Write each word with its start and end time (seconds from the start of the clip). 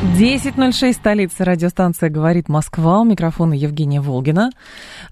10.06, 0.00 0.92
столица, 0.92 1.44
радиостанция 1.44 2.08
«Говорит 2.08 2.48
Москва». 2.48 3.00
У 3.00 3.04
микрофона 3.04 3.54
Евгения 3.54 4.00
Волгина. 4.00 4.52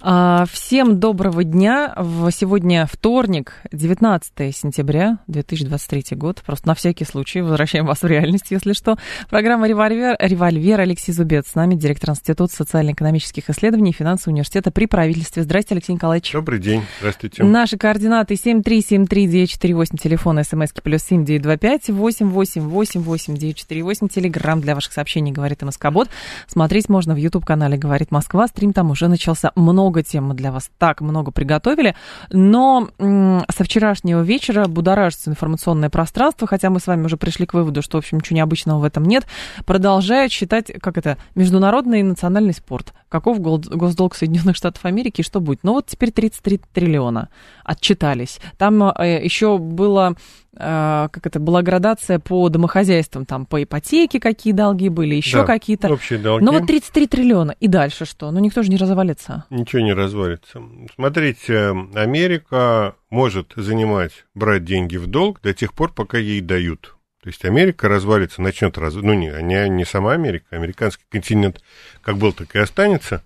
А, 0.00 0.44
всем 0.48 1.00
доброго 1.00 1.42
дня. 1.42 1.92
Сегодня 2.30 2.86
вторник, 2.86 3.54
19 3.72 4.54
сентября 4.54 5.18
2023 5.26 6.16
год. 6.16 6.40
Просто 6.46 6.68
на 6.68 6.76
всякий 6.76 7.04
случай 7.04 7.40
возвращаем 7.40 7.84
вас 7.84 8.02
в 8.02 8.06
реальность, 8.06 8.46
если 8.50 8.74
что. 8.74 8.96
Программа 9.28 9.66
«Револьвер», 9.66 10.14
«Револьвер» 10.20 10.80
Алексей 10.80 11.10
Зубец 11.10 11.48
с 11.48 11.56
нами, 11.56 11.74
директор 11.74 12.10
Института 12.10 12.54
социально-экономических 12.54 13.50
исследований 13.50 13.90
и 13.90 13.92
финансового 13.92 14.34
университета 14.34 14.70
при 14.70 14.86
правительстве. 14.86 15.42
Здравствуйте, 15.42 15.78
Алексей 15.78 15.94
Николаевич. 15.94 16.30
Добрый 16.32 16.60
день. 16.60 16.84
Здравствуйте. 17.00 17.42
Наши 17.42 17.76
координаты 17.76 18.34
7373948, 18.34 19.98
телефон 20.00 20.44
смски 20.44 20.80
плюс 20.80 21.02
7925 21.02 21.90
8888948, 21.90 24.08
телеграмм 24.08 24.60
для 24.60 24.75
ваших 24.76 24.92
сообщений 24.92 25.32
«Говорит 25.32 25.62
МСК-бот». 25.62 26.08
Смотреть 26.46 26.88
можно 26.88 27.14
в 27.14 27.16
YouTube-канале 27.16 27.76
«Говорит 27.76 28.10
Москва». 28.10 28.46
Стрим 28.46 28.72
там 28.72 28.90
уже 28.90 29.08
начался. 29.08 29.50
Много 29.56 30.02
тем 30.02 30.34
для 30.36 30.52
вас 30.52 30.70
так 30.78 31.00
много 31.00 31.32
приготовили. 31.32 31.96
Но 32.30 32.88
со 32.98 33.64
вчерашнего 33.64 34.22
вечера 34.22 34.66
будоражится 34.66 35.30
информационное 35.30 35.90
пространство, 35.90 36.46
хотя 36.46 36.70
мы 36.70 36.80
с 36.80 36.86
вами 36.86 37.04
уже 37.04 37.16
пришли 37.16 37.46
к 37.46 37.54
выводу, 37.54 37.82
что, 37.82 37.96
в 37.96 38.00
общем, 38.00 38.18
ничего 38.18 38.36
необычного 38.36 38.78
в 38.78 38.84
этом 38.84 39.04
нет, 39.04 39.26
продолжает 39.64 40.30
считать, 40.30 40.72
как 40.80 40.98
это, 40.98 41.18
международный 41.34 42.00
и 42.00 42.04
национальный 42.04 42.54
спорт. 42.54 42.92
Каков 43.08 43.40
госдолг 43.40 44.14
Соединенных 44.14 44.56
Штатов 44.56 44.84
Америки 44.84 45.20
и 45.20 45.24
что 45.24 45.40
будет? 45.40 45.60
Ну 45.62 45.72
вот 45.72 45.86
теперь 45.86 46.10
33 46.10 46.60
триллиона 46.72 47.28
отчитались. 47.64 48.40
Там 48.58 48.82
э, 48.82 49.24
еще 49.24 49.58
было 49.58 50.16
как 50.58 51.26
это, 51.26 51.38
была 51.38 51.62
градация 51.62 52.18
по 52.18 52.48
домохозяйствам, 52.48 53.26
там 53.26 53.46
по 53.46 53.62
ипотеке 53.62 54.20
какие 54.20 54.52
долги 54.52 54.88
были, 54.88 55.14
еще 55.14 55.38
да, 55.38 55.44
какие-то. 55.44 55.92
Общие 55.92 56.18
долги. 56.18 56.44
Но 56.44 56.52
вот 56.52 56.66
33 56.66 57.06
триллиона. 57.06 57.54
И 57.60 57.68
дальше 57.68 58.04
что? 58.04 58.30
Ну 58.30 58.40
никто 58.40 58.62
же 58.62 58.70
не 58.70 58.76
развалится. 58.76 59.44
Ничего 59.50 59.82
не 59.82 59.92
развалится. 59.92 60.62
Смотрите, 60.94 61.74
Америка 61.94 62.94
может 63.10 63.52
занимать, 63.56 64.24
брать 64.34 64.64
деньги 64.64 64.96
в 64.96 65.06
долг 65.06 65.40
до 65.42 65.54
тех 65.54 65.72
пор, 65.72 65.92
пока 65.92 66.18
ей 66.18 66.40
дают. 66.40 66.96
То 67.22 67.30
есть 67.30 67.44
Америка 67.44 67.88
развалится, 67.88 68.40
начнет 68.40 68.78
раз... 68.78 68.94
Ну, 68.94 69.12
не, 69.14 69.32
не, 69.42 69.68
не 69.68 69.84
сама 69.84 70.12
Америка, 70.12 70.46
американский 70.50 71.04
континент 71.08 71.60
как 72.00 72.18
был, 72.18 72.32
так 72.32 72.54
и 72.54 72.60
останется. 72.60 73.24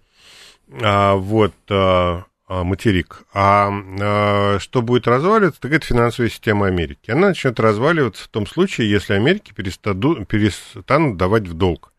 А, 0.81 1.17
вот, 1.17 1.53
а, 1.69 1.75
а, 1.75 2.25
материк. 2.51 3.23
А, 3.33 3.71
а 4.01 4.59
что 4.59 4.83
будет 4.83 5.07
разваливаться, 5.07 5.61
так 5.61 5.73
это 5.73 5.87
финансовая 5.87 6.31
система 6.31 6.67
Америки. 6.67 7.11
Она 7.11 7.29
начнет 7.29 7.59
разваливаться 7.61 8.25
в 8.25 8.29
том 8.29 8.47
случае, 8.47 8.91
если 8.91 9.15
Америки 9.15 9.53
перестаду, 9.55 10.25
перестанут 10.25 11.17
давать 11.17 11.47
в 11.47 11.55
долг. 11.55 11.93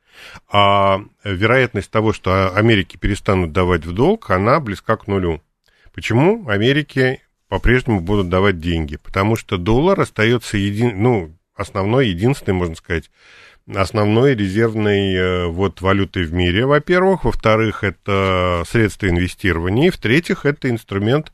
А 0.49 1.01
вероятность 1.23 1.89
того, 1.89 2.13
что 2.13 2.53
Америки 2.55 2.97
перестанут 2.97 3.53
давать 3.53 3.85
в 3.85 3.93
долг, 3.93 4.29
она 4.29 4.59
близка 4.59 4.97
к 4.97 5.07
нулю. 5.07 5.41
Почему 5.93 6.47
Америки 6.47 7.21
по-прежнему 7.47 8.01
будут 8.01 8.29
давать 8.29 8.59
деньги? 8.59 8.97
Потому 8.97 9.35
что 9.35 9.57
доллар 9.57 9.99
остается 9.99 10.57
един, 10.57 11.01
ну, 11.01 11.37
основной, 11.55 12.09
единственной, 12.09 12.53
можно 12.53 12.75
сказать, 12.75 13.09
основной 13.67 14.35
резервной 14.35 15.13
э, 15.13 15.45
вот 15.47 15.81
валютой 15.81 16.23
в 16.23 16.33
мире, 16.33 16.65
во-первых. 16.65 17.25
Во-вторых, 17.25 17.83
это 17.83 18.63
средство 18.67 19.07
инвестирования. 19.07 19.87
И 19.87 19.91
в-третьих, 19.91 20.45
это 20.45 20.69
инструмент 20.69 21.31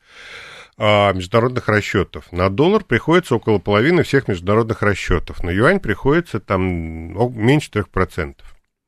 а, 0.80 1.12
международных 1.12 1.68
расчетов. 1.68 2.30
На 2.30 2.50
доллар 2.50 2.84
приходится 2.84 3.34
около 3.34 3.58
половины 3.58 4.04
всех 4.04 4.28
международных 4.28 4.80
расчетов. 4.82 5.42
На 5.42 5.50
юань 5.50 5.80
приходится 5.80 6.38
там 6.38 6.62
меньше 6.62 7.70
3%. 7.70 8.36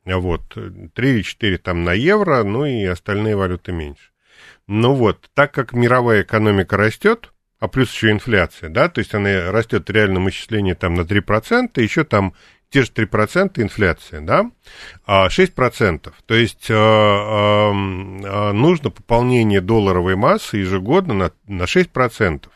Вот, 0.07 0.57
3 0.95 1.11
или 1.11 1.22
4 1.22 1.59
там 1.59 1.84
на 1.84 1.93
евро, 1.93 2.43
ну 2.45 2.65
и 2.65 2.84
остальные 2.84 3.37
валюты 3.37 3.72
меньше. 3.72 4.11
Ну 4.67 4.95
вот, 4.95 5.31
так 5.34 5.53
как 5.53 5.72
мировая 5.72 6.22
экономика 6.22 6.77
растет, 6.77 7.33
а 7.59 7.69
плюс 7.69 7.93
еще 7.93 8.11
инфляция, 8.11 8.71
да, 8.71 8.89
то 8.89 9.01
есть 9.01 9.15
она 9.15 9.51
растет 9.51 9.89
в 9.89 9.93
реальном 9.93 10.28
исчислении 10.31 10.72
там 10.72 10.95
на 10.95 11.03
3%, 11.03 11.83
еще 11.83 12.05
там 12.05 12.34
те 12.70 12.82
же 12.82 12.92
3% 12.92 13.60
инфляция, 13.60 14.20
да, 14.20 14.50
6%. 15.06 16.00
А 16.06 16.10
То 16.26 16.34
есть 16.34 16.70
э, 16.70 16.75
э, 16.75 18.53
нужно 18.53 18.91
пополнение 18.91 19.60
долларовой 19.60 20.16
массы 20.16 20.58
ежегодно 20.58 21.14
на, 21.14 21.32
на 21.47 21.64
6%. 21.64 22.48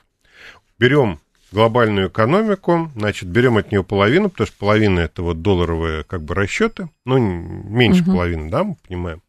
Берем 0.79 1.21
глобальную 1.51 2.09
экономику, 2.09 2.91
значит, 2.97 3.29
берем 3.29 3.57
от 3.57 3.71
нее 3.71 3.85
половину, 3.85 4.29
потому 4.29 4.47
что 4.47 4.59
половина 4.59 5.01
это 5.01 5.23
вот 5.23 5.43
долларовые 5.43 6.05
как 6.05 6.23
бы 6.23 6.35
расчеты, 6.35 6.89
ну, 7.05 7.19
меньше 7.19 8.03
угу. 8.03 8.13
половины, 8.13 8.51
да, 8.51 8.65
мы 8.65 8.77
понимаем. 8.87 9.23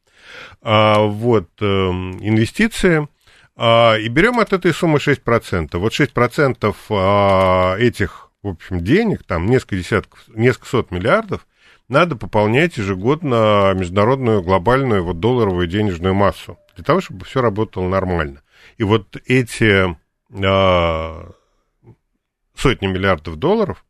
А, 0.62 1.04
вот, 1.04 1.50
э, 1.62 1.66
инвестиции, 1.66 3.08
а, 3.56 3.96
и 3.96 4.08
берем 4.08 4.40
от 4.40 4.54
этой 4.54 4.74
суммы 4.74 4.98
6%. 4.98 5.78
Вот 5.78 5.94
6% 5.94 6.76
а, 6.90 7.78
этих 7.78 8.25
в 8.46 8.50
общем, 8.50 8.82
денег, 8.82 9.24
там 9.24 9.48
несколько 9.48 9.76
десятков, 9.78 10.24
несколько 10.28 10.68
сот 10.68 10.92
миллиардов, 10.92 11.48
надо 11.88 12.16
пополнять 12.16 12.78
ежегодно 12.78 13.74
международную 13.76 14.42
глобальную 14.44 15.04
вот 15.04 15.20
долларовую 15.20 15.68
денежную 15.68 16.14
массу 16.14 16.58
для 16.76 16.84
того, 16.84 17.02
чтобы 17.02 17.26
все 17.26 17.42
работало 17.42 17.88
нормально. 17.88 18.42
И 18.78 18.84
вот 18.84 19.18
эти 19.26 19.96
э, 20.30 21.32
сотни 22.56 22.88
миллиардов 22.88 23.36
долларов 23.38 23.84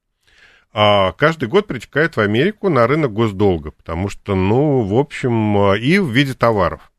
э, 0.73 1.11
каждый 1.17 1.49
год 1.49 1.67
притекает 1.67 2.15
в 2.15 2.21
Америку 2.21 2.69
на 2.69 2.87
рынок 2.87 3.11
госдолга, 3.13 3.71
потому 3.71 4.07
что, 4.09 4.35
ну, 4.35 4.81
в 4.81 4.95
общем, 4.95 5.73
и 5.75 5.99
в 5.99 6.09
виде 6.09 6.33
товаров. 6.33 6.91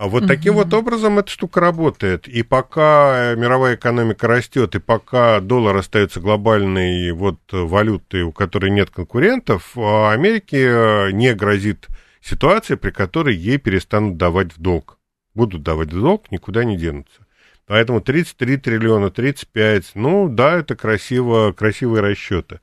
А 0.00 0.08
вот 0.08 0.22
угу. 0.22 0.28
таким 0.28 0.54
вот 0.54 0.72
образом 0.72 1.18
эта 1.18 1.28
штука 1.28 1.60
работает. 1.60 2.26
И 2.26 2.42
пока 2.42 3.34
мировая 3.36 3.74
экономика 3.74 4.26
растет, 4.28 4.74
и 4.74 4.78
пока 4.78 5.40
доллар 5.40 5.76
остается 5.76 6.20
глобальной 6.20 7.12
вот 7.12 7.38
валютой, 7.52 8.22
у 8.22 8.32
которой 8.32 8.70
нет 8.70 8.88
конкурентов, 8.88 9.76
Америке 9.76 11.10
не 11.12 11.34
грозит 11.34 11.88
ситуация, 12.22 12.78
при 12.78 12.92
которой 12.92 13.36
ей 13.36 13.58
перестанут 13.58 14.16
давать 14.16 14.56
в 14.56 14.62
долг. 14.62 14.96
Будут 15.34 15.62
давать 15.62 15.92
в 15.92 16.00
долг, 16.00 16.30
никуда 16.30 16.64
не 16.64 16.78
денутся. 16.78 17.26
Поэтому 17.66 18.00
33 18.00 18.56
триллиона, 18.56 19.10
35, 19.10 19.90
ну 19.96 20.30
да, 20.30 20.56
это 20.60 20.76
красиво, 20.76 21.52
красивые 21.52 22.00
расчеты 22.00 22.60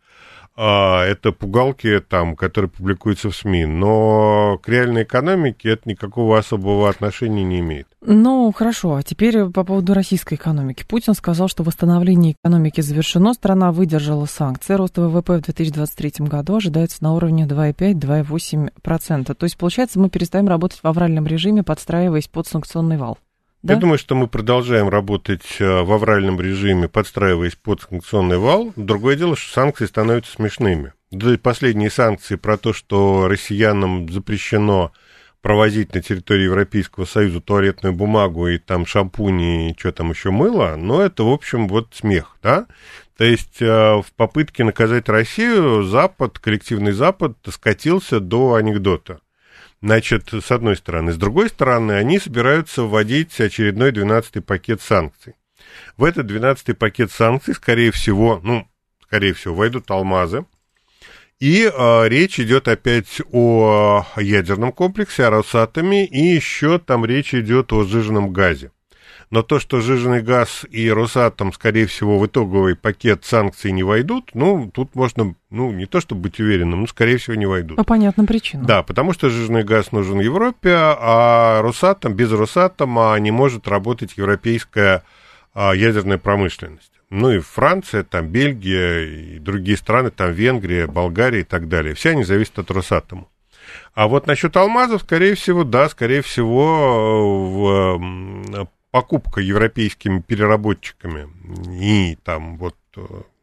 это 0.57 1.31
пугалки, 1.31 2.00
там, 2.00 2.35
которые 2.35 2.69
публикуются 2.69 3.29
в 3.29 3.35
СМИ, 3.35 3.66
но 3.66 4.59
к 4.63 4.68
реальной 4.68 5.03
экономике 5.03 5.69
это 5.69 5.90
никакого 5.90 6.38
особого 6.38 6.90
отношения 6.90 7.44
не 7.44 7.59
имеет. 7.59 7.88
Ну, 8.01 8.51
хорошо. 8.56 8.95
А 8.95 9.03
теперь 9.03 9.45
по 9.50 9.63
поводу 9.63 9.94
российской 9.94 10.35
экономики. 10.35 10.85
Путин 10.88 11.13
сказал, 11.13 11.47
что 11.47 11.63
восстановление 11.63 12.34
экономики 12.34 12.81
завершено, 12.81 13.34
страна 13.34 13.72
выдержала 13.72 14.25
санкции. 14.25 14.73
Рост 14.73 14.97
ВВП 14.97 15.38
в 15.38 15.41
2023 15.41 16.25
году 16.25 16.56
ожидается 16.56 17.03
на 17.03 17.13
уровне 17.13 17.45
2,5-2,8%. 17.45 19.34
То 19.34 19.44
есть, 19.44 19.57
получается, 19.57 20.00
мы 20.00 20.09
перестаем 20.09 20.47
работать 20.47 20.79
в 20.81 20.88
авральном 20.88 21.28
режиме, 21.28 21.63
подстраиваясь 21.63 22.28
под 22.28 22.47
санкционный 22.47 22.97
вал. 22.97 23.18
Да? 23.63 23.73
Я 23.73 23.79
думаю, 23.79 23.97
что 23.97 24.16
мы 24.16 24.28
продолжаем 24.28 24.89
работать 24.89 25.57
э, 25.59 25.81
в 25.81 25.92
авральном 25.92 26.39
режиме, 26.39 26.88
подстраиваясь 26.88 27.56
под 27.56 27.81
санкционный 27.81 28.38
вал. 28.38 28.71
Другое 28.75 29.15
дело, 29.15 29.36
что 29.36 29.51
санкции 29.54 29.86
становятся 29.86 30.33
смешными. 30.33 30.94
Да 31.12 31.38
последние 31.42 31.89
санкции 31.89 32.36
про 32.36 32.57
то, 32.57 32.74
что 32.74 33.27
россиянам 33.27 34.09
запрещено 34.09 34.92
провозить 35.42 35.94
на 35.94 36.01
территории 36.01 36.44
Европейского 36.44 37.06
Союза 37.06 37.39
туалетную 37.39 37.94
бумагу 37.94 38.48
и 38.48 38.57
там 38.57 38.86
шампуни 38.86 39.71
и 39.71 39.80
что 39.80 39.92
там 39.92 40.10
еще 40.12 40.31
мыло, 40.31 40.75
но 40.77 41.01
это, 41.01 41.24
в 41.24 41.30
общем, 41.30 41.68
вот 41.68 41.94
смех, 41.94 42.38
да? 42.44 42.68
То 43.18 43.24
есть 43.24 43.62
э, 43.62 43.65
в 43.65 44.06
попытке 44.15 44.63
наказать 44.63 45.10
Россию 45.10 45.83
Запад, 45.83 46.38
коллективный 46.38 46.92
Запад 46.92 47.38
скатился 47.50 48.19
до 48.19 48.56
анекдота. 48.56 49.19
Значит, 49.81 50.33
с 50.33 50.51
одной 50.51 50.75
стороны. 50.75 51.12
С 51.12 51.18
другой 51.18 51.50
стороны, 51.50 51.94
они 51.94 52.19
собираются 52.19 52.83
вводить 52.83 53.39
очередной 53.39 53.91
12-й 53.91 54.41
пакет 54.41 54.81
санкций. 54.81 55.35
В 55.97 56.03
этот 56.03 56.29
12-й 56.29 56.74
пакет 56.74 57.12
санкций, 57.12 57.53
скорее 57.53 57.91
всего, 57.91 58.39
ну, 58.44 58.68
скорее 59.03 59.33
всего, 59.33 59.56
войдут 59.56 59.89
алмазы. 59.91 60.45
И 61.39 61.71
э, 61.71 62.07
речь 62.07 62.39
идет 62.39 62.68
опять 62.68 63.21
о 63.31 64.03
ядерном 64.18 64.71
комплексе, 64.71 65.25
о 65.25 65.29
Росатоме, 65.29 66.06
и 66.06 66.19
еще 66.19 66.79
там 66.79 67.06
речь 67.06 67.35
идет 67.35 67.71
о 67.74 67.83
сжиженном 67.83 68.33
газе. 68.33 68.71
Но 69.29 69.44
то, 69.44 69.59
что 69.59 69.81
жиженый 69.81 70.21
газ 70.21 70.65
и 70.69 70.89
Росатом, 70.89 71.51
скорее 71.51 71.85
всего, 71.85 72.18
в 72.18 72.25
итоговый 72.25 72.75
пакет 72.77 73.25
санкций 73.25 73.74
не 73.74 73.83
войдут, 73.83 74.31
ну, 74.33 74.71
тут 74.74 74.95
можно, 74.95 75.35
ну, 75.50 75.71
не 75.71 75.85
то 75.85 76.00
чтобы 76.00 76.21
быть 76.21 76.39
уверенным, 76.39 76.81
но, 76.81 76.88
скорее 76.88 77.18
всего, 77.18 77.35
не 77.35 77.45
войдут. 77.45 77.75
По 77.75 77.83
понятным 77.83 78.25
причинам. 78.25 78.65
Да, 78.65 78.83
потому 78.83 79.12
что 79.12 79.29
жиженый 79.29 79.63
газ 79.63 79.91
нужен 79.91 80.21
Европе, 80.21 80.74
а 80.74 81.62
Росатом, 81.62 82.13
без 82.13 82.31
Росатома 82.31 83.18
не 83.19 83.31
может 83.31 83.68
работать 83.68 84.13
европейская 84.15 85.03
а, 85.53 85.74
ядерная 85.74 86.18
промышленность. 86.18 86.91
Ну 87.09 87.31
и 87.31 87.39
Франция, 87.39 88.03
там 88.03 88.27
Бельгия 88.27 89.06
и 89.06 89.39
другие 89.39 89.77
страны, 89.77 90.09
там 90.09 90.31
Венгрия, 90.31 90.88
Болгария 90.88 91.41
и 91.41 91.44
так 91.44 91.68
далее. 91.68 91.95
Все 91.95 92.12
они 92.12 92.24
зависят 92.24 92.59
от 92.59 92.71
Росатома. 92.71 93.27
А 93.94 94.07
вот 94.07 94.27
насчет 94.27 94.56
алмазов, 94.56 95.01
скорее 95.01 95.35
всего, 95.35 95.63
да, 95.63 95.89
скорее 95.89 96.21
всего, 96.21 97.50
в, 97.50 98.69
покупка 98.98 99.42
европейскими 99.42 100.22
переработчиками 100.22 101.30
и 101.70 102.18
там 102.24 102.58
вот 102.58 102.76
э, 102.96 103.02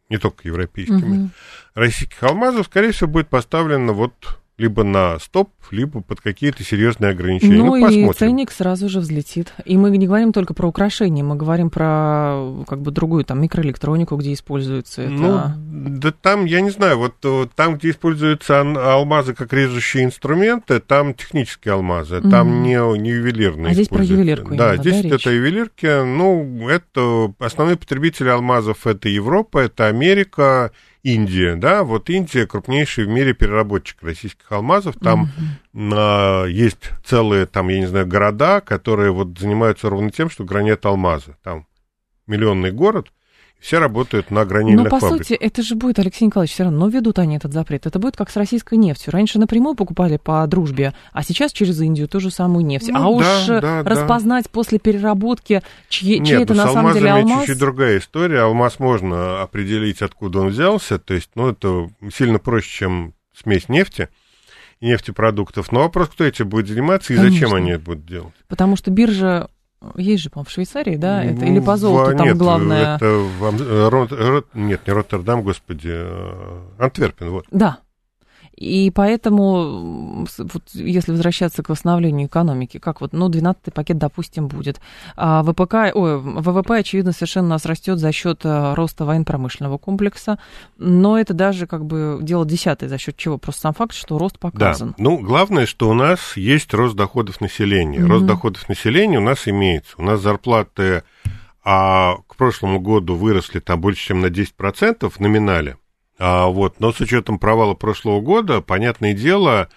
не 0.09 0.19
только 0.19 0.49
европейскими 0.49 1.27
угу. 1.27 1.31
российских 1.77 2.21
алмазов, 2.25 2.67
скорее 2.67 2.91
всего, 2.91 3.09
будет 3.09 3.29
поставлена 3.29 3.93
вот 3.93 4.41
либо 4.57 4.85
на 4.85 5.19
стоп, 5.19 5.51
либо 5.73 6.01
под 6.01 6.21
какие-то 6.21 6.63
серьезные 6.63 7.11
ограничения. 7.11 7.57
Ну, 7.57 7.77
ну 7.77 7.89
и 7.89 8.13
ценник 8.13 8.53
сразу 8.53 8.89
же 8.89 9.01
взлетит. 9.01 9.53
И 9.65 9.77
мы 9.77 9.97
не 9.97 10.07
говорим 10.07 10.33
только 10.33 10.55
про 10.55 10.69
украшения, 10.69 11.25
мы 11.25 11.35
говорим 11.35 11.71
про 11.71 12.63
как 12.69 12.81
бы 12.81 12.93
другую 12.93 13.25
там 13.25 13.43
микроэлектронику, 13.43 14.17
где 14.17 14.33
используется 14.33 15.03
это. 15.03 15.13
Ну, 15.13 15.41
да 15.57 16.13
там, 16.13 16.45
я 16.45 16.61
не 16.61 16.71
знаю, 16.71 16.99
вот 16.99 17.15
э, 17.25 17.47
там, 17.57 17.77
где 17.77 17.91
используются 17.91 18.61
алмазы 18.61 19.35
как 19.35 19.53
режущие 19.53 20.05
инструменты, 20.05 20.79
там 20.79 21.15
технические 21.15 21.75
алмазы, 21.75 22.17
mm 22.17 22.31
там 22.35 22.63
не, 22.63 22.99
не 22.99 23.11
ювелирные. 23.11 23.71
А 23.71 23.75
здесь 23.75 23.89
про 23.89 24.03
ювелирку. 24.03 24.55
Да, 24.55 24.77
здесь 24.77 25.03
да, 25.03 25.17
это 25.17 25.31
ювелирки. 25.31 26.05
Ну, 26.05 26.69
это 26.69 27.33
основные 27.39 27.77
потребители 27.77 28.29
алмазов 28.29 28.87
это 28.87 29.09
Европа, 29.09 29.59
это 29.59 29.87
Америка, 29.87 30.73
Индия, 31.05 31.55
да, 31.55 31.85
вот 31.85 32.09
Индия 32.09 32.47
крупнейший 32.47 33.05
в 33.05 33.09
мире 33.09 33.35
переработчик 33.35 34.03
российских 34.03 34.51
алмазов, 34.51 34.97
там 34.99 35.31
mm-hmm. 35.75 36.47
э, 36.47 36.51
есть 36.51 36.91
целые, 37.05 37.45
там, 37.45 37.69
я 37.69 37.79
не 37.79 37.87
знаю, 37.87 38.07
города, 38.07 38.63
которые 38.63 39.13
вот 39.13 39.39
занимаются 39.39 39.91
ровно 39.91 40.11
тем, 40.11 40.31
что 40.31 40.45
гранят 40.45 40.87
алмазы, 40.87 41.37
там 41.43 41.67
миллионный 42.27 42.73
город, 42.73 43.13
все 43.65 43.79
работают 43.79 44.31
на 44.31 44.45
гранильных 44.45 44.85
Но, 44.85 44.91
по 44.91 45.01
фабриках. 45.01 45.27
сути, 45.27 45.39
это 45.39 45.63
же 45.63 45.75
будет, 45.75 45.99
Алексей 45.99 46.27
Николаевич, 46.27 46.53
все 46.53 46.65
равно 46.65 46.87
ведут 46.89 47.19
они 47.19 47.37
этот 47.37 47.55
запрет. 47.55 47.87
Это 47.87 47.99
будет 47.99 48.15
как 48.15 48.29
с 48.29 48.37
российской 48.37 48.75
нефтью. 48.77 49.11
Раньше 49.11 49.39
напрямую 49.39 49.75
покупали 49.75 50.19
по 50.19 50.47
дружбе, 50.47 50.93
а 51.13 51.23
сейчас 51.23 51.51
через 51.51 51.81
Индию 51.81 52.07
ту 52.07 52.21
же 52.21 52.31
самую 52.31 52.67
нефть. 52.67 52.91
Ну, 52.91 52.99
а 52.99 53.01
да, 53.01 53.09
уж 53.09 53.47
да, 53.63 53.83
распознать 53.83 54.45
да. 54.45 54.51
после 54.53 54.79
переработки, 54.79 55.63
чьи, 55.89 56.19
Нет, 56.19 56.29
чей 56.29 56.43
это 56.43 56.53
на 56.53 56.71
самом 56.71 56.93
деле 56.93 57.11
алмаз... 57.11 57.39
чуть-чуть 57.41 57.59
другая 57.59 57.99
история. 57.99 58.41
Алмаз 58.41 58.79
можно 58.79 59.41
определить, 59.41 60.03
откуда 60.03 60.41
он 60.41 60.49
взялся. 60.49 60.99
То 60.99 61.15
есть, 61.15 61.31
ну, 61.35 61.49
это 61.49 61.89
сильно 62.15 62.39
проще, 62.39 62.69
чем 62.69 63.15
смесь 63.35 63.71
нефти 63.71 64.11
нефтепродуктов. 64.83 65.73
Но 65.73 65.81
вопрос, 65.85 66.09
кто 66.09 66.25
этим 66.25 66.51
будет 66.51 66.69
заниматься 66.69 67.15
и 67.15 67.17
Конечно. 67.17 67.35
зачем 67.35 67.55
они 67.55 67.71
это 67.71 67.85
будут 67.85 68.05
делать? 68.05 68.35
Потому 68.49 68.77
что 68.77 68.91
биржа 68.91 69.49
есть 69.97 70.23
же, 70.23 70.31
по-моему, 70.31 70.49
в 70.49 70.53
Швейцарии, 70.53 70.97
да? 70.97 71.25
Это, 71.25 71.45
или 71.45 71.61
по 71.61 71.77
золоту 71.77 72.13
в, 72.13 72.17
там 72.17 72.27
нет, 72.27 72.37
главное? 72.37 72.97
Это 72.97 73.07
в, 73.07 73.89
Рот, 73.89 74.13
Рот, 74.13 74.47
нет, 74.55 74.87
не 74.87 74.93
Роттердам, 74.93 75.43
господи, 75.43 75.91
э, 75.93 76.61
Антверпен, 76.79 77.31
вот. 77.31 77.47
Да, 77.51 77.79
и 78.57 78.91
поэтому, 78.91 80.27
вот, 80.39 80.63
если 80.73 81.11
возвращаться 81.11 81.63
к 81.63 81.69
восстановлению 81.69 82.29
экономики, 82.29 82.79
как 82.79 83.01
вот, 83.01 83.13
ну, 83.13 83.29
12-й 83.29 83.73
пакет, 83.73 83.99
допустим, 83.99 84.49
будет. 84.49 84.81
А 85.17 85.43
ВПК, 85.43 85.95
ой, 85.95 86.19
ВВП, 86.19 86.79
очевидно, 86.79 87.13
совершенно 87.13 87.47
у 87.47 87.51
нас 87.51 87.67
растет 87.67 87.99
за 87.99 88.13
счет 88.13 88.41
э, 88.45 88.75
роста 88.75 89.05
военно-промышленного 89.05 89.79
комплекса, 89.79 90.39
но 90.79 91.19
это 91.19 91.35
даже 91.35 91.67
как 91.67 91.85
бы 91.85 92.19
дело 92.23 92.47
десятое, 92.47 92.89
за 92.89 92.99
счет 92.99 93.17
чего? 93.17 93.39
Просто 93.39 93.63
сам 93.63 93.75
факт, 93.75 93.95
что 93.95 94.19
рост 94.19 94.39
показан. 94.39 94.91
Да. 94.91 94.95
Ну, 94.99 95.19
главное, 95.19 95.67
что 95.67 95.89
у 95.89 95.95
нас 95.95 96.37
есть 96.37 96.73
рост 96.75 96.97
доходов 96.97 97.41
населения. 97.41 97.99
Mm-hmm. 97.99 98.09
Рост 98.09 98.27
доходов 98.27 98.69
населения 98.69 99.19
у 99.19 99.23
нас 99.23 99.49
имеется. 99.49 99.95
У 99.99 100.03
нас 100.03 100.21
зарплаты 100.21 101.03
а 101.65 102.17
к 102.29 102.37
прошлому 102.37 102.79
году 102.79 103.15
выросли 103.15 103.59
там 103.59 103.81
больше, 103.81 104.09
чем 104.09 104.21
на 104.21 104.27
10% 104.27 105.09
в 105.09 105.19
номинале. 105.19 105.79
А, 106.19 106.47
вот, 106.47 106.81
но 106.81 106.93
с 106.93 107.01
учетом 107.01 107.39
провала 107.39 107.75
прошлого 107.75 108.21
года, 108.21 108.61
понятное 108.61 109.15
дело, 109.15 109.69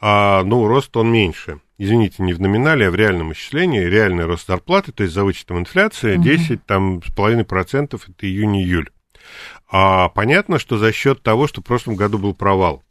а, 0.00 0.42
ну, 0.44 0.66
рост 0.66 0.96
он 0.96 1.10
меньше. 1.10 1.60
Извините, 1.78 2.22
не 2.22 2.32
в 2.32 2.40
номинале, 2.40 2.88
а 2.88 2.90
в 2.90 2.94
реальном 2.94 3.32
исчислении. 3.32 3.80
Реальный 3.80 4.24
рост 4.24 4.46
зарплаты, 4.46 4.92
то 4.92 5.02
есть 5.02 5.14
за 5.14 5.24
вычетом 5.24 5.58
инфляции, 5.58 6.16
10 6.16 6.64
там, 6.64 7.02
с 7.02 7.14
половиной 7.14 7.44
процентов, 7.44 8.08
это 8.08 8.26
июнь-июль. 8.26 8.90
А, 9.70 10.08
понятно, 10.10 10.58
что 10.58 10.78
за 10.78 10.92
счет 10.92 11.22
того, 11.22 11.46
что 11.46 11.60
в 11.60 11.64
прошлом 11.64 11.96
году 11.96 12.18
был 12.18 12.34
провал. 12.34 12.82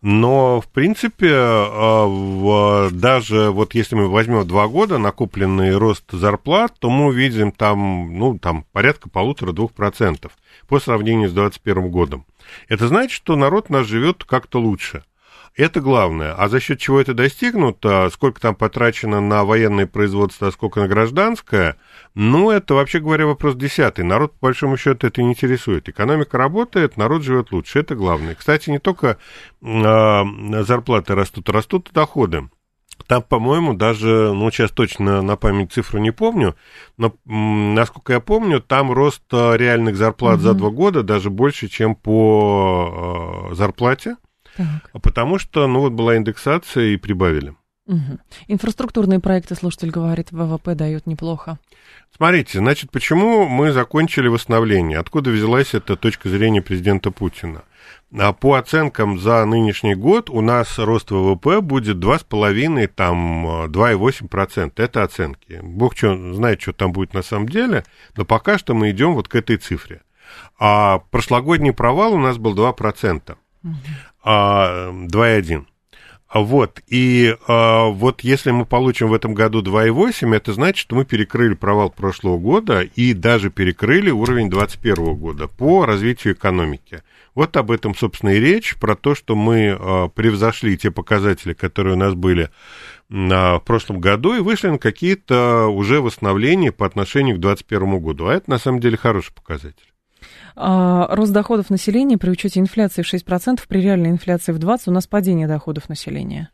Но, 0.00 0.60
в 0.60 0.68
принципе, 0.68 1.30
а, 1.32 2.88
даже 2.90 3.50
вот 3.50 3.74
если 3.74 3.96
мы 3.96 4.08
возьмем 4.08 4.46
два 4.46 4.68
года 4.68 4.98
накопленный 4.98 5.76
рост 5.76 6.04
зарплат, 6.10 6.74
то 6.78 6.90
мы 6.90 7.06
увидим 7.06 7.52
там, 7.52 8.16
ну, 8.18 8.38
там 8.38 8.64
порядка 8.72 9.08
полутора-двух 9.08 9.72
процентов 9.72 10.32
по 10.68 10.78
сравнению 10.80 11.28
с 11.28 11.32
2021 11.32 11.90
годом. 11.90 12.26
Это 12.68 12.88
значит, 12.88 13.12
что 13.12 13.36
народ 13.36 13.70
наш 13.70 13.86
живет 13.86 14.24
как-то 14.24 14.60
лучше. 14.60 15.04
Это 15.58 15.80
главное. 15.80 16.34
А 16.34 16.48
за 16.48 16.60
счет 16.60 16.78
чего 16.78 17.00
это 17.00 17.14
достигнуто, 17.14 18.08
сколько 18.12 18.40
там 18.40 18.54
потрачено 18.54 19.20
на 19.20 19.44
военное 19.44 19.86
производство, 19.86 20.48
а 20.48 20.52
сколько 20.52 20.78
на 20.78 20.86
гражданское, 20.86 21.76
ну, 22.20 22.50
это, 22.50 22.74
вообще 22.74 22.98
говоря, 22.98 23.26
вопрос 23.28 23.54
десятый. 23.54 24.04
Народ, 24.04 24.32
по 24.32 24.48
большому 24.48 24.76
счету, 24.76 25.06
это 25.06 25.22
не 25.22 25.30
интересует. 25.30 25.88
Экономика 25.88 26.36
работает, 26.36 26.96
народ 26.96 27.22
живет 27.22 27.52
лучше. 27.52 27.78
Это 27.78 27.94
главное. 27.94 28.34
Кстати, 28.34 28.70
не 28.70 28.80
только 28.80 29.18
э, 29.62 30.24
зарплаты 30.64 31.14
растут, 31.14 31.48
растут 31.48 31.90
и 31.90 31.94
доходы. 31.94 32.50
Там, 33.06 33.22
по-моему, 33.22 33.72
даже, 33.72 34.32
ну, 34.34 34.50
сейчас 34.50 34.72
точно 34.72 35.22
на 35.22 35.36
память 35.36 35.72
цифру 35.72 36.00
не 36.00 36.10
помню, 36.10 36.56
но, 36.96 37.14
насколько 37.24 38.14
я 38.14 38.18
помню, 38.18 38.60
там 38.60 38.90
рост 38.90 39.22
э, 39.30 39.56
реальных 39.56 39.94
зарплат 39.94 40.38
угу. 40.38 40.42
за 40.42 40.54
два 40.54 40.70
года 40.70 41.04
даже 41.04 41.30
больше, 41.30 41.68
чем 41.68 41.94
по 41.94 43.48
э, 43.52 43.54
зарплате, 43.54 44.16
так. 44.56 45.02
потому 45.02 45.38
что, 45.38 45.68
ну, 45.68 45.82
вот 45.82 45.92
была 45.92 46.16
индексация 46.16 46.86
и 46.86 46.96
прибавили. 46.96 47.54
Угу. 47.88 48.18
Инфраструктурные 48.48 49.18
проекты, 49.18 49.54
слушатель 49.54 49.90
говорит, 49.90 50.30
ВВП 50.30 50.74
дают 50.74 51.06
неплохо. 51.06 51.58
Смотрите, 52.14 52.58
значит, 52.58 52.90
почему 52.90 53.48
мы 53.48 53.72
закончили 53.72 54.28
восстановление? 54.28 54.98
Откуда 54.98 55.30
взялась 55.30 55.72
эта 55.72 55.96
точка 55.96 56.28
зрения 56.28 56.60
президента 56.60 57.10
Путина? 57.10 57.62
А 58.16 58.32
по 58.34 58.54
оценкам 58.54 59.18
за 59.18 59.44
нынешний 59.46 59.94
год 59.94 60.28
у 60.28 60.42
нас 60.42 60.78
рост 60.78 61.10
ВВП 61.10 61.62
будет 61.62 61.96
2,5, 61.96 62.86
там 62.88 63.46
2,8%. 63.66 64.72
Это 64.76 65.02
оценки. 65.02 65.60
Бог 65.62 65.96
что, 65.96 66.34
знает, 66.34 66.60
что 66.60 66.74
там 66.74 66.92
будет 66.92 67.14
на 67.14 67.22
самом 67.22 67.48
деле, 67.48 67.84
но 68.16 68.26
пока 68.26 68.58
что 68.58 68.74
мы 68.74 68.90
идем 68.90 69.14
вот 69.14 69.28
к 69.28 69.34
этой 69.34 69.56
цифре. 69.56 70.02
А 70.58 70.98
прошлогодний 71.10 71.72
провал 71.72 72.12
у 72.12 72.18
нас 72.18 72.36
был 72.36 72.54
2%, 72.54 73.36
а 74.22 74.90
2,1%. 74.90 75.64
Вот, 76.32 76.82
и 76.86 77.34
а, 77.46 77.86
вот 77.86 78.20
если 78.20 78.50
мы 78.50 78.66
получим 78.66 79.08
в 79.08 79.14
этом 79.14 79.32
году 79.32 79.62
2,8, 79.62 80.36
это 80.36 80.52
значит, 80.52 80.76
что 80.76 80.94
мы 80.94 81.06
перекрыли 81.06 81.54
провал 81.54 81.88
прошлого 81.88 82.36
года 82.36 82.82
и 82.82 83.14
даже 83.14 83.48
перекрыли 83.48 84.10
уровень 84.10 84.50
2021 84.50 85.14
года 85.14 85.48
по 85.48 85.86
развитию 85.86 86.34
экономики. 86.34 87.02
Вот 87.34 87.56
об 87.56 87.70
этом, 87.70 87.94
собственно, 87.94 88.30
и 88.30 88.40
речь, 88.40 88.76
про 88.76 88.94
то, 88.94 89.14
что 89.14 89.34
мы 89.36 89.70
а, 89.70 90.08
превзошли 90.08 90.76
те 90.76 90.90
показатели, 90.90 91.54
которые 91.54 91.94
у 91.94 91.98
нас 91.98 92.14
были 92.14 92.50
в 93.08 93.62
прошлом 93.64 94.00
году, 94.00 94.34
и 94.34 94.40
вышли 94.40 94.68
на 94.68 94.78
какие-то 94.78 95.68
уже 95.68 96.02
восстановления 96.02 96.72
по 96.72 96.84
отношению 96.84 97.36
к 97.36 97.40
2021 97.40 98.00
году. 98.00 98.26
А 98.26 98.34
это, 98.34 98.50
на 98.50 98.58
самом 98.58 98.80
деле, 98.80 98.98
хороший 98.98 99.32
показатель. 99.32 99.94
А, 100.60 101.14
рост 101.14 101.32
доходов 101.32 101.70
населения 101.70 102.18
при 102.18 102.30
учете 102.30 102.58
инфляции 102.58 103.02
в 103.02 103.14
6%, 103.14 103.60
при 103.68 103.80
реальной 103.80 104.10
инфляции 104.10 104.50
в 104.50 104.58
20% 104.58 104.82
у 104.86 104.90
нас 104.90 105.06
падение 105.06 105.46
доходов 105.46 105.88
населения. 105.88 106.50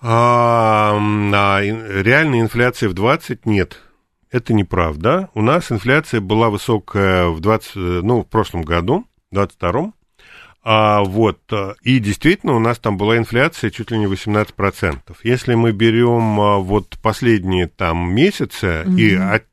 А, 0.00 0.96
а 0.96 1.60
реальной 1.62 2.40
инфляции 2.40 2.86
в 2.86 2.94
20 2.94 3.44
нет. 3.44 3.82
Это 4.30 4.54
неправда. 4.54 5.30
У 5.34 5.42
нас 5.42 5.72
инфляция 5.72 6.20
была 6.20 6.48
высокая 6.48 7.26
в 7.26 7.40
20, 7.40 7.74
ну, 7.74 8.22
в 8.22 8.26
прошлом 8.28 8.62
году, 8.62 9.04
в 9.32 9.34
22 9.34 9.92
а, 10.68 11.04
вот, 11.04 11.38
и 11.82 12.00
действительно 12.00 12.56
у 12.56 12.58
нас 12.58 12.80
там 12.80 12.96
была 12.96 13.18
инфляция 13.18 13.70
чуть 13.70 13.92
ли 13.92 13.98
не 13.98 14.06
18%. 14.06 14.98
Если 15.22 15.54
мы 15.54 15.70
берем 15.70 16.40
а, 16.40 16.58
вот 16.58 16.98
последние 17.00 17.68
там 17.68 18.12
месяцы 18.12 18.82
mm-hmm. 18.84 18.98
и 18.98 19.14
от, 19.14 19.44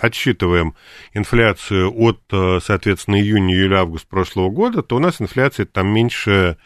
отсчитываем 0.00 0.76
инфляцию 1.14 1.92
от, 1.92 2.20
а, 2.30 2.60
соответственно, 2.62 3.16
июня, 3.16 3.52
июля, 3.52 3.80
август 3.80 4.06
прошлого 4.06 4.50
года, 4.50 4.84
то 4.84 4.94
у 4.94 4.98
нас 5.00 5.20
инфляция 5.20 5.66
там 5.66 5.88
меньше, 5.88 6.58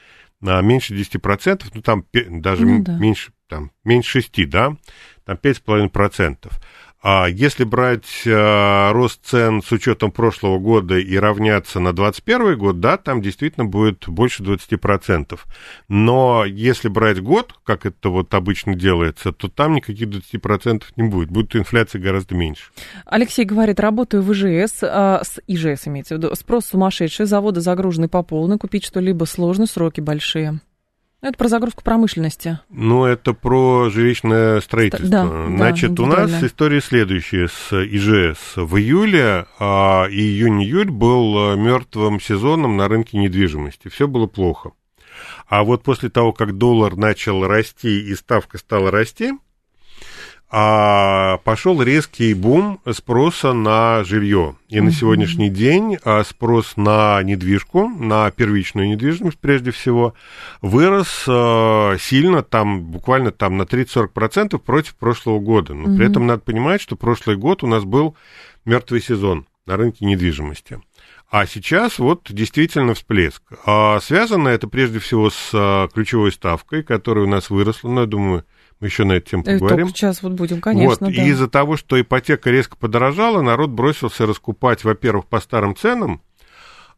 а, 0.47 0.61
меньше 0.61 0.95
10%, 0.95 1.65
ну 1.73 1.81
там 1.81 2.05
даже 2.13 2.67
ну, 2.67 2.83
да. 2.83 2.99
меньше, 2.99 3.33
там, 3.49 3.71
меньше 3.83 4.21
6, 4.21 4.47
да, 4.51 4.77
там 5.25 5.39
5,5%. 5.43 6.53
А 7.09 7.29
если 7.29 7.63
брать 7.63 8.25
а, 8.27 8.93
рост 8.93 9.21
цен 9.25 9.63
с 9.63 9.71
учетом 9.71 10.11
прошлого 10.11 10.59
года 10.59 10.99
и 10.99 11.17
равняться 11.17 11.79
на 11.79 11.93
2021 11.93 12.59
год, 12.59 12.81
да, 12.81 12.97
там 12.97 13.23
действительно 13.23 13.65
будет 13.65 14.09
больше 14.09 14.43
20%. 14.43 15.39
Но 15.89 16.45
если 16.45 16.89
брать 16.89 17.23
год, 17.23 17.55
как 17.63 17.87
это 17.87 18.09
вот 18.09 18.35
обычно 18.35 18.75
делается, 18.75 19.31
то 19.31 19.49
там 19.49 19.77
никаких 19.77 20.09
20% 20.09 20.83
не 20.97 21.09
будет. 21.09 21.31
Будет 21.31 21.55
инфляция 21.55 22.03
гораздо 22.03 22.35
меньше. 22.35 22.73
Алексей 23.05 23.45
говорит, 23.45 23.79
работаю 23.79 24.25
в 24.25 24.33
ИЖС, 24.33 24.81
а, 24.83 25.23
с 25.23 25.41
ИЖС 25.47 25.87
имеется 25.87 26.17
в 26.17 26.19
виду, 26.19 26.35
спрос 26.35 26.67
сумасшедший, 26.67 27.27
заводы 27.27 27.61
загружены 27.61 28.09
по 28.09 28.25
полной, 28.25 28.59
купить 28.59 28.85
что-либо 28.85 29.27
сложно, 29.27 29.67
сроки 29.67 30.01
большие. 30.01 30.59
Ну, 31.27 31.31
это 31.31 31.39
про 31.39 31.49
загрузку 31.49 31.83
промышленности. 31.83 32.61
Ну, 32.71 33.05
это 33.05 33.33
про 33.33 33.91
жилищное 33.91 34.61
строительство. 34.61 35.09
Да, 35.09 35.47
Значит, 35.49 35.95
да, 35.95 36.03
у 36.05 36.07
нас 36.07 36.41
история 36.45 36.81
следующая 36.81 37.49
с 37.49 37.73
ИЖС. 37.73 38.55
В 38.55 38.77
июле 38.77 39.47
а, 39.59 40.07
июнь-июль 40.09 40.93
был 40.93 41.51
а, 41.51 41.57
мертвым 41.57 42.21
сезоном 42.21 42.77
на 42.77 42.87
рынке 42.87 43.19
недвижимости. 43.19 43.89
Все 43.89 44.07
было 44.07 44.29
плохо. 44.29 44.71
А 45.49 45.65
вот 45.65 45.83
после 45.83 46.11
того, 46.11 46.33
как 46.33 46.57
доллар 46.59 46.95
начал 46.95 47.45
расти 47.45 48.03
и 48.03 48.15
ставка 48.15 48.59
стала 48.59 48.93
расти, 48.93 49.33
а 50.49 51.39
пошел 51.39 51.83
резкий 51.83 52.33
бум 52.33 52.81
спроса 52.93 53.53
на 53.53 54.05
жилье. 54.05 54.57
И 54.69 54.81
на 54.81 54.93
сегодняшний 54.93 55.51
день 55.51 55.99
а, 56.05 56.23
спрос 56.23 56.77
на 56.77 57.21
недвижку, 57.23 57.89
на 57.89 58.31
первичную 58.31 58.89
недвижимость 58.89 59.39
прежде 59.39 59.73
всего, 59.73 60.15
вырос 60.63 61.25
а, 61.29 61.97
сильно, 61.99 62.43
там 62.43 62.85
буквально 62.85 63.33
там 63.33 63.57
на 63.57 63.63
30-40% 63.63 64.59
против 64.59 64.95
прошлого 64.95 65.41
года. 65.41 65.75
Но 65.75 65.97
при 65.97 66.07
этом 66.07 66.27
надо 66.27 66.43
понимать, 66.43 66.81
что 66.81 66.95
прошлый 66.95 67.37
год 67.37 67.65
у 67.65 67.67
нас 67.67 67.85
был 67.85 68.17
мертвый 68.65 69.01
сезон 69.01 69.47
на 69.67 69.77
рынке 69.77 70.07
недвижимости. 70.07 70.81
А 71.29 71.45
сейчас 71.47 71.99
вот 71.99 72.29
действительно 72.31 72.95
всплеск. 72.95 73.43
А 73.65 73.99
связано 74.01 74.49
это 74.49 74.69
прежде 74.69 75.01
всего 75.01 75.29
с 75.31 75.51
а, 75.53 75.89
ключевой 75.89 76.31
ставкой, 76.31 76.85
которая 76.85 77.25
у 77.25 77.29
нас 77.29 77.51
выросла, 77.51 77.89
ну, 77.89 78.01
я 78.03 78.07
думаю, 78.07 78.45
мы 78.81 78.89
еще 78.89 79.05
на 79.05 79.13
эту 79.13 79.31
тему 79.31 79.43
Э, 79.47 79.59
поговорим. 79.59 79.87
Только 79.87 79.99
сейчас 79.99 80.23
вот 80.23 80.33
будем, 80.33 80.61
конечно, 80.61 81.07
вот. 81.07 81.15
да. 81.15 81.23
И 81.23 81.29
из-за 81.29 81.49
того, 81.49 81.77
что 81.77 82.01
ипотека 82.01 82.51
резко 82.51 82.77
подорожала, 82.77 83.43
народ 83.43 83.71
бросился 83.71 84.27
раскупать, 84.27 84.85
во-первых, 84.85 85.27
по 85.27 85.41
старым 85.41 85.75
ценам, 85.77 86.21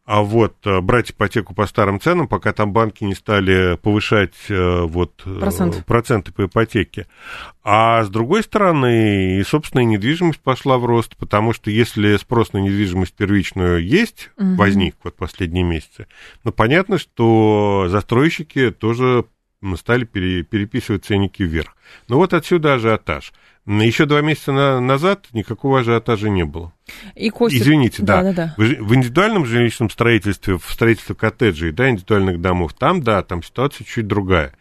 а 0.05 0.23
вот 0.23 0.55
э, 0.65 0.81
брать 0.81 1.11
ипотеку 1.11 1.53
по 1.53 1.67
старым 1.67 2.01
ценам, 2.01 2.27
пока 2.27 2.51
там 2.51 2.73
банки 2.73 3.03
не 3.03 3.13
стали 3.13 3.77
повышать 3.77 4.33
э, 4.49 4.81
вот, 4.81 5.21
Процент. 5.39 5.85
проценты 5.85 6.31
по 6.33 6.45
ипотеке. 6.45 7.05
А 7.63 8.03
с 8.03 8.09
другой 8.09 8.41
стороны, 8.41 9.37
и 9.37 9.43
собственная 9.43 9.85
недвижимость 9.85 10.39
пошла 10.39 10.79
в 10.79 10.85
рост, 10.85 11.15
потому 11.15 11.53
что 11.53 11.69
если 11.69 12.17
спрос 12.17 12.53
на 12.53 12.57
недвижимость 12.57 13.13
первичную 13.13 13.85
есть, 13.85 14.31
Мгм. 14.37 14.55
возник 14.55 14.95
вот 15.03 15.15
последние 15.15 15.63
месяцы, 15.63 16.07
ну, 16.43 16.51
понятно, 16.51 16.97
что 16.97 17.85
застройщики 17.89 18.71
тоже 18.71 19.25
м, 19.61 19.77
стали 19.77 20.05
пере- 20.05 20.43
переписывать 20.43 21.05
ценники 21.05 21.43
вверх. 21.43 21.75
Ну, 22.07 22.17
вот 22.17 22.33
отсюда 22.33 22.75
ажиотаж. 22.75 23.33
Еще 23.65 24.05
два 24.05 24.21
месяца 24.21 24.51
на- 24.51 24.79
назад 24.79 25.27
никакого 25.33 25.81
ажиотажа 25.81 26.29
не 26.29 26.43
было. 26.43 26.73
И 27.15 27.29
Костя... 27.29 27.59
Извините, 27.59 28.01
да. 28.01 28.23
Да, 28.23 28.33
да, 28.33 28.33
да. 28.33 28.55
В, 28.57 28.61
в 28.63 28.95
индивидуальном 28.95 29.45
жилищном 29.45 29.89
строительстве, 29.91 30.57
в 30.57 30.71
строительстве 30.71 31.13
коттеджей, 31.13 31.71
да, 31.71 31.89
индивидуальных 31.89 32.41
домов, 32.41 32.73
там, 32.73 33.03
да, 33.03 33.21
там 33.21 33.43
ситуация 33.43 33.85
чуть 33.85 34.07
другая. 34.07 34.53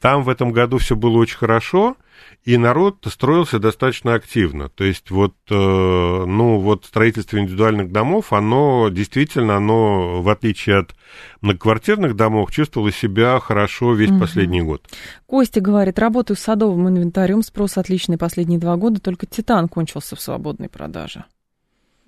Там 0.00 0.22
в 0.24 0.28
этом 0.28 0.50
году 0.52 0.78
все 0.78 0.96
было 0.96 1.18
очень 1.18 1.36
хорошо, 1.36 1.96
и 2.44 2.56
народ 2.56 2.98
строился 3.08 3.58
достаточно 3.58 4.14
активно. 4.14 4.68
То 4.68 4.84
есть 4.84 5.10
вот, 5.10 5.34
э, 5.50 5.54
ну, 5.54 6.58
вот 6.58 6.84
строительство 6.84 7.38
индивидуальных 7.38 7.90
домов, 7.90 8.32
оно 8.32 8.88
действительно, 8.88 9.56
оно, 9.56 10.22
в 10.22 10.28
отличие 10.28 10.78
от 10.78 10.94
многоквартирных 11.40 12.14
домов, 12.14 12.52
чувствовало 12.52 12.92
себя 12.92 13.40
хорошо 13.40 13.94
весь 13.94 14.10
Мгм. 14.10 14.20
последний 14.20 14.62
год. 14.62 14.88
Костя 15.26 15.60
говорит, 15.60 15.98
работаю 15.98 16.36
с 16.36 16.40
садовым 16.40 16.88
инвентарем, 16.88 17.42
спрос 17.42 17.78
отличный 17.78 18.16
последние 18.18 18.60
два 18.60 18.76
года, 18.76 19.00
только 19.00 19.26
титан 19.26 19.68
кончился 19.68 20.14
в 20.14 20.20
свободной 20.20 20.68
продаже. 20.68 21.24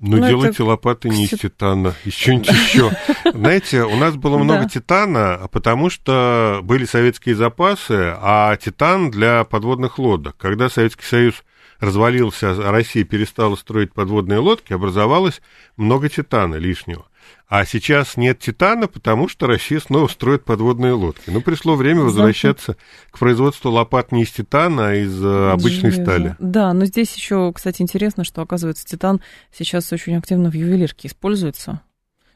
Ну, 0.00 0.19
Ну, 0.19 0.28
делайте 0.28 0.50
это 0.55 0.64
лопаты 0.64 1.09
не 1.09 1.25
из 1.25 1.31
титана, 1.31 1.95
из 2.05 2.14
чего-нибудь 2.14 2.49
еще. 2.50 2.90
Знаете, 3.33 3.83
у 3.83 3.97
нас 3.97 4.14
было 4.14 4.38
много 4.38 4.62
Да. 4.62 4.69
титана, 4.69 5.49
потому 5.50 5.90
что 5.90 6.61
были 6.62 6.85
советские 6.85 7.35
запасы, 7.35 8.14
а 8.21 8.57
титан 8.57 9.11
для 9.11 9.43
подводных 9.45 9.99
лодок. 9.99 10.37
Когда 10.37 10.69
Советский 10.69 11.05
Союз 11.05 11.43
развалился, 11.81 12.50
а 12.50 12.71
Россия 12.71 13.05
перестала 13.05 13.57
строить 13.57 13.93
подводные 13.93 14.38
лодки, 14.38 14.73
образовалось 14.73 15.40
много 15.76 16.09
титана 16.09 16.57
лишнего. 16.57 17.07
А 17.49 17.64
сейчас 17.64 18.18
нет 18.18 18.40
титана, 18.40 18.88
потому 18.88 19.26
что 19.26 19.47
Россия 19.47 19.80
снова 19.80 20.06
строит 20.08 20.44
подводные 20.44 20.92
лодки. 20.92 21.30
Ну, 21.30 21.40
пришло 21.40 21.76
время 21.76 22.02
возвращаться 22.02 22.76
к 23.11 23.18
производству 23.18 23.70
лопат 23.70 24.12
не 24.12 24.25
из 24.25 24.30
титана, 24.30 24.88
а 24.88 24.94
из 24.94 25.25
э, 25.25 25.50
обычной 25.52 25.90
Железо. 25.90 26.02
стали. 26.02 26.37
Да, 26.38 26.73
но 26.75 26.85
здесь 26.85 27.14
еще, 27.14 27.50
кстати, 27.54 27.80
интересно, 27.80 28.25
что, 28.25 28.42
оказывается, 28.42 28.85
титан 28.85 29.23
сейчас 29.50 29.90
очень 29.92 30.16
активно 30.16 30.50
в 30.50 30.54
ювелирке 30.54 31.08
используется, 31.08 31.80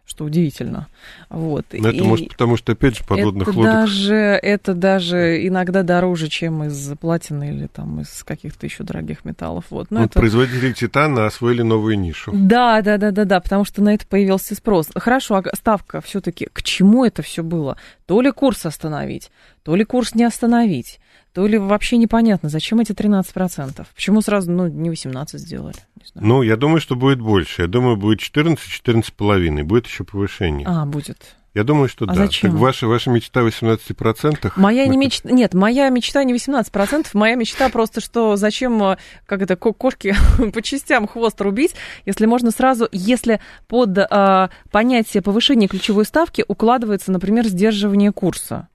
что 0.04 0.24
удивительно. 0.24 0.88
Вот. 1.30 1.64
Но 1.72 1.88
это 1.88 1.96
И 1.96 2.00
может 2.02 2.28
потому, 2.30 2.56
что, 2.56 2.72
опять 2.72 2.98
же, 2.98 3.04
подводных 3.04 3.48
это 3.48 3.58
лодок 3.58 3.72
даже, 3.72 4.14
это 4.14 4.74
даже 4.74 5.46
иногда 5.46 5.82
дороже, 5.82 6.28
чем 6.28 6.64
из 6.64 6.92
платины 6.98 7.50
или 7.50 7.66
там 7.66 8.00
из 8.00 8.24
каких-то 8.24 8.66
еще 8.66 8.82
дорогих 8.82 9.24
металлов. 9.24 9.66
Вот. 9.70 9.90
Но 9.90 10.00
Ну, 10.00 10.06
это... 10.06 10.18
Производители 10.18 10.72
титана 10.72 11.26
освоили 11.26 11.62
новую 11.62 11.98
нишу. 11.98 12.32
Да, 12.34 12.82
да, 12.82 12.98
да, 12.98 13.10
да, 13.10 13.24
да, 13.24 13.40
потому 13.40 13.64
что 13.64 13.80
на 13.82 13.94
это 13.94 14.06
появился 14.06 14.54
спрос. 14.54 14.88
Хорошо, 14.94 15.36
а 15.36 15.56
ставка 15.56 16.00
все-таки 16.00 16.48
к 16.52 16.62
чему 16.62 17.04
это 17.04 17.22
все 17.22 17.42
было? 17.42 17.76
То 18.06 18.20
ли 18.20 18.30
курс 18.32 18.66
остановить, 18.66 19.30
то 19.62 19.76
ли 19.76 19.84
курс 19.84 20.14
не 20.14 20.24
остановить, 20.24 20.98
то 21.32 21.46
ли 21.46 21.58
вообще 21.58 21.96
непонятно, 21.96 22.48
зачем 22.48 22.80
эти 22.80 22.92
13%? 22.92 23.86
Почему 23.94 24.20
сразу, 24.20 24.50
ну, 24.50 24.68
не 24.68 24.90
18 24.90 25.40
сделали? 25.40 25.76
Не 25.96 26.06
знаю. 26.12 26.26
Ну, 26.26 26.42
я 26.42 26.56
думаю, 26.56 26.80
что 26.80 26.94
будет 26.94 27.20
больше. 27.20 27.62
Я 27.62 27.68
думаю, 27.68 27.96
будет 27.96 28.20
14, 28.20 28.58
14,5. 28.84 29.62
Будет 29.62 29.86
еще 29.86 30.04
повышение. 30.04 30.66
А, 30.68 30.84
будет. 30.84 31.36
Я 31.54 31.64
думаю, 31.64 31.88
что 31.88 32.06
А 32.06 32.08
да. 32.08 32.14
зачем? 32.14 32.52
Так 32.52 32.60
ваша, 32.60 32.86
ваша 32.86 33.10
мечта 33.10 33.40
18%. 33.40 34.52
Моя 34.56 34.86
не 34.86 34.96
мечта... 34.96 35.30
Нет, 35.30 35.52
моя 35.52 35.90
мечта 35.90 36.24
не 36.24 36.32
18%, 36.34 37.08
моя 37.12 37.34
мечта 37.34 37.68
просто, 37.68 38.00
что 38.00 38.36
зачем, 38.36 38.82
э, 38.82 38.96
как 39.26 39.42
это, 39.42 39.56
ко- 39.56 39.74
кошки 39.74 40.14
по 40.54 40.62
частям 40.62 41.06
хвост 41.06 41.38
рубить, 41.42 41.74
если 42.06 42.24
можно 42.24 42.50
сразу, 42.52 42.88
если 42.90 43.40
под 43.68 43.98
а, 43.98 44.48
понятие 44.70 45.22
повышения 45.22 45.68
ключевой 45.68 46.06
ставки 46.06 46.42
укладывается, 46.48 47.12
например, 47.12 47.46
сдерживание 47.46 48.12
курса. 48.12 48.68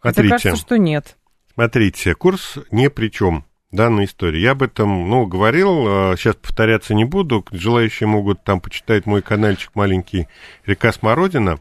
Смотрите, 0.00 0.30
кажется, 0.30 0.56
что 0.56 0.78
нет. 0.78 1.16
Смотрите, 1.56 2.14
курс 2.14 2.58
ни 2.70 2.88
при 2.88 3.08
чем 3.08 3.46
данной 3.72 4.04
истории. 4.04 4.40
Я 4.40 4.52
об 4.52 4.62
этом, 4.62 5.08
ну, 5.08 5.26
говорил, 5.26 6.14
сейчас 6.16 6.36
повторяться 6.36 6.94
не 6.94 7.04
буду. 7.04 7.44
Желающие 7.50 8.06
могут 8.06 8.44
там 8.44 8.60
почитать 8.60 9.06
мой 9.06 9.22
каналчик 9.22 9.70
маленький 9.74 10.28
«Река 10.66 10.92
Смородина» 10.92 11.58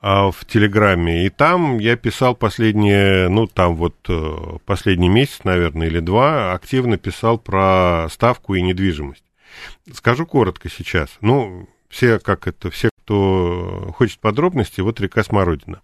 а, 0.00 0.30
в 0.30 0.44
Телеграме. 0.44 1.24
И 1.24 1.30
там 1.30 1.78
я 1.78 1.96
писал 1.96 2.36
последние, 2.36 3.28
ну, 3.28 3.46
там 3.46 3.74
вот 3.76 3.96
э, 4.08 4.58
последний 4.66 5.08
месяц, 5.08 5.40
наверное, 5.44 5.86
или 5.86 6.00
два, 6.00 6.52
активно 6.52 6.98
писал 6.98 7.38
про 7.38 8.08
ставку 8.10 8.54
и 8.54 8.60
недвижимость. 8.60 9.24
Скажу 9.92 10.26
коротко 10.26 10.68
сейчас. 10.68 11.08
Ну, 11.22 11.68
все, 11.92 12.18
как 12.18 12.46
это, 12.46 12.70
все, 12.70 12.88
кто 13.04 13.92
хочет 13.96 14.18
подробностей, 14.18 14.82
вот 14.82 14.98
река 14.98 15.22
Смородина. 15.22 15.82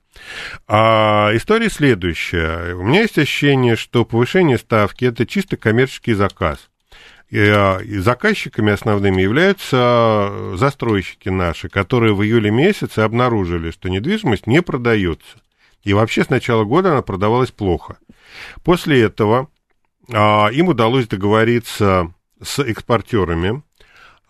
А 0.66 1.30
история 1.34 1.68
следующая. 1.68 2.74
У 2.74 2.82
меня 2.82 3.02
есть 3.02 3.18
ощущение, 3.18 3.76
что 3.76 4.06
повышение 4.06 4.56
ставки 4.56 5.04
это 5.04 5.26
чисто 5.26 5.58
коммерческий 5.58 6.14
заказ. 6.14 6.70
А, 7.30 7.78
и 7.80 7.98
заказчиками 7.98 8.72
основными 8.72 9.20
являются 9.20 10.54
застройщики 10.54 11.28
наши, 11.28 11.68
которые 11.68 12.14
в 12.14 12.22
июле 12.22 12.50
месяце 12.50 13.00
обнаружили, 13.00 13.70
что 13.70 13.90
недвижимость 13.90 14.46
не 14.46 14.62
продается. 14.62 15.38
И 15.84 15.92
вообще 15.92 16.24
с 16.24 16.30
начала 16.30 16.64
года 16.64 16.92
она 16.92 17.02
продавалась 17.02 17.50
плохо. 17.50 17.98
После 18.64 19.02
этого 19.02 19.48
а, 20.10 20.48
им 20.48 20.68
удалось 20.68 21.06
договориться 21.06 22.14
с 22.42 22.60
экспортерами, 22.60 23.62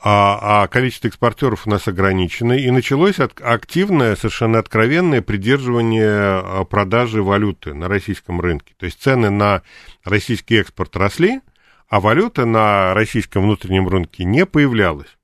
а, 0.01 0.63
а 0.63 0.69
количество 0.69 1.09
экспортеров 1.09 1.67
у 1.67 1.71
нас 1.71 1.89
ограничено, 1.89 2.53
и 2.53 2.71
началось 2.71 3.19
от- 3.19 3.41
активное, 3.41 4.15
совершенно 4.15 4.61
откровенное 4.61 5.23
придерживание 5.23 6.09
а, 6.09 6.65
продажи 6.65 7.23
валюты 7.23 7.75
на 7.75 7.89
российском 7.89 8.41
рынке. 8.41 8.75
То 8.79 8.87
есть 8.87 9.03
цены 9.03 9.31
на 9.31 9.63
российский 10.05 10.57
экспорт 10.57 10.95
росли, 10.97 11.41
а 11.89 12.01
валюта 12.01 12.45
на 12.45 12.95
российском 12.95 13.43
внутреннем 13.43 13.89
рынке 13.89 14.25
не 14.25 14.47
появлялась. 14.47 15.19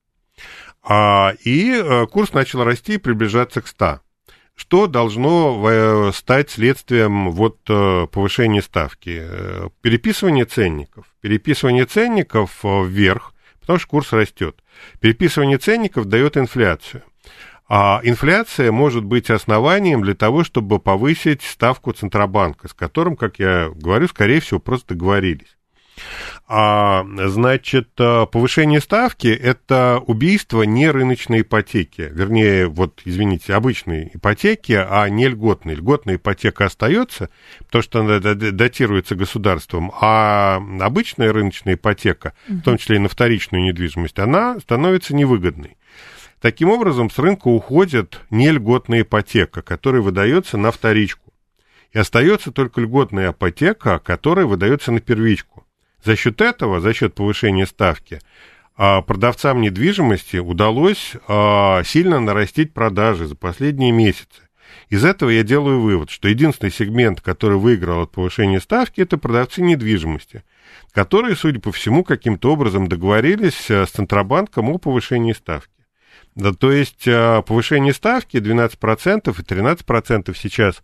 А, 0.83 1.35
и 1.45 1.73
э, 1.73 2.07
курс 2.07 2.33
начал 2.33 2.65
расти 2.65 2.95
и 2.95 2.99
приближаться 2.99 3.63
к 3.63 3.69
100 3.69 4.01
что 4.57 4.87
должно 4.87 5.69
э, 5.69 6.13
стать 6.15 6.51
следствием 6.51 7.33
вот 7.33 7.59
э, 7.69 8.07
повышения 8.07 8.63
ставки? 8.63 9.21
Переписывание 9.81 10.45
ценников. 10.45 11.07
Переписывание 11.21 11.87
ценников 11.87 12.61
вверх, 12.63 13.35
потому 13.61 13.81
что 13.81 13.89
курс 13.89 14.13
растет. 14.13 14.63
Переписывание 15.01 15.59
ценников 15.59 16.07
дает 16.07 16.37
инфляцию. 16.37 17.03
А 17.69 18.01
инфляция 18.03 18.71
может 18.73 19.05
быть 19.05 19.31
основанием 19.31 20.03
для 20.03 20.15
того, 20.15 20.45
чтобы 20.45 20.79
повысить 20.79 21.43
ставку 21.43 21.93
Центробанка, 21.93 22.69
с 22.69 22.75
которым, 22.75 23.17
как 23.17 23.39
я 23.39 23.71
говорю, 23.75 24.07
скорее 24.09 24.41
всего, 24.41 24.61
просто 24.61 24.95
договорились. 24.95 25.57
А, 26.47 27.07
значит, 27.29 27.89
э, 27.99 28.27
повышение 28.31 28.81
ставки– 28.81 29.29
это 29.29 30.03
убийство 30.07 30.63
не 30.63 30.91
рыночной 30.91 31.41
ипотеки. 31.41 32.11
Вернее, 32.13 32.67
вот, 32.67 33.01
извините, 33.07 33.55
обычной 33.55 34.11
ипотеки, 34.13 34.73
а 34.73 35.09
не 35.09 35.29
льготной. 35.29 35.75
Льготная 35.75 36.17
ипотека 36.17 36.67
остается, 36.67 37.31
потому 37.61 37.83
что 37.83 38.01
она 38.01 38.19
датируется 38.21 39.15
государством, 39.15 39.91
а 39.99 40.61
обычная 40.81 41.33
рыночная 41.33 41.75
ипотека, 41.75 42.35
в 42.47 42.61
том 42.61 42.77
числе 42.77 42.97
и 42.97 42.99
на 43.01 43.09
вторичную 43.09 43.65
недвижимость, 43.65 44.19
она 44.19 44.61
становится 44.61 45.15
невыгодной. 45.17 45.79
Таким 46.43 46.69
образом, 46.69 47.09
с 47.09 47.19
рынка 47.19 47.49
уходит 47.49 48.21
нельготная 48.29 49.01
ипотека, 49.01 49.63
которая 49.63 50.03
выдается 50.03 50.59
на 50.59 50.73
вторичку. 50.73 51.33
И 51.93 51.99
остается 51.99 52.53
только 52.53 52.83
льготная 52.83 53.31
ипотека, 53.31 53.99
которая 53.99 54.45
выдается 54.45 54.93
на 54.93 55.01
первичку. 55.01 55.64
За 56.05 56.17
счет 56.17 56.41
этого, 56.41 56.81
за 56.81 56.93
счет 56.93 57.15
повышения 57.15 57.67
ставки, 57.67 58.21
а, 58.77 59.01
продавцам 59.03 59.61
недвижимости 59.61 60.37
удалось 60.37 61.13
а, 61.29 61.83
сильно 61.85 62.21
нарастить 62.21 62.75
продажи 62.75 63.27
за 63.27 63.37
последние 63.37 63.93
месяцы. 63.93 64.43
Из 64.91 65.05
этого 65.05 65.31
я 65.31 65.43
делаю 65.43 65.81
вывод, 65.81 66.11
что 66.11 66.29
единственный 66.29 66.71
сегмент, 66.71 67.21
который 67.21 67.57
выиграл 67.57 68.03
от 68.03 68.13
повышения 68.13 68.61
ставки, 68.61 69.01
это 69.01 69.17
продавцы 69.17 69.63
недвижимости, 69.63 70.45
которые, 70.93 71.37
судя 71.37 71.61
по 71.61 71.73
всему, 71.73 72.05
каким-то 72.05 72.53
образом 72.53 72.87
договорились 72.89 73.71
э, 73.71 73.87
с 73.87 73.91
Центробанком 73.91 74.69
о 74.69 74.79
повышении 74.79 75.33
ставки. 75.33 75.74
Да, 76.35 76.53
то 76.53 76.73
есть 76.73 77.07
а, 77.07 77.43
повышение 77.43 77.93
ставки 77.93 78.39
12% 78.39 79.31
и 79.31 79.43
13% 79.43 80.35
сейчас, 80.37 80.83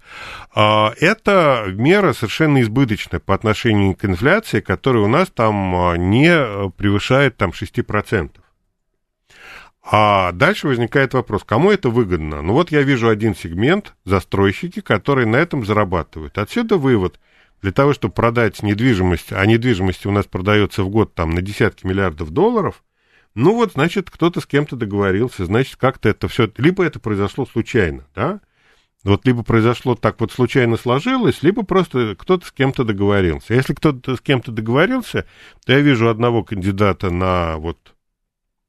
а, 0.54 0.95
это 1.00 1.64
мера 1.66 2.12
совершенно 2.12 2.62
избыточная 2.62 3.19
по 3.19 3.35
отношению 3.35 3.97
к 3.97 4.04
инфляции, 4.04 4.61
которая 4.61 5.02
у 5.02 5.09
нас 5.09 5.28
там 5.28 5.75
а, 5.75 5.97
не 5.97 6.71
превышает 6.76 7.37
там 7.37 7.50
6%. 7.50 8.30
А 9.83 10.30
дальше 10.33 10.69
возникает 10.69 11.14
вопрос, 11.14 11.42
кому 11.45 11.73
это 11.73 11.90
выгодно? 11.90 12.42
Ну 12.42 12.52
вот 12.52 12.71
я 12.71 12.83
вижу 12.83 13.09
один 13.09 13.35
сегмент, 13.35 13.95
застройщики, 14.04 14.80
которые 14.80 15.26
на 15.26 15.37
этом 15.37 15.64
зарабатывают. 15.66 16.38
Отсюда 16.38 16.76
вывод. 16.76 17.19
Для 17.61 17.73
того, 17.73 17.92
чтобы 17.92 18.14
продать 18.14 18.62
недвижимость, 18.62 19.33
а 19.33 19.45
недвижимость 19.45 20.07
у 20.07 20.12
нас 20.12 20.26
продается 20.26 20.85
в 20.85 20.90
год 20.90 21.14
там 21.14 21.30
на 21.30 21.42
десятки 21.42 21.87
миллиардов 21.87 22.30
долларов– 22.30 22.85
ну 23.35 23.55
вот, 23.55 23.73
значит, 23.73 24.11
кто-то 24.11 24.41
с 24.41 24.47
кем-то 24.47 24.77
договорился, 24.77 25.45
значит, 25.45 25.77
как-то 25.77 26.09
это 26.09 26.29
все, 26.29 26.51
либо 26.57 26.85
это 26.85 26.99
произошло 26.99 27.47
случайно, 27.47 28.07
да, 28.15 28.41
вот 29.03 29.25
либо 29.25 29.43
произошло 29.43 29.95
так 29.95 30.21
вот 30.21 30.31
случайно 30.31 30.77
сложилось, 30.77 31.43
либо 31.43 31.63
просто 31.63 32.17
кто-то 32.19 32.47
с 32.47 32.53
кем-то 32.53 32.85
договорился. 32.85 33.55
Если 33.55 33.73
кто-то 33.73 34.17
с 34.17 34.21
кем-то 34.21 34.53
договорился, 34.53 35.27
то 35.65 35.73
я 35.73 35.81
вижу 35.81 36.09
одного 36.09 36.45
кандидата 36.45 37.11
на 37.11 37.57
вот 37.57 37.95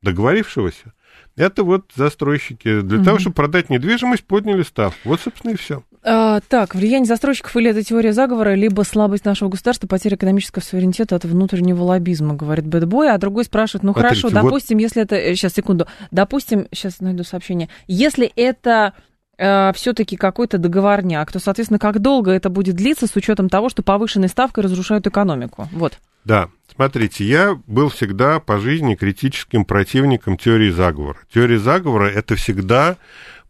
договорившегося, 0.02 0.94
это 1.36 1.64
вот 1.64 1.92
застройщики. 1.96 2.82
Для 2.82 2.98
угу. 2.98 3.06
того, 3.06 3.20
чтобы 3.20 3.36
продать 3.36 3.70
недвижимость, 3.70 4.24
подняли 4.24 4.64
ставку. 4.64 5.00
Вот, 5.06 5.22
собственно, 5.22 5.52
и 5.52 5.56
все. 5.56 5.84
А, 6.04 6.40
так, 6.48 6.74
влияние 6.74 7.06
застройщиков 7.06 7.56
или 7.56 7.70
это 7.70 7.84
теория 7.84 8.12
заговора, 8.12 8.56
либо 8.56 8.82
слабость 8.82 9.26
нашего 9.26 9.50
государства, 9.50 9.88
потеря 9.88 10.16
экономического 10.16 10.64
суверенитета 10.64 11.16
от 11.16 11.26
внутреннего 11.26 11.84
лоббизма, 11.84 12.34
говорит 12.34 12.66
Бэтбой. 12.66 13.12
А 13.12 13.18
другой 13.18 13.46
спрашивает, 13.46 13.84
ну 13.84 13.94
Смотрите, 13.94 14.22
хорошо, 14.22 14.28
вот... 14.30 14.44
допустим, 14.44 14.78
если 14.80 15.04
это... 15.04 15.36
Сейчас, 15.36 15.54
э, 15.54 15.56
секунду. 15.56 15.88
Допустим, 16.10 16.68
сейчас 16.74 17.00
найду 17.02 17.24
сообщение. 17.24 17.70
Если 17.88 18.32
это 18.36 18.94
э, 19.38 19.72
все-таки 19.74 20.18
какой-то 20.18 20.58
договорняк, 20.58 21.32
то, 21.32 21.40
соответственно, 21.40 21.80
как 21.80 22.00
долго 22.00 22.32
это 22.32 22.50
будет 22.50 22.76
длиться 22.76 23.06
с 23.06 23.16
учетом 23.16 23.48
того, 23.48 23.70
что 23.70 23.84
повышенной 23.84 24.30
ставкой 24.30 24.64
разрушают 24.64 25.06
экономику? 25.06 25.68
Вот. 25.72 26.00
Да, 26.24 26.50
смотрите, 26.74 27.26
я 27.26 27.60
был 27.68 27.90
всегда 27.90 28.40
по 28.40 28.60
жизни 28.60 28.96
критическим 28.96 29.66
противником 29.66 30.38
теории 30.38 30.70
заговора. 30.70 31.18
Теория 31.34 31.58
заговора– 31.58 32.06
это 32.14 32.36
всегда 32.36 32.98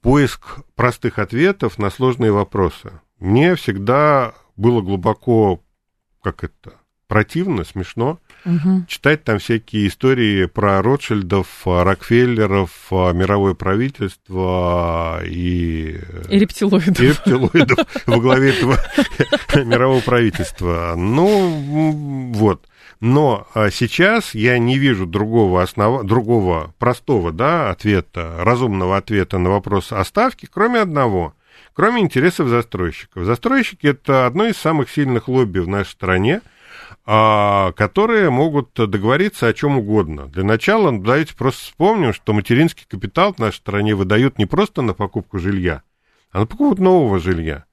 поиск 0.01 0.59
простых 0.75 1.19
ответов 1.19 1.77
на 1.77 1.89
сложные 1.89 2.31
вопросы. 2.31 2.99
Мне 3.19 3.55
всегда 3.55 4.33
было 4.55 4.81
глубоко, 4.81 5.61
как 6.23 6.43
это, 6.43 6.75
противно, 7.07 7.63
смешно 7.63 8.19
угу. 8.45 8.85
читать 8.87 9.23
там 9.23 9.39
всякие 9.39 9.87
истории 9.87 10.45
про 10.45 10.81
Ротшильдов, 10.81 11.47
Рокфеллеров, 11.65 12.71
мировое 12.91 13.53
правительство 13.53 15.21
и... 15.25 15.99
И 16.29 16.39
рептилоидов. 16.39 16.99
И 16.99 17.07
рептилоидов 17.07 17.79
во 18.05 18.19
главе 18.19 18.51
этого 18.51 18.77
мирового 19.55 20.01
правительства. 20.01 20.93
Ну, 20.97 22.31
вот. 22.33 22.67
Но 23.01 23.47
а, 23.55 23.71
сейчас 23.71 24.35
я 24.35 24.59
не 24.59 24.77
вижу 24.77 25.07
другого, 25.07 25.63
основа, 25.63 26.03
другого 26.03 26.73
простого 26.77 27.31
да, 27.31 27.71
ответа, 27.71 28.35
разумного 28.39 28.95
ответа 28.95 29.39
на 29.39 29.49
вопрос 29.49 29.91
о 29.91 30.05
ставке, 30.05 30.47
кроме 30.49 30.79
одного, 30.79 31.33
кроме 31.73 32.01
интересов 32.01 32.47
застройщиков. 32.47 33.25
Застройщики– 33.25 33.87
это 33.87 34.27
одно 34.27 34.45
из 34.45 34.57
самых 34.57 34.91
сильных 34.91 35.27
лобби 35.27 35.59
в 35.59 35.67
нашей 35.67 35.89
стране, 35.89 36.41
которые 37.05 38.29
могут 38.29 38.73
договориться 38.73 39.47
о 39.47 39.53
чем 39.53 39.77
угодно. 39.77 40.27
Для 40.27 40.43
начала 40.43 40.91
давайте 40.91 41.35
просто 41.35 41.63
вспомним, 41.63 42.13
что 42.13 42.33
материнский 42.33 42.85
капитал 42.87 43.33
в 43.33 43.39
нашей 43.39 43.57
стране 43.57 43.95
выдают 43.95 44.37
не 44.37 44.45
просто 44.45 44.81
на 44.81 44.93
покупку 44.93 45.39
жилья, 45.39 45.83
а 46.31 46.39
на 46.39 46.45
покупку 46.45 46.81
нового 46.83 47.19
жилья. 47.19 47.65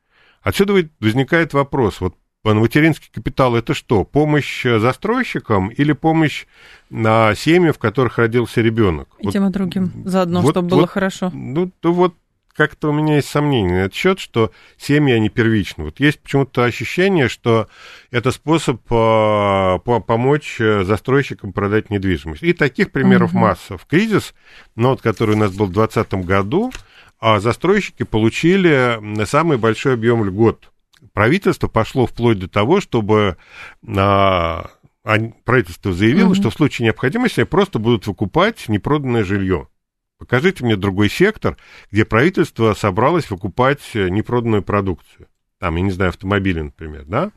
Отсюда 0.42 0.88
возникает 1.00 1.52
вопрос, 1.52 2.00
вот 2.00 2.14
материнский 2.44 3.10
капитал 3.12 3.56
это 3.56 3.74
что? 3.74 4.04
Помощь 4.04 4.64
э, 4.64 4.78
застройщикам 4.78 5.68
или 5.68 5.92
помощь 5.92 6.46
на 6.90 7.34
семьи, 7.34 7.70
в 7.70 7.78
которых 7.78 8.18
родился 8.18 8.60
ребенок? 8.60 9.08
И 9.18 9.26
вот, 9.26 9.32
тем 9.32 9.46
и 9.46 9.50
другим 9.50 9.92
заодно, 10.06 10.40
вот, 10.40 10.52
чтобы 10.52 10.68
было 10.68 10.80
вот, 10.82 10.90
хорошо. 10.90 11.30
Ну, 11.34 11.70
то 11.80 11.92
вот 11.92 12.14
как-то 12.58 12.90
у 12.90 12.92
меня 12.92 13.16
есть 13.16 13.28
сомнения 13.28 13.72
на 13.72 13.78
этот 13.84 13.94
счет, 13.94 14.18
что 14.18 14.50
семьи, 14.76 15.14
они 15.14 15.30
первичны. 15.30 15.84
Вот 15.84 16.00
есть 16.00 16.20
почему-то 16.20 16.64
ощущение, 16.64 17.28
что 17.28 17.68
это 18.10 18.32
способ 18.32 18.82
э, 18.84 18.88
по 18.90 20.02
помочь 20.06 20.60
э, 20.60 20.82
застройщикам 20.84 21.52
продать 21.52 21.88
недвижимость. 21.88 22.42
И 22.42 22.52
таких 22.52 22.90
примеров 22.90 23.30
угу. 23.30 23.38
масса. 23.38 23.78
В 23.78 23.86
кризис, 23.86 24.34
ну, 24.74 24.90
вот, 24.90 25.00
который 25.00 25.36
у 25.36 25.38
нас 25.38 25.52
был 25.52 25.66
в 25.66 25.72
2020 25.72 26.26
году, 26.26 26.72
а 27.20 27.40
застройщики 27.40 28.02
получили 28.02 29.24
самый 29.24 29.56
большой 29.56 29.94
объем 29.94 30.24
льгот 30.24 30.70
правительство 31.12 31.68
пошло 31.68 32.06
вплоть 32.06 32.38
до 32.38 32.48
того, 32.48 32.80
чтобы 32.80 33.36
а, 33.86 34.70
правительство 35.44 35.92
заявило, 35.92 36.28
угу. 36.28 36.34
что 36.34 36.50
в 36.50 36.54
случае 36.54 36.86
необходимости 36.86 37.44
просто 37.44 37.78
будут 37.78 38.06
выкупать 38.06 38.68
непроданное 38.68 39.24
жилье. 39.24 39.68
Покажите 40.18 40.64
мне 40.64 40.76
другой 40.76 41.08
сектор, 41.08 41.56
где 41.90 42.04
правительство 42.04 42.74
собралось 42.74 43.30
выкупать 43.30 43.82
непроданную 43.94 44.62
продукцию 44.62 45.28
там, 45.58 45.74
я 45.74 45.82
не 45.82 45.90
знаю, 45.90 46.10
автомобили, 46.10 46.60
например, 46.60 47.04
да, 47.06 47.32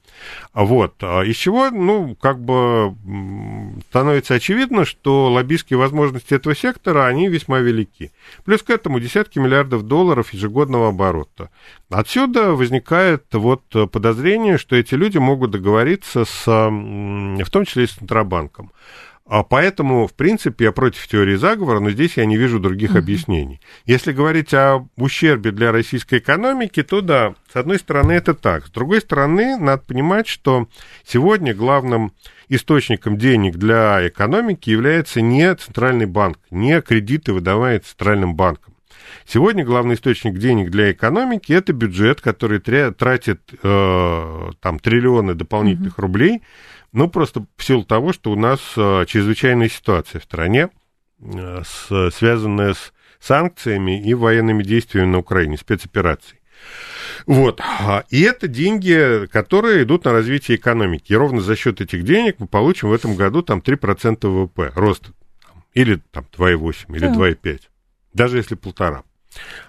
вот, 0.54 0.96
а 1.02 1.24
из 1.24 1.36
чего, 1.38 1.72
ну, 1.72 2.16
как 2.16 2.40
бы 2.40 2.96
становится 3.90 4.36
очевидно, 4.36 4.86
что 4.86 5.32
лоббистские 5.32 5.78
возможности 5.78 6.36
этого 6.36 6.56
сектора, 6.56 7.08
они 7.08 7.28
весьма 7.30 7.60
велики. 7.60 8.12
Плюс 8.46 8.62
к 8.62 8.70
этому 8.70 9.00
десятки 9.00 9.40
миллиардов 9.40 9.84
долларов 9.84 10.34
ежегодного 10.34 10.90
оборота. 10.90 11.50
Отсюда 11.90 12.52
возникает 12.52 13.26
вот 13.32 13.64
подозрение, 13.92 14.60
что 14.60 14.76
эти 14.76 14.94
люди 14.94 15.18
могут 15.18 15.52
договориться 15.52 16.26
с, 16.26 16.46
в 16.46 17.50
том 17.50 17.66
числе 17.66 17.86
и 17.86 17.88
с 17.88 17.94
Центробанком. 17.94 18.72
А 19.32 19.44
поэтому, 19.44 20.08
в 20.08 20.14
принципе, 20.14 20.66
я 20.66 20.72
против 20.74 21.08
теории 21.08 21.38
заговора, 21.38 21.80
но 21.80 21.90
здесь 21.92 22.18
я 22.18 22.26
не 22.26 22.36
вижу 22.36 22.60
других 22.60 22.96
uh-huh. 22.96 23.00
объяснений. 23.00 23.62
Если 23.86 24.12
говорить 24.12 24.54
о 24.54 24.86
ущербе 24.98 25.52
для 25.52 25.72
российской 25.72 26.20
экономики, 26.20 26.84
то 26.84 27.00
да, 27.00 27.36
с 27.50 27.56
одной 27.56 27.80
стороны 27.80 28.12
это 28.12 28.34
так. 28.34 28.68
С 28.68 28.72
другой 28.72 29.00
стороны, 29.00 29.56
надо 29.56 29.84
понимать, 29.84 30.28
что 30.28 30.68
сегодня 31.06 31.56
главным 31.56 32.12
источником 32.50 33.18
денег 33.18 33.56
для 33.56 34.06
экономики 34.06 34.70
является 34.70 35.22
не 35.22 35.56
центральный 35.56 36.08
банк, 36.08 36.38
не 36.50 36.82
кредиты, 36.82 37.32
выдаваемые 37.32 37.80
центральным 37.80 38.36
банком. 38.36 38.74
Сегодня 39.26 39.64
главный 39.64 39.96
источник 39.96 40.40
денег 40.40 40.70
для 40.72 40.92
экономики 40.92 41.54
это 41.54 41.72
бюджет, 41.72 42.20
который 42.20 42.60
тратит 42.60 43.40
э, 43.64 44.52
там 44.60 44.80
триллионы 44.80 45.36
дополнительных 45.36 46.00
uh-huh. 46.00 46.02
рублей 46.02 46.42
ну, 46.94 47.10
просто 47.10 47.46
в 47.58 47.64
силу 47.64 47.84
того, 47.84 48.14
что 48.14 48.32
у 48.32 48.36
нас 48.36 48.60
э, 48.76 49.06
чрезвычайная 49.08 49.70
ситуация 49.70 50.20
в 50.20 50.24
стране, 50.24 50.70
э, 51.20 51.62
с, 51.64 52.12
связанная 52.12 52.74
с 52.74 52.94
санкциями 53.20 54.02
и 54.02 54.14
военными 54.14 54.64
действиями 54.64 55.08
на 55.08 55.20
Украине, 55.20 55.58
спецоперацией. 55.58 56.42
Вот. 57.26 57.62
И 58.10 58.22
это 58.22 58.48
деньги, 58.48 59.28
которые 59.32 59.84
идут 59.84 60.06
на 60.06 60.12
развитие 60.12 60.58
экономики. 60.58 61.12
И 61.12 61.16
ровно 61.16 61.42
за 61.42 61.56
счет 61.56 61.82
этих 61.82 62.04
денег 62.04 62.36
мы 62.40 62.48
получим 62.48 62.90
в 62.90 62.94
этом 62.94 63.16
году 63.16 63.42
там 63.42 63.60
3% 63.60 64.28
ВВП, 64.28 64.72
рост 64.76 65.12
Или 65.74 66.02
там 66.12 66.26
2,8, 66.38 66.96
или 66.96 67.08
да. 67.08 67.14
2,5. 67.14 67.62
Даже 68.14 68.38
если 68.38 68.56
полтора. 68.56 69.04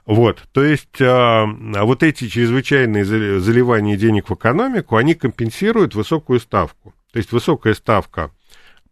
Вот, 0.06 0.42
то 0.50 0.64
есть 0.64 1.00
а, 1.00 1.46
вот 1.46 2.02
эти 2.02 2.26
чрезвычайные 2.26 3.04
заливания 3.04 3.96
денег 3.96 4.28
в 4.28 4.34
экономику, 4.34 4.96
они 4.96 5.14
компенсируют 5.14 5.94
высокую 5.94 6.40
ставку. 6.40 6.94
То 7.12 7.18
есть 7.18 7.32
высокая 7.32 7.74
ставка, 7.74 8.30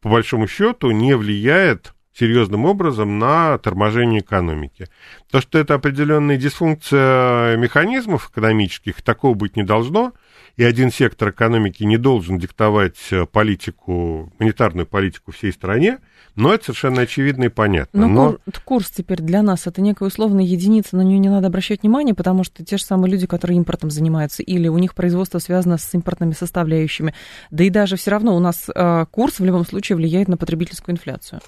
по 0.00 0.08
большому 0.08 0.46
счету, 0.46 0.90
не 0.90 1.16
влияет 1.16 1.94
серьезным 2.12 2.66
образом 2.66 3.18
на 3.18 3.56
торможение 3.58 4.20
экономики. 4.20 4.88
То, 5.30 5.40
что 5.40 5.58
это 5.58 5.74
определенная 5.74 6.36
дисфункция 6.36 7.56
механизмов 7.56 8.30
экономических, 8.30 9.00
такого 9.02 9.34
быть 9.34 9.56
не 9.56 9.62
должно, 9.62 10.12
и 10.56 10.64
один 10.64 10.90
сектор 10.90 11.30
экономики 11.30 11.82
не 11.84 11.96
должен 11.96 12.38
диктовать 12.38 12.98
политику, 13.32 14.32
монетарную 14.38 14.86
политику 14.86 15.32
всей 15.32 15.52
стране, 15.52 15.98
но 16.36 16.52
это 16.52 16.64
совершенно 16.66 17.02
очевидно 17.02 17.44
и 17.44 17.48
понятно. 17.48 18.06
Но, 18.06 18.30
но... 18.30 18.38
курс 18.64 18.90
теперь 18.90 19.20
для 19.20 19.42
нас 19.42 19.66
это 19.66 19.80
некая 19.80 20.06
условная 20.06 20.44
единица, 20.44 20.96
на 20.96 21.02
нее 21.02 21.18
не 21.18 21.28
надо 21.28 21.48
обращать 21.48 21.82
внимание, 21.82 22.14
потому 22.14 22.44
что 22.44 22.64
те 22.64 22.76
же 22.76 22.84
самые 22.84 23.12
люди, 23.12 23.26
которые 23.26 23.56
импортом 23.56 23.90
занимаются, 23.90 24.42
или 24.42 24.68
у 24.68 24.78
них 24.78 24.94
производство 24.94 25.38
связано 25.38 25.78
с 25.78 25.92
импортными 25.94 26.32
составляющими, 26.32 27.14
да 27.50 27.64
и 27.64 27.70
даже 27.70 27.96
все 27.96 28.10
равно 28.10 28.36
у 28.36 28.40
нас 28.40 28.68
э, 28.74 29.06
курс 29.10 29.40
в 29.40 29.44
любом 29.44 29.66
случае 29.66 29.96
влияет 29.96 30.28
на 30.28 30.36
потребительскую 30.36 30.94
инфляцию 30.94 31.40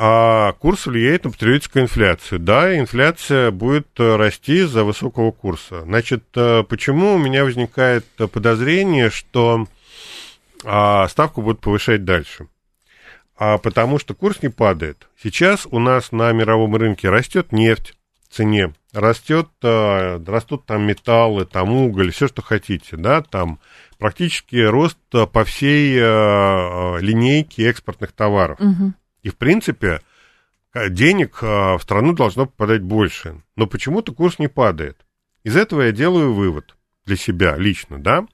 а 0.00 0.52
курс 0.52 0.86
влияет 0.86 1.24
на 1.24 1.32
потребительскую 1.32 1.82
инфляцию. 1.82 2.38
Да, 2.38 2.78
инфляция 2.78 3.50
будет 3.50 3.88
э, 3.98 4.14
расти 4.14 4.60
из-за 4.60 4.84
высокого 4.84 5.32
курса. 5.32 5.82
Значит, 5.82 6.22
э, 6.36 6.62
почему 6.62 7.14
у 7.14 7.18
меня 7.18 7.42
возникает 7.42 8.06
подозрение, 8.16 9.10
что 9.10 9.66
а, 10.64 11.08
ставку 11.08 11.42
будут 11.42 11.60
повышать 11.60 12.04
дальше? 12.04 12.46
А 13.36 13.58
потому 13.58 13.98
что 13.98 14.14
курс 14.14 14.40
не 14.40 14.50
падает. 14.50 15.08
Сейчас 15.20 15.66
у 15.66 15.80
нас 15.80 16.12
на 16.12 16.30
мировом 16.30 16.76
рынке 16.76 17.08
растет 17.08 17.50
нефть 17.50 17.96
в 18.28 18.36
цене, 18.36 18.74
растет, 18.92 19.48
э, 19.64 20.22
растут 20.24 20.64
там 20.64 20.82
металлы, 20.82 21.44
там 21.44 21.72
уголь, 21.72 22.12
все, 22.12 22.28
что 22.28 22.40
хотите, 22.40 22.96
да, 22.96 23.20
там 23.20 23.58
практически 23.98 24.58
рост 24.58 24.98
по 25.10 25.42
всей 25.42 25.96
линейке 25.96 27.68
экспортных 27.68 28.12
товаров. 28.12 28.60
Угу. 28.60 28.92
И, 29.22 29.30
в 29.30 29.36
принципе, 29.36 30.00
денег 30.74 31.38
а, 31.42 31.78
в 31.78 31.82
страну 31.82 32.12
должно 32.12 32.46
попадать 32.46 32.82
больше. 32.82 33.42
Но 33.56 33.66
почему-то 33.66 34.12
курс 34.12 34.38
не 34.38 34.48
падает. 34.48 35.04
Из 35.44 35.56
этого 35.56 35.82
я 35.82 35.92
делаю 35.92 36.34
вывод 36.34 36.76
для 37.04 37.16
себя 37.16 37.56
лично, 37.56 37.98
да, 37.98 38.26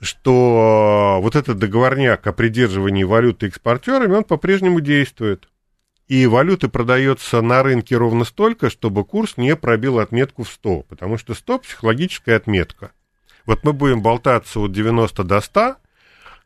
что 0.00 1.18
вот 1.22 1.36
этот 1.36 1.58
договорняк 1.58 2.26
о 2.26 2.32
придерживании 2.32 3.04
валюты 3.04 3.46
экспортерами, 3.46 4.16
он 4.16 4.24
по-прежнему 4.24 4.80
действует. 4.80 5.48
И 6.06 6.26
валюты 6.26 6.68
продается 6.68 7.40
на 7.40 7.62
рынке 7.62 7.96
ровно 7.96 8.24
столько, 8.24 8.68
чтобы 8.68 9.04
курс 9.04 9.38
не 9.38 9.56
пробил 9.56 9.98
отметку 9.98 10.42
в 10.42 10.50
100, 10.50 10.82
потому 10.82 11.16
что 11.16 11.34
100– 11.34 11.58
психологическая 11.60 12.36
отметка. 12.36 12.92
Вот 13.46 13.64
мы 13.64 13.72
будем 13.72 14.02
болтаться 14.02 14.60
от 14.60 14.72
90 14.72 15.24
до 15.24 15.40
100, 15.40 15.76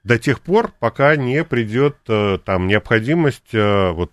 до 0.05 0.19
тех 0.19 0.41
пор, 0.41 0.73
пока 0.79 1.17
не 1.17 1.45
придет 1.45 1.97
э, 2.09 2.39
там 2.45 2.67
необходимость, 2.67 3.53
э, 3.53 3.91
вот 3.91 4.13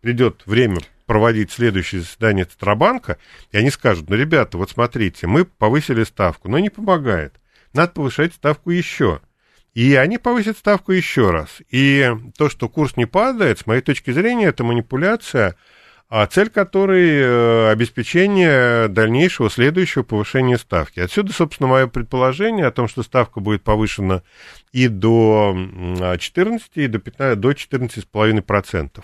придет 0.00 0.42
время 0.46 0.78
проводить 1.06 1.50
следующее 1.50 2.00
заседание 2.00 2.44
Центробанка, 2.44 3.18
и 3.50 3.56
они 3.56 3.70
скажут, 3.70 4.08
ну, 4.08 4.16
ребята, 4.16 4.56
вот 4.58 4.70
смотрите, 4.70 5.26
мы 5.26 5.44
повысили 5.44 6.04
ставку, 6.04 6.48
но 6.48 6.58
не 6.58 6.70
помогает. 6.70 7.34
Надо 7.72 7.92
повышать 7.92 8.34
ставку 8.34 8.70
еще. 8.70 9.20
И 9.74 9.94
они 9.94 10.18
повысят 10.18 10.58
ставку 10.58 10.92
еще 10.92 11.30
раз. 11.30 11.62
И 11.70 12.10
то, 12.36 12.50
что 12.50 12.68
курс 12.68 12.96
не 12.96 13.06
падает, 13.06 13.58
с 13.58 13.66
моей 13.66 13.80
точки 13.80 14.10
зрения, 14.10 14.46
это 14.46 14.64
манипуляция– 14.64 15.56
а 16.14 16.26
цель 16.26 16.50
которой 16.50 17.08
э, 17.08 17.70
обеспечение 17.70 18.88
дальнейшего 18.88 19.48
следующего 19.48 20.02
повышения 20.02 20.58
ставки. 20.58 21.00
Отсюда, 21.00 21.32
собственно, 21.32 21.70
мое 21.70 21.86
предположение 21.86 22.66
о 22.66 22.70
том, 22.70 22.86
что 22.86 23.02
ставка 23.02 23.40
будет 23.40 23.62
повышена 23.62 24.22
и 24.72 24.88
до 24.88 25.56
14, 26.18 26.70
и 26.74 26.86
до, 26.86 26.98
15, 26.98 27.40
до 27.40 27.52
14,5%. 27.52 29.02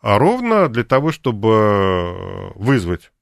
А 0.00 0.18
ровно 0.18 0.70
для 0.70 0.84
того, 0.84 1.12
чтобы 1.12 2.52
вызвать 2.54 3.12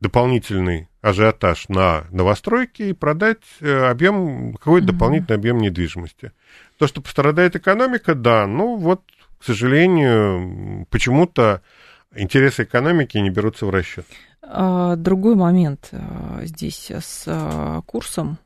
дополнительный 0.00 0.88
ажиотаж 1.02 1.68
на 1.68 2.06
новостройки 2.10 2.82
и 2.82 2.92
продать 2.92 3.44
э, 3.60 3.86
объем, 3.86 4.54
какой-то 4.54 4.88
mm-hmm. 4.88 4.90
дополнительный 4.90 5.36
объем 5.36 5.58
недвижимости. 5.58 6.32
То, 6.78 6.88
что 6.88 7.00
пострадает 7.00 7.54
экономика, 7.54 8.16
да, 8.16 8.48
ну 8.48 8.74
вот 8.74 9.02
к 9.38 9.44
сожалению, 9.44 10.86
почему-то 10.90 11.62
интересы 12.14 12.64
экономики 12.64 13.18
не 13.18 13.30
берутся 13.30 13.66
в 13.66 13.70
расчет. 13.70 14.06
А, 14.42 14.96
другой 14.96 15.34
момент 15.34 15.88
а, 15.92 16.40
здесь 16.44 16.90
с 16.90 17.24
а, 17.26 17.82
курсом. 17.82 18.38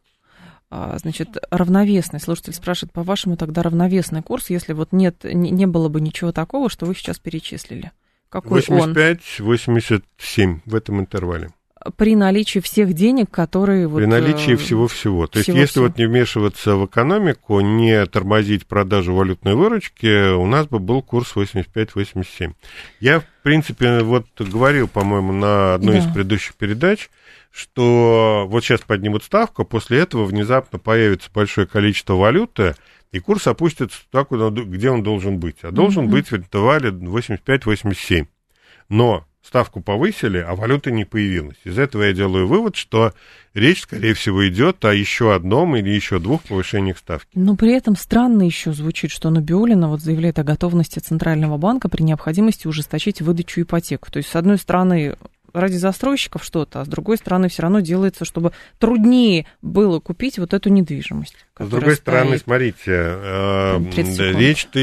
Значит, 0.70 1.38
равновесный. 1.50 2.20
Слушатель 2.20 2.52
спрашивает, 2.52 2.92
по-вашему, 2.92 3.38
тогда 3.38 3.62
равновесный 3.62 4.22
курс, 4.22 4.50
если 4.50 4.74
вот 4.74 4.92
нет, 4.92 5.24
не 5.24 5.64
было 5.64 5.88
бы 5.88 5.98
ничего 5.98 6.30
такого, 6.30 6.68
что 6.68 6.84
вы 6.84 6.94
сейчас 6.94 7.18
перечислили? 7.18 7.90
Какой 8.28 8.60
85-87 8.60 10.60
в 10.66 10.74
этом 10.74 11.00
интервале 11.00 11.52
при 11.96 12.16
наличии 12.16 12.58
всех 12.60 12.92
денег, 12.92 13.30
которые... 13.30 13.86
Вот, 13.86 13.98
при 13.98 14.06
наличии 14.06 14.56
всего-всего. 14.56 15.26
То 15.26 15.38
есть, 15.38 15.48
если 15.48 15.80
вот 15.80 15.96
не 15.98 16.06
вмешиваться 16.06 16.76
в 16.76 16.86
экономику, 16.86 17.60
не 17.60 18.04
тормозить 18.06 18.66
продажу 18.66 19.14
валютной 19.14 19.54
выручки, 19.54 20.34
у 20.34 20.46
нас 20.46 20.66
бы 20.66 20.78
был 20.78 21.02
курс 21.02 21.32
85-87. 21.34 22.54
Я, 23.00 23.20
в 23.20 23.24
принципе, 23.42 24.00
вот 24.00 24.26
говорил, 24.38 24.88
по-моему, 24.88 25.32
на 25.32 25.74
одной 25.74 25.94
да. 25.94 25.98
из 26.00 26.12
предыдущих 26.12 26.54
передач, 26.54 27.10
что 27.50 28.46
вот 28.48 28.64
сейчас 28.64 28.80
поднимут 28.80 29.24
ставку, 29.24 29.64
после 29.64 29.98
этого 29.98 30.24
внезапно 30.24 30.78
появится 30.78 31.30
большое 31.32 31.66
количество 31.66 32.14
валюты, 32.14 32.74
и 33.10 33.20
курс 33.20 33.46
опустится 33.46 33.98
туда, 34.10 34.50
где 34.50 34.90
он 34.90 35.02
должен 35.02 35.38
быть. 35.38 35.56
А 35.62 35.70
должен 35.70 36.06
mm-hmm. 36.06 36.10
быть 36.10 36.30
в 36.30 36.36
интервале 36.36 36.90
85-87. 36.90 38.26
Но 38.90 39.27
ставку 39.48 39.80
повысили, 39.80 40.38
а 40.38 40.54
валюта 40.54 40.90
не 40.90 41.04
появилась. 41.04 41.56
Из 41.64 41.78
этого 41.78 42.02
я 42.02 42.12
делаю 42.12 42.46
вывод, 42.46 42.76
что 42.76 43.14
речь, 43.54 43.82
скорее 43.82 44.12
всего, 44.12 44.46
идет 44.46 44.84
о 44.84 44.94
еще 44.94 45.34
одном 45.34 45.74
или 45.74 45.88
еще 45.88 46.18
двух 46.18 46.42
повышениях 46.42 46.98
ставки. 46.98 47.30
Но 47.34 47.56
при 47.56 47.72
этом 47.72 47.96
странно 47.96 48.42
еще 48.42 48.72
звучит, 48.72 49.10
что 49.10 49.30
Набиулина 49.30 49.88
вот 49.88 50.02
заявляет 50.02 50.38
о 50.38 50.44
готовности 50.44 50.98
Центрального 50.98 51.56
банка 51.56 51.88
при 51.88 52.02
необходимости 52.02 52.66
ужесточить 52.66 53.22
выдачу 53.22 53.62
ипотек. 53.62 54.10
То 54.10 54.18
есть, 54.18 54.28
с 54.28 54.36
одной 54.36 54.58
стороны, 54.58 55.16
ради 55.54 55.76
застройщиков 55.76 56.44
что-то, 56.44 56.82
а 56.82 56.84
с 56.84 56.88
другой 56.88 57.16
стороны 57.16 57.48
все 57.48 57.62
равно 57.62 57.80
делается, 57.80 58.26
чтобы 58.26 58.52
труднее 58.78 59.46
было 59.62 59.98
купить 59.98 60.38
вот 60.38 60.52
эту 60.52 60.68
недвижимость. 60.68 61.36
С 61.58 61.68
другой 61.68 61.96
стороны, 61.96 62.36
смотрите, 62.36 62.92
э, 62.92 63.78
речь-то 63.96 64.78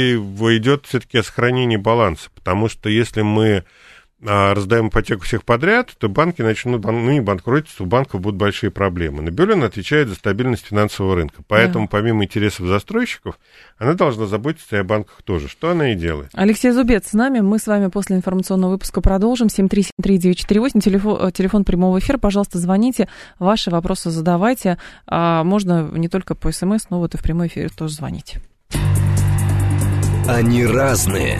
идет 0.58 0.86
все-таки 0.88 1.20
о 1.20 1.24
сохранении 1.24 1.78
баланса, 1.78 2.30
потому 2.34 2.68
что 2.68 2.90
если 2.90 3.22
мы 3.22 3.64
раздаем 4.26 4.90
ипотеку 4.90 5.24
всех 5.24 5.44
подряд, 5.44 5.92
то 5.98 6.10
банки 6.10 6.42
начнут, 6.42 6.84
ну 6.84 7.12
не 7.12 7.22
банкротиться, 7.22 7.84
у 7.84 7.86
банков 7.86 8.22
будут 8.22 8.40
большие 8.40 8.72
проблемы. 8.72 9.22
Набиулин 9.22 9.64
отвечает 9.64 10.10
за 10.10 10.16
стабильность 10.16 10.66
финансового 10.66 11.16
рынка. 11.16 11.44
Поэтому, 11.48 11.86
да. 11.86 11.90
помимо 11.92 12.24
интересов 12.24 12.68
застройщиков, 12.68 13.40
она 13.78 13.94
должна 13.94 14.26
заботиться 14.26 14.78
и 14.78 14.80
о 14.80 14.84
банках 14.84 15.22
тоже, 15.24 15.48
что 15.48 15.72
она 15.72 15.92
и 15.92 15.96
делает. 15.96 16.30
Алексей 16.34 16.72
Зубец 16.72 17.10
с 17.10 17.14
нами. 17.14 17.40
Мы 17.40 17.60
с 17.60 17.68
вами 17.68 17.88
после 17.88 18.16
информационного 18.16 18.72
выпуска 18.72 19.02
продолжим. 19.02 19.48
7373948, 19.48 20.80
телефон, 20.82 21.32
телефон 21.32 21.64
прямого 21.64 22.00
эфира. 22.00 22.18
Пожалуйста, 22.18 22.58
звоните, 22.58 23.08
ваши 23.40 23.70
вопросы 23.70 24.10
задавайте. 24.10 24.78
А 25.08 25.44
можно 25.44 25.90
не 25.94 26.10
только 26.10 26.36
по 26.36 26.52
смс, 26.52 26.90
но 26.90 27.00
вот 27.00 27.14
и 27.14 27.18
в 27.18 27.22
прямой 27.22 27.48
эфире 27.48 27.70
тоже 27.70 27.94
звонить. 27.96 28.38
Они 30.28 30.66
разные, 30.66 31.40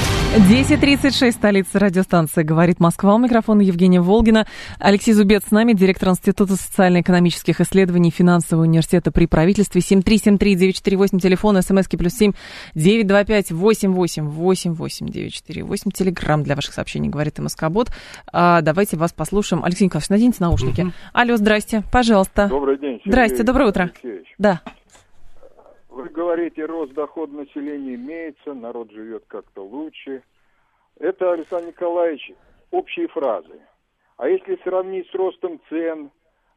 10.36, 0.31 1.31
столица 1.31 1.77
радиостанции 1.77 2.43
«Говорит 2.43 2.79
Москва». 2.79 3.15
У 3.15 3.17
микрофона 3.17 3.59
Евгения 3.63 3.99
Волгина. 3.99 4.47
Алексей 4.79 5.11
Зубец 5.11 5.43
с 5.49 5.51
нами, 5.51 5.73
директор 5.73 6.07
Института 6.07 6.55
социально-экономических 6.55 7.59
исследований 7.59 8.11
Финансового 8.11 8.63
университета 8.63 9.11
при 9.11 9.25
правительстве. 9.25 9.81
7373948, 9.81 11.19
телефон, 11.19 11.61
смски 11.61 11.97
плюс 11.97 12.13
7 12.13 12.31
925 12.75 13.51
88 13.51 14.29
88 14.29 15.07
948. 15.07 15.91
Телеграмм 15.91 16.43
для 16.43 16.55
ваших 16.55 16.75
сообщений 16.75 17.09
«Говорит 17.09 17.37
МСК-бот». 17.37 17.89
А, 18.31 18.61
давайте 18.61 18.95
вас 18.95 19.11
послушаем. 19.11 19.65
Алексей 19.65 19.83
Николаевич, 19.83 20.09
наденьте 20.09 20.37
наушники. 20.39 20.81
Угу. 20.83 20.91
Алло, 21.11 21.35
здрасте, 21.35 21.83
пожалуйста. 21.91 22.47
Добрый 22.47 22.79
день. 22.79 23.01
Сергей 23.03 23.11
здрасте, 23.11 23.43
доброе 23.43 23.67
утро. 23.67 23.83
Алексеевич. 23.83 24.33
Да. 24.37 24.61
Вы 25.91 26.07
говорите, 26.07 26.63
рост 26.63 26.93
дохода 26.93 27.35
населения 27.35 27.95
имеется, 27.95 28.53
народ 28.53 28.91
живет 28.91 29.25
как-то 29.27 29.61
лучше. 29.61 30.23
Это, 30.97 31.33
Александр 31.33 31.67
Николаевич, 31.67 32.31
общие 32.71 33.09
фразы. 33.09 33.59
А 34.15 34.29
если 34.29 34.57
сравнить 34.63 35.09
с 35.09 35.13
ростом 35.13 35.59
цен, 35.67 36.09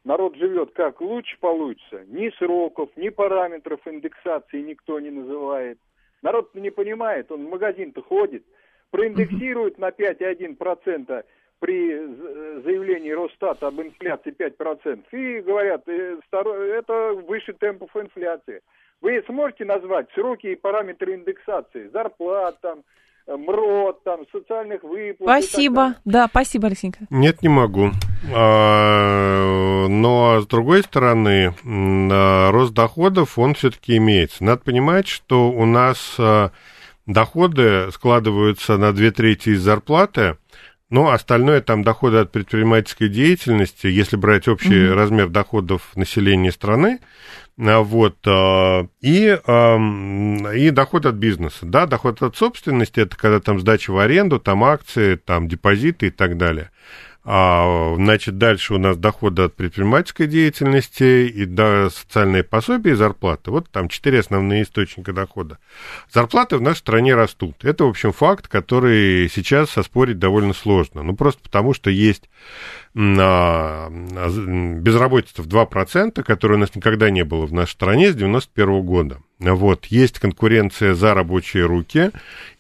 народ 0.05 0.37
живет 0.37 0.73
как 0.73 1.01
лучше 1.01 1.37
получится, 1.41 2.05
ни 2.07 2.31
сроков, 2.39 2.91
ни 2.97 3.09
параметров 3.09 3.81
индексации 3.87 4.61
никто 4.61 5.01
не 5.01 5.11
называет. 5.11 5.81
Народ 6.23 6.55
не 6.55 6.71
понимает, 6.71 7.33
он 7.33 7.47
в 7.47 7.51
магазин-то 7.51 8.03
ходит, 8.03 8.45
проиндексирует 8.93 9.79
на 9.79 9.89
5,1% 9.89 11.25
при 11.59 12.07
заявлении 12.63 13.11
Росстата 13.11 13.67
об 13.67 13.81
инфляции 13.81 14.31
5%, 14.31 15.07
и 15.11 15.41
говорят, 15.41 15.89
э, 15.89 16.21
это 16.31 17.15
выше 17.27 17.53
темпов 17.55 17.97
инфляции. 17.97 18.63
Вы 19.05 19.23
сможете 19.27 19.67
назвать 19.67 20.07
сроки 20.15 20.47
и 20.47 20.57
параметры 20.57 21.15
индексации, 21.17 21.91
зарплат 21.93 22.59
там, 22.63 22.79
МРОД, 23.27 24.03
там, 24.03 24.21
социальных 24.33 24.83
выплат. 24.83 25.45
Спасибо. 25.45 25.97
Да, 26.07 26.27
спасибо, 26.27 26.69
Алексей 26.69 26.91
Нет, 27.11 27.43
не 27.43 27.51
могу. 27.51 27.91
А, 28.35 29.87
но, 29.89 30.41
с 30.41 30.47
другой 30.47 30.85
стороны, 30.85 31.53
рост 32.51 32.73
доходов, 32.73 33.39
он 33.39 33.53
все-таки 33.53 33.99
имеется. 33.99 34.43
Надо 34.43 34.63
понимать, 34.63 35.07
что 35.07 35.51
у 35.51 35.67
нас 35.67 36.17
а, 36.19 36.53
доходы 37.05 37.93
складываются 37.93 38.79
на 38.79 38.95
две 38.95 39.11
трети 39.11 39.51
из 39.51 39.61
зарплаты, 39.61 40.39
но 40.91 41.11
остальное 41.11 41.61
там 41.61 41.83
доходы 41.83 42.19
от 42.19 42.33
предпринимательской 42.33 43.09
деятельности, 43.09 43.87
если 43.87 44.17
брать 44.17 44.49
общий 44.49 44.75
mm-hmm. 44.75 44.95
размер 44.95 45.29
доходов 45.29 45.91
населения 45.97 46.53
страны, 46.53 47.01
а, 47.59 47.81
вот, 47.81 48.17
а, 48.27 48.87
и, 49.01 49.39
и 50.57 50.71
доход 50.71 51.07
от 51.07 51.15
бизнеса, 51.15 51.61
да, 51.63 51.87
доход 51.87 52.23
от 52.23 52.37
собственности, 52.37 53.01
это 53.01 53.17
когда 53.17 53.41
там 53.41 53.61
сдача 53.61 53.93
в 53.93 53.99
аренду, 53.99 54.39
там 54.39 54.65
акции, 54.65 55.17
там 55.17 55.49
депозиты 55.49 56.09
и 56.09 56.11
так 56.11 56.37
далее. 56.37 56.71
А, 57.27 57.95
значит, 57.97 58.37
дальше 58.37 58.75
у 58.75 58.79
нас 58.79 58.99
доходы 58.99 59.43
от 59.43 59.55
предпринимательской 59.55 60.27
деятельности 60.27 61.27
и 61.27 61.47
да, 61.47 61.89
социальные 61.89 62.45
пособия 62.45 62.91
и 62.91 62.95
зарплаты. 62.95 63.51
Вот 63.51 63.71
там 63.71 63.89
четыре 63.89 64.21
основные 64.21 64.63
источника 64.63 65.15
дохода. 65.15 65.59
Зарплаты 66.13 66.59
в 66.59 66.61
нашей 66.61 66.81
стране 66.81 67.15
растут. 67.15 67.65
Это, 67.65 67.85
в 67.85 67.89
общем, 67.89 68.13
факт, 68.13 68.47
который 68.47 69.31
сейчас 69.31 69.79
оспорить 69.79 70.19
довольно 70.19 70.53
сложно. 70.53 71.03
Ну, 71.03 71.17
просто 71.17 71.41
потому, 71.43 71.73
что 71.73 71.89
есть 71.89 72.29
а, 72.95 73.89
безработица 73.91 75.43
в 75.43 75.49
2%, 75.49 76.23
которой 76.23 76.55
у 76.55 76.59
нас 76.59 76.75
никогда 76.75 77.09
не 77.09 77.25
было 77.25 77.47
в 77.47 77.55
нашей 77.55 77.73
стране 77.73 78.13
с 78.13 78.15
91 78.15 78.83
года. 78.83 79.19
Вот, 79.39 79.87
есть 79.87 80.21
конкуренция 80.21 80.95
за 80.95 81.13
рабочие 81.15 81.65
руки, 81.65 82.11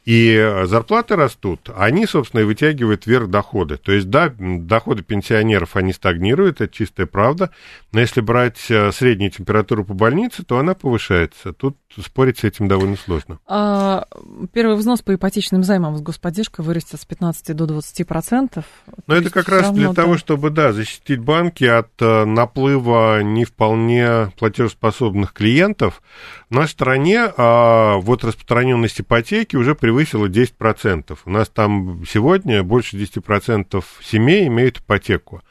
и 0.04 0.62
зарплаты 0.64 1.16
растут, 1.16 1.70
они, 1.76 2.06
собственно, 2.06 2.42
и 2.42 2.44
вытягивают 2.44 3.06
вверх 3.06 3.28
доходы. 3.28 3.76
То 3.78 3.92
есть, 3.92 4.10
да, 4.10 4.32
доходы 4.38 5.02
пенсионеров, 5.02 5.76
они 5.76 5.92
стагнируют, 5.92 6.60
это 6.60 6.72
чистая 6.72 7.06
правда, 7.06 7.50
но 7.92 8.00
если 8.00 8.20
брать 8.20 8.70
э, 8.70 8.92
среднюю 8.92 9.30
температуру 9.30 9.84
по 9.84 9.94
больнице, 9.94 10.44
то 10.44 10.58
она 10.58 10.74
повышается. 10.74 11.52
Тут 11.52 11.78
спорить 12.02 12.40
с 12.40 12.44
этим 12.44 12.68
довольно 12.68 12.96
сложно. 12.96 13.38
А, 13.46 14.06
первый 14.52 14.76
взнос 14.76 15.02
по 15.02 15.14
ипотечным 15.14 15.62
займам 15.62 15.96
с 15.96 16.02
господдержкой 16.02 16.64
вырастет 16.64 17.00
с 17.00 17.04
15 17.04 17.54
до 17.54 17.66
20 17.66 18.06
процентов. 18.06 18.64
Но 19.06 19.14
это 19.14 19.30
как 19.30 19.48
раз 19.48 19.70
для 19.70 19.92
того, 19.92 20.18
чтобы, 20.18 20.50
да, 20.50 20.72
защитить 20.72 21.20
банки 21.20 21.64
от 21.64 21.90
э, 22.00 22.24
наплыва 22.24 23.22
не 23.22 23.44
вполне 23.44 24.32
платежеспособных 24.38 25.32
клиентов. 25.32 26.02
В 26.50 26.54
нашей 26.54 26.72
стране 26.72 27.32
а, 27.36 27.96
вот 27.98 28.24
распространенность 28.24 29.00
ипотеки 29.00 29.56
уже 29.56 29.74
превысила 29.94 30.26
10%. 30.26 31.16
У 31.24 31.30
нас 31.30 31.48
там 31.48 32.04
сегодня 32.06 32.64
больше 32.64 32.96
10% 32.96 33.84
семей 34.02 34.48
имеют 34.48 34.78
ипотеку. 34.78 35.42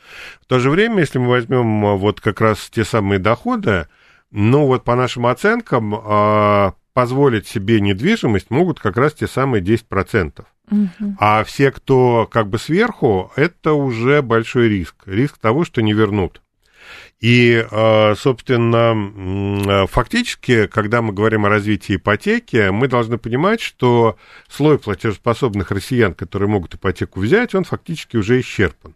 В 0.42 0.46
то 0.48 0.60
же 0.60 0.70
время, 0.70 1.00
если 1.00 1.18
мы 1.18 1.30
возьмем 1.30 1.86
а, 1.86 1.96
вот 1.96 2.20
как 2.20 2.42
раз 2.42 2.70
те 2.70 2.84
самые 2.84 3.20
доходы, 3.20 3.88
ну 4.32 4.66
вот 4.66 4.84
по 4.84 4.96
нашим 4.96 5.28
оценкам 5.28 5.96
а, 5.96 6.74
позволить 6.94 7.48
себе 7.48 7.80
недвижимость 7.80 8.52
могут 8.52 8.82
как 8.82 8.98
раз 8.98 9.14
те 9.14 9.28
самые 9.28 9.64
10%. 9.64 10.44
Угу. 10.70 11.16
А 11.20 11.44
все, 11.46 11.72
кто 11.72 12.28
как 12.30 12.50
бы 12.50 12.60
сверху, 12.60 13.32
это 13.38 13.74
уже 13.74 14.22
большой 14.22 14.68
риск. 14.68 14.96
Риск 15.06 15.38
того, 15.38 15.64
что 15.64 15.82
не 15.82 15.94
вернут. 15.94 16.42
И, 17.20 17.66
а, 17.72 18.16
собственно, 18.18 19.88
фактически, 19.88 20.68
когда 20.68 21.02
мы 21.02 21.14
говорим 21.14 21.46
о 21.46 21.50
развитии 21.50 21.96
ипотеки, 21.96 22.70
мы 22.70 22.88
должны 22.88 23.18
понимать, 23.18 23.62
что 23.62 24.18
слой 24.50 24.78
платежеспособных 24.78 25.72
россиян, 25.72 26.14
которые 26.14 26.50
могут 26.50 26.76
ипотеку 26.76 27.22
взять, 27.22 27.56
он 27.56 27.64
фактически 27.64 28.18
уже 28.18 28.40
исчерпан. 28.42 28.96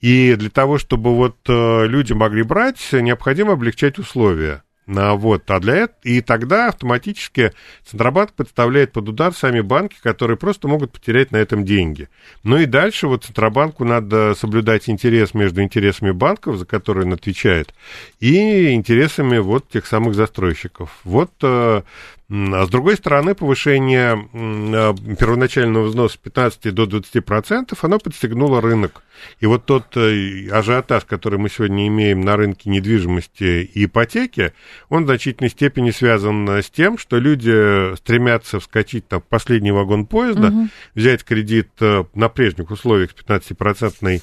И 0.00 0.36
для 0.36 0.50
того, 0.50 0.78
чтобы 0.78 1.14
вот 1.14 1.36
э, 1.48 1.86
люди 1.86 2.12
могли 2.12 2.42
брать, 2.42 2.80
необходимо 2.92 3.54
облегчать 3.54 3.98
условия. 3.98 4.62
А, 4.96 5.14
вот, 5.14 5.50
а 5.50 5.60
для 5.60 5.74
этого, 5.76 5.98
и 6.02 6.20
тогда 6.22 6.68
автоматически 6.68 7.52
Центробанк 7.84 8.32
подставляет 8.32 8.92
под 8.92 9.08
удар 9.10 9.34
сами 9.34 9.60
банки, 9.60 9.96
которые 10.02 10.38
просто 10.38 10.66
могут 10.66 10.92
потерять 10.92 11.30
на 11.30 11.36
этом 11.36 11.64
деньги. 11.64 12.08
Ну 12.42 12.56
и 12.56 12.64
дальше 12.64 13.06
вот 13.06 13.24
Центробанку 13.24 13.84
надо 13.84 14.34
соблюдать 14.34 14.88
интерес 14.88 15.34
между 15.34 15.62
интересами 15.62 16.12
банков, 16.12 16.56
за 16.56 16.64
которые 16.64 17.04
он 17.06 17.12
отвечает, 17.12 17.74
и 18.18 18.72
интересами 18.72 19.38
вот 19.38 19.68
тех 19.68 19.86
самых 19.86 20.14
застройщиков. 20.14 20.98
Вот 21.04 21.32
э, 21.42 21.82
а 22.30 22.66
с 22.66 22.68
другой 22.68 22.96
стороны, 22.96 23.34
повышение 23.34 24.28
а, 24.34 24.94
первоначального 25.18 25.84
взноса 25.84 26.14
с 26.14 26.18
15 26.18 26.74
до 26.74 26.84
20%, 26.84 27.78
оно 27.80 27.98
подстегнуло 27.98 28.60
рынок. 28.60 29.02
И 29.40 29.46
вот 29.46 29.64
тот 29.64 29.96
э, 29.96 30.48
ажиотаж, 30.50 31.06
который 31.06 31.38
мы 31.38 31.48
сегодня 31.48 31.88
имеем 31.88 32.20
на 32.20 32.36
рынке 32.36 32.68
недвижимости 32.68 33.70
и 33.72 33.86
ипотеки, 33.86 34.52
он 34.90 35.04
в 35.04 35.06
значительной 35.06 35.50
степени 35.50 35.90
связан 35.90 36.48
с 36.48 36.68
тем, 36.70 36.98
что 36.98 37.18
люди 37.18 37.96
стремятся 37.96 38.60
вскочить 38.60 39.08
там, 39.08 39.22
в 39.22 39.24
последний 39.24 39.72
вагон 39.72 40.04
поезда, 40.04 40.48
угу. 40.48 40.68
взять 40.94 41.24
кредит 41.24 41.70
э, 41.80 42.04
на 42.14 42.28
прежних 42.28 42.70
условиях 42.70 43.10
с 43.10 43.14
15-процентной 43.14 44.22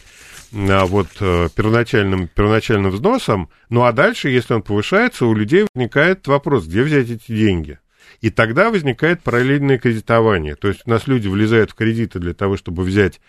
а, 0.54 0.86
вот 0.86 1.08
э, 1.20 1.50
первоначальным, 1.56 2.28
первоначальным 2.28 2.92
взносом, 2.92 3.50
ну 3.70 3.84
а 3.84 3.92
дальше, 3.92 4.30
если 4.30 4.54
он 4.54 4.62
повышается, 4.62 5.26
у 5.26 5.34
людей 5.34 5.66
возникает 5.74 6.28
вопрос, 6.28 6.68
где 6.68 6.84
взять 6.84 7.10
эти 7.10 7.32
деньги. 7.32 7.80
И 8.22 8.30
тогда 8.30 8.70
возникает 8.70 9.22
параллельное 9.22 9.78
кредитование. 9.78 10.56
То 10.56 10.68
есть 10.68 10.82
у 10.86 10.90
нас 10.90 11.08
люди 11.08 11.28
влезают 11.28 11.72
в 11.72 11.76
кредиты 11.76 12.20
для 12.20 12.34
того, 12.34 12.58
чтобы 12.58 12.84
взять 12.84 13.20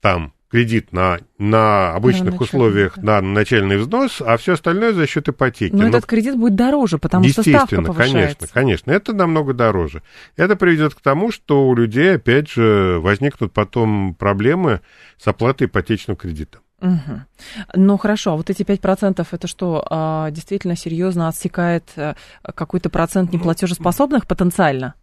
там 0.00 0.32
кредит 0.52 0.92
на, 0.92 1.18
на 1.38 1.94
обычных 1.94 2.34
на 2.34 2.40
условиях 2.40 2.92
да. 2.96 3.22
на 3.22 3.28
начальный 3.28 3.78
взнос, 3.78 4.20
а 4.20 4.36
все 4.36 4.52
остальное 4.52 4.92
за 4.92 5.06
счет 5.06 5.26
ипотеки. 5.28 5.72
Но, 5.72 5.84
Но 5.84 5.88
этот 5.88 6.04
кредит 6.04 6.36
будет 6.36 6.54
дороже, 6.54 6.98
потому 6.98 7.26
что 7.28 7.42
ставка 7.42 7.80
повышается. 7.80 8.12
конечно, 8.12 8.46
конечно, 8.52 8.90
это 8.90 9.14
намного 9.14 9.54
дороже. 9.54 10.02
Это 10.36 10.54
приведет 10.54 10.94
к 10.94 11.00
тому, 11.00 11.32
что 11.32 11.66
у 11.66 11.74
людей, 11.74 12.16
опять 12.16 12.50
же, 12.50 12.98
возникнут 13.00 13.54
потом 13.54 14.14
проблемы 14.14 14.82
с 15.16 15.26
оплатой 15.26 15.68
ипотечного 15.68 16.18
кредита. 16.18 16.58
Угу. 16.82 17.20
Ну 17.76 17.96
хорошо, 17.96 18.32
а 18.32 18.36
вот 18.36 18.50
эти 18.50 18.62
5% 18.62 19.26
это 19.30 19.46
что, 19.46 19.86
а, 19.88 20.30
действительно 20.30 20.76
серьезно 20.76 21.28
отсекает 21.28 21.84
э, 21.94 22.14
какой-то 22.42 22.90
процент 22.90 23.32
неплатежеспособных 23.32 24.26
потенциально? 24.26 24.94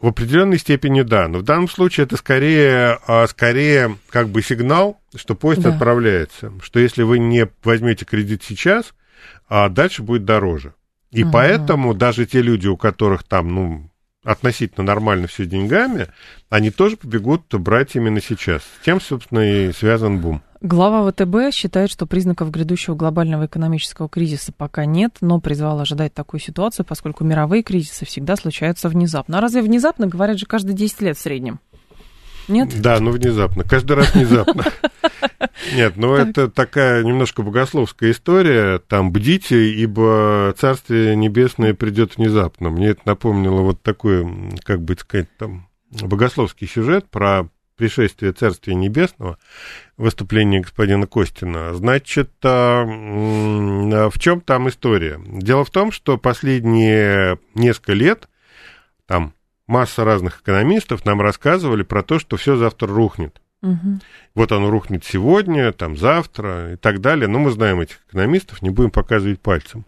В 0.00 0.06
определенной 0.06 0.58
степени 0.58 1.02
да, 1.02 1.28
но 1.28 1.40
в 1.40 1.42
данном 1.42 1.68
случае 1.68 2.06
это 2.06 2.16
скорее, 2.16 2.98
а, 3.06 3.26
скорее 3.26 3.98
как 4.08 4.30
бы 4.30 4.40
сигнал, 4.40 5.00
что 5.14 5.34
поезд 5.34 5.62
да. 5.62 5.74
отправляется, 5.74 6.52
что 6.62 6.80
если 6.80 7.02
вы 7.02 7.18
не 7.18 7.46
возьмете 7.62 8.06
кредит 8.06 8.42
сейчас, 8.42 8.94
а 9.48 9.68
дальше 9.68 10.02
будет 10.02 10.24
дороже. 10.24 10.72
И 11.10 11.24
угу. 11.24 11.32
поэтому 11.32 11.92
даже 11.92 12.24
те 12.24 12.40
люди, 12.40 12.68
у 12.68 12.78
которых 12.78 13.22
там, 13.22 13.54
ну, 13.54 13.90
относительно 14.24 14.84
нормально 14.84 15.26
все 15.26 15.44
деньгами, 15.44 16.08
они 16.48 16.70
тоже 16.70 16.96
побегут 16.96 17.54
брать 17.54 17.96
именно 17.96 18.22
сейчас. 18.22 18.62
С 18.62 18.84
тем, 18.84 19.00
собственно, 19.00 19.40
и 19.40 19.72
связан 19.72 20.20
бум. 20.20 20.42
Глава 20.60 21.08
ВТБ 21.08 21.54
считает, 21.54 21.88
что 21.88 22.04
признаков 22.06 22.50
грядущего 22.50 22.96
глобального 22.96 23.46
экономического 23.46 24.08
кризиса 24.08 24.52
пока 24.52 24.86
нет, 24.86 25.18
но 25.20 25.40
призвал 25.40 25.78
ожидать 25.78 26.12
такую 26.14 26.40
ситуацию, 26.40 26.84
поскольку 26.84 27.22
мировые 27.22 27.62
кризисы 27.62 28.04
всегда 28.04 28.34
случаются 28.34 28.88
внезапно. 28.88 29.38
А 29.38 29.40
разве 29.40 29.62
внезапно, 29.62 30.08
говорят 30.08 30.38
же, 30.38 30.46
каждые 30.46 30.74
10 30.74 31.00
лет 31.02 31.16
в 31.16 31.20
среднем? 31.20 31.60
Нет? 32.48 32.80
Да, 32.80 32.98
ну 32.98 33.12
внезапно. 33.12 33.62
Каждый 33.62 33.92
раз 33.92 34.12
внезапно. 34.14 34.64
Нет, 35.74 35.96
ну 35.96 36.14
это 36.14 36.48
такая 36.48 37.04
немножко 37.04 37.42
богословская 37.42 38.10
история. 38.10 38.78
Там 38.78 39.12
бдите, 39.12 39.70
ибо 39.74 40.54
Царствие 40.58 41.14
Небесное 41.14 41.74
придет 41.74 42.16
внезапно. 42.16 42.70
Мне 42.70 42.88
это 42.88 43.02
напомнило 43.04 43.60
вот 43.60 43.82
такой, 43.82 44.26
как 44.64 44.82
бы 44.82 44.96
сказать, 44.98 45.28
там 45.36 45.68
богословский 45.90 46.66
сюжет 46.66 47.08
про 47.10 47.48
пришествия 47.78 48.32
Царствия 48.32 48.74
Небесного, 48.74 49.38
выступление 49.96 50.60
господина 50.60 51.06
Костина. 51.06 51.72
Значит, 51.72 52.30
а, 52.44 52.84
в 52.84 54.18
чем 54.18 54.42
там 54.42 54.68
история? 54.68 55.18
Дело 55.26 55.64
в 55.64 55.70
том, 55.70 55.92
что 55.92 56.18
последние 56.18 57.38
несколько 57.54 57.94
лет, 57.94 58.28
там 59.06 59.32
масса 59.66 60.04
разных 60.04 60.40
экономистов 60.42 61.04
нам 61.06 61.22
рассказывали 61.22 61.84
про 61.84 62.02
то, 62.02 62.18
что 62.18 62.36
все 62.36 62.56
завтра 62.56 62.88
рухнет. 62.88 63.40
Угу. 63.62 64.00
Вот 64.38 64.52
оно 64.52 64.70
рухнет 64.70 65.04
сегодня, 65.04 65.72
там 65.72 65.96
завтра 65.96 66.74
и 66.74 66.76
так 66.76 67.00
далее. 67.00 67.26
Но 67.26 67.40
мы 67.40 67.50
знаем 67.50 67.80
этих 67.80 67.98
экономистов, 68.08 68.62
не 68.62 68.70
будем 68.70 68.92
показывать 68.92 69.40
пальцем, 69.40 69.84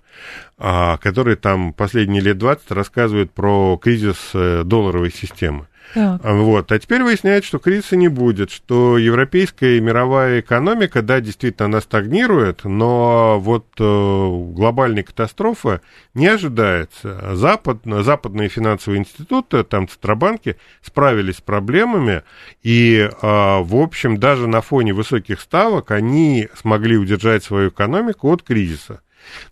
а, 0.58 0.96
которые 0.96 1.36
там 1.36 1.72
последние 1.72 2.20
лет 2.20 2.36
20 2.36 2.72
рассказывают 2.72 3.30
про 3.30 3.78
кризис 3.80 4.16
э, 4.34 4.64
долларовой 4.64 5.12
системы. 5.12 5.68
Так. 5.94 6.20
Вот. 6.22 6.70
А 6.70 6.78
теперь 6.78 7.02
выясняется, 7.02 7.48
что 7.48 7.58
кризиса 7.58 7.96
не 7.96 8.08
будет, 8.08 8.50
что 8.50 8.96
европейская 8.96 9.76
и 9.76 9.80
мировая 9.80 10.40
экономика, 10.40 11.02
да, 11.02 11.20
действительно, 11.20 11.66
она 11.66 11.80
стагнирует, 11.80 12.64
но 12.64 13.38
вот 13.40 13.66
э, 13.78 14.28
глобальной 14.52 15.02
катастрофы 15.02 15.80
не 16.14 16.28
ожидается. 16.28 17.34
Запад, 17.34 17.78
западные 17.84 18.48
финансовые 18.48 19.00
институты, 19.00 19.64
там 19.64 19.88
Центробанки, 19.88 20.56
справились 20.82 21.38
с 21.38 21.40
проблемами, 21.40 22.22
и, 22.62 23.08
э, 23.10 23.16
в 23.20 23.76
общем, 23.76 24.18
даже 24.18 24.39
на 24.46 24.60
фоне 24.60 24.92
высоких 24.92 25.40
ставок 25.40 25.90
они 25.90 26.48
смогли 26.54 26.96
удержать 26.96 27.44
свою 27.44 27.70
экономику 27.70 28.28
от 28.32 28.42
кризиса. 28.42 29.00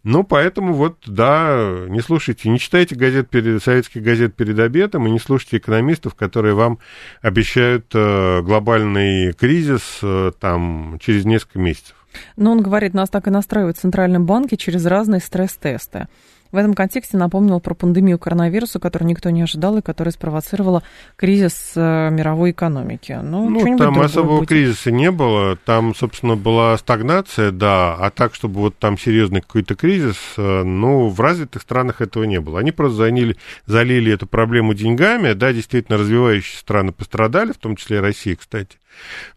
Ну, 0.02 0.24
поэтому 0.24 0.72
вот, 0.72 0.98
да, 1.06 1.84
не 1.88 2.00
слушайте, 2.00 2.48
не 2.48 2.58
читайте 2.58 2.94
газет 2.94 3.28
перед, 3.28 3.62
советских 3.62 4.02
газет 4.02 4.34
перед 4.34 4.58
обедом 4.58 5.06
и 5.06 5.10
не 5.10 5.18
слушайте 5.18 5.58
экономистов, 5.58 6.14
которые 6.14 6.54
вам 6.54 6.78
обещают 7.20 7.86
э, 7.94 8.42
глобальный 8.42 9.32
кризис 9.32 9.98
э, 10.02 10.32
там 10.40 10.98
через 11.00 11.24
несколько 11.24 11.58
месяцев. 11.58 11.94
Но 12.36 12.52
он 12.52 12.62
говорит, 12.62 12.94
нас 12.94 13.10
так 13.10 13.26
и 13.26 13.30
настраивают 13.30 13.76
в 13.76 14.18
банке 14.20 14.56
через 14.56 14.86
разные 14.86 15.20
стресс-тесты. 15.20 16.08
В 16.50 16.56
этом 16.56 16.74
контексте 16.74 17.16
напомнил 17.16 17.60
про 17.60 17.74
пандемию 17.74 18.18
коронавируса, 18.18 18.78
которую 18.78 19.08
никто 19.08 19.30
не 19.30 19.42
ожидал 19.42 19.78
и 19.78 19.82
которая 19.82 20.12
спровоцировала 20.12 20.82
кризис 21.16 21.72
э, 21.76 22.10
мировой 22.10 22.52
экономики. 22.52 23.18
Ну, 23.22 23.50
ну 23.50 23.76
там 23.76 24.00
особого 24.00 24.38
будет. 24.38 24.48
кризиса 24.48 24.90
не 24.90 25.10
было. 25.10 25.56
Там, 25.56 25.94
собственно, 25.94 26.36
была 26.36 26.76
стагнация, 26.78 27.50
да, 27.50 27.94
а 27.94 28.10
так, 28.10 28.34
чтобы 28.34 28.60
вот 28.60 28.78
там 28.78 28.96
серьезный 28.96 29.42
какой-то 29.42 29.74
кризис, 29.74 30.16
э, 30.36 30.62
ну, 30.62 31.08
в 31.08 31.20
развитых 31.20 31.62
странах 31.62 32.00
этого 32.00 32.24
не 32.24 32.40
было. 32.40 32.60
Они 32.60 32.72
просто 32.72 32.96
залили, 32.96 33.36
залили 33.66 34.12
эту 34.12 34.26
проблему 34.26 34.74
деньгами, 34.74 35.34
да, 35.34 35.52
действительно, 35.52 35.98
развивающиеся 35.98 36.58
страны 36.58 36.92
пострадали, 36.92 37.52
в 37.52 37.58
том 37.58 37.76
числе 37.76 37.98
и 37.98 38.00
Россия, 38.00 38.36
кстати 38.36 38.78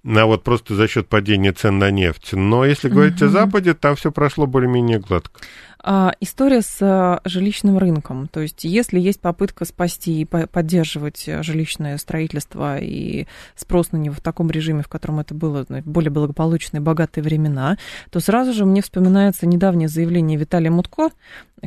а 0.04 0.26
вот 0.26 0.43
просто 0.43 0.76
за 0.76 0.88
счет 0.88 1.08
падения 1.08 1.52
цен 1.52 1.80
на 1.80 1.91
нефть. 1.91 2.34
Но 2.34 2.65
если 2.65 2.89
говорить 2.89 3.21
угу. 3.21 3.26
о 3.26 3.30
Западе, 3.30 3.74
там 3.74 3.95
все 3.95 4.12
прошло 4.12 4.47
более-менее 4.47 5.00
гладко. 5.00 5.41
А, 5.84 6.13
история 6.20 6.62
с 6.62 6.78
а, 6.82 7.22
жилищным 7.26 7.78
рынком. 7.78 8.28
То 8.28 8.41
есть, 8.41 8.63
если 8.63 9.00
есть 9.00 9.20
попытка 9.20 9.65
спасти 9.65 10.22
и 10.22 10.26
поддерживать 10.26 11.26
жилищное 11.41 11.98
строительство 11.98 12.78
и 12.78 13.26
спрос 13.56 13.91
на 13.91 13.98
него 13.98 14.13
в 14.13 14.22
таком 14.22 14.52
режиме, 14.52 14.84
в 14.84 14.88
котором 14.88 15.20
это 15.20 15.34
было 15.34 15.65
в 15.67 15.82
более 15.82 16.12
благополучные, 16.12 16.82
богатые 16.82 17.24
времена, 17.24 17.78
то 18.12 18.20
сразу 18.20 18.54
же 18.54 18.65
мне 18.65 18.82
вспоминается 18.82 19.48
недавнее 19.48 19.88
заявление 19.88 20.38
Виталия 20.38 20.70
Мутко, 20.70 21.10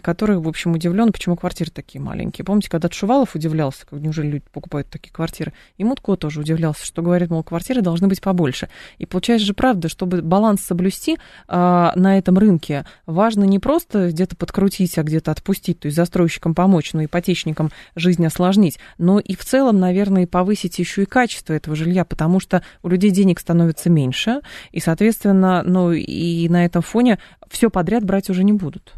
который, 0.03 0.39
в 0.39 0.49
общем, 0.49 0.73
удивлен, 0.73 1.13
почему 1.13 1.37
квартиры 1.37 1.71
такие 1.71 2.01
маленькие. 2.01 2.45
Помните, 2.45 2.69
когда 2.69 2.89
Шувалов 2.91 3.35
удивлялся, 3.35 3.87
как 3.87 4.01
неужели 4.01 4.27
люди 4.27 4.45
покупают 4.53 4.89
такие 4.89 5.13
квартиры, 5.13 5.53
и 5.77 5.85
Мутко 5.85 6.17
тоже 6.17 6.41
удивлялся, 6.41 6.85
что 6.85 7.03
говорит, 7.03 7.31
мол, 7.31 7.43
квартиры 7.43 7.81
должны 7.81 8.09
быть 8.09 8.21
побольше. 8.21 8.69
И 8.99 9.07
получается 9.07 9.47
же 9.47 9.55
правда, 9.55 9.89
чтобы 9.89 10.23
баланс 10.23 10.63
соблюсти 10.63 11.19
а, 11.47 11.93
на 11.97 12.19
этом 12.19 12.39
рынке, 12.39 12.85
важно 13.07 13.45
не 13.45 13.59
просто 13.59 14.04
где-то 14.11 14.37
подкрутить, 14.37 14.99
а 14.99 15.03
где-то 15.03 15.31
отпустить, 15.31 15.81
то 15.81 15.87
есть 15.87 15.97
застройщикам 15.97 16.55
помочь, 16.55 16.93
но 16.93 17.05
ипотечникам 17.05 17.71
жизнь 17.95 18.25
осложнить, 18.25 18.79
но 18.99 19.19
и 19.19 19.35
в 19.35 19.45
целом, 19.45 19.79
наверное, 19.79 20.27
повысить 20.27 20.79
еще 20.79 21.03
и 21.03 21.07
качество 21.07 21.53
этого 21.53 21.77
жилья, 21.77 22.05
потому 22.05 22.41
что 22.41 22.63
у 22.83 22.89
людей 22.89 23.11
денег 23.11 23.41
становится 23.41 23.91
меньше, 23.91 24.41
и, 24.71 24.81
соответственно, 24.81 25.63
ну 25.63 25.93
и 25.93 26.49
на 26.49 26.65
этом 26.65 26.83
фоне 26.83 27.19
все 27.49 27.71
подряд 27.71 28.05
брать 28.05 28.31
уже 28.31 28.45
не 28.45 28.53
будут. 28.53 28.95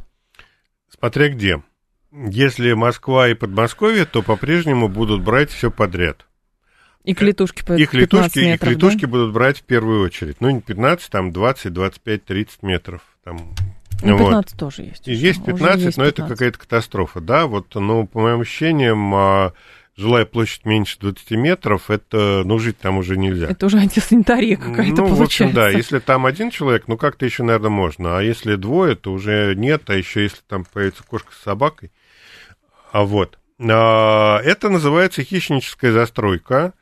Смотря 0.88 1.28
где. 1.28 1.62
Если 2.12 2.72
Москва 2.72 3.28
и 3.28 3.34
Подмосковье, 3.34 4.06
то 4.06 4.22
по-прежнему 4.22 4.88
будут 4.88 5.22
брать 5.22 5.50
все 5.50 5.70
подряд. 5.70 6.26
И 7.04 7.14
клетушки 7.14 7.64
по 7.64 7.74
и 7.74 7.86
клетушки, 7.86 8.40
метров, 8.40 8.72
И 8.72 8.74
клетушки 8.74 9.02
да? 9.02 9.08
будут 9.08 9.32
брать 9.32 9.58
в 9.58 9.62
первую 9.62 10.02
очередь. 10.02 10.40
Ну, 10.40 10.50
не 10.50 10.60
15, 10.60 11.08
там 11.08 11.32
20, 11.32 11.72
25, 11.72 12.24
30 12.24 12.62
метров. 12.64 13.00
Там, 13.22 13.54
ну, 14.02 14.18
15 14.18 14.52
вот. 14.52 14.58
тоже 14.58 14.82
есть. 14.82 15.06
Есть 15.06 15.44
15, 15.44 15.82
есть 15.82 15.96
но 15.96 16.04
15. 16.04 16.18
это 16.18 16.28
какая-то 16.28 16.58
катастрофа, 16.58 17.20
да. 17.20 17.46
Вот, 17.46 17.74
ну, 17.74 18.06
по 18.06 18.20
моим 18.20 18.40
ощущениям, 18.40 19.14
а, 19.14 19.52
жилая 19.96 20.26
площадь 20.26 20.64
меньше 20.64 20.98
20 21.00 21.30
метров, 21.32 21.90
это, 21.90 22.42
ну, 22.44 22.58
жить 22.58 22.78
там 22.78 22.98
уже 22.98 23.16
нельзя. 23.16 23.46
Это 23.46 23.66
уже 23.66 23.78
антисанитария 23.78 24.56
какая-то 24.56 25.02
ну, 25.02 25.08
получается. 25.08 25.16
В 25.16 25.22
общем, 25.22 25.52
да, 25.52 25.68
если 25.70 25.98
там 25.98 26.26
один 26.26 26.50
человек, 26.50 26.84
ну, 26.86 26.96
как-то 26.96 27.24
еще, 27.24 27.42
наверное, 27.42 27.70
можно, 27.70 28.18
а 28.18 28.22
если 28.22 28.56
двое, 28.56 28.96
то 28.96 29.12
уже 29.12 29.54
нет, 29.56 29.88
а 29.88 29.94
еще 29.94 30.24
если 30.24 30.40
там 30.46 30.64
появится 30.64 31.02
кошка 31.02 31.32
с 31.32 31.42
собакой, 31.42 31.90
а 32.92 33.04
вот. 33.04 33.38
А, 33.58 34.40
это 34.42 34.68
называется 34.68 35.22
хищническая 35.22 35.92
застройка. 35.92 36.74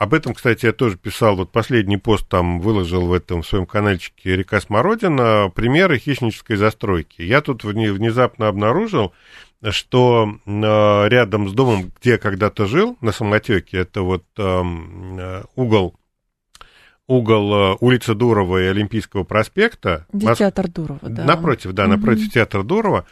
Об 0.00 0.14
этом, 0.14 0.32
кстати, 0.32 0.64
я 0.64 0.72
тоже 0.72 0.96
писал, 0.96 1.36
вот 1.36 1.52
последний 1.52 1.98
пост 1.98 2.26
там 2.26 2.62
выложил 2.62 3.02
в 3.02 3.12
этом 3.12 3.42
в 3.42 3.46
своем 3.46 3.66
каналчике 3.66 4.34
«Река 4.34 4.58
Смородина» 4.58 5.52
примеры 5.54 5.98
хищнической 5.98 6.56
застройки. 6.56 7.20
Я 7.20 7.42
тут 7.42 7.64
внезапно 7.64 8.48
обнаружил, 8.48 9.12
что 9.68 10.38
э, 10.46 11.08
рядом 11.08 11.50
с 11.50 11.52
домом, 11.52 11.92
где 12.00 12.12
я 12.12 12.18
когда-то 12.18 12.64
жил, 12.64 12.96
на 13.02 13.12
самотеке, 13.12 13.76
это 13.76 14.00
вот 14.00 14.24
эм, 14.38 15.18
э, 15.18 15.42
угол 15.54 15.94
угол 17.06 17.54
э, 17.54 17.76
улицы 17.80 18.14
Дурова 18.14 18.56
и 18.62 18.68
Олимпийского 18.68 19.24
проспекта. 19.24 20.06
Где 20.14 20.28
Мос... 20.28 20.38
театр 20.38 20.68
Дурова, 20.68 21.00
да. 21.02 21.24
Напротив, 21.24 21.72
да, 21.72 21.86
напротив 21.86 22.28
угу. 22.28 22.32
театра 22.32 22.62
Дурова. 22.62 23.04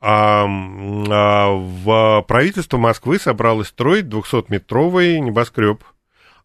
А, 0.00 0.44
а, 0.44 1.50
в 1.52 2.24
правительство 2.26 2.78
Москвы 2.78 3.20
собралось 3.20 3.68
строить 3.68 4.06
200-метровый 4.06 5.20
небоскреб, 5.20 5.84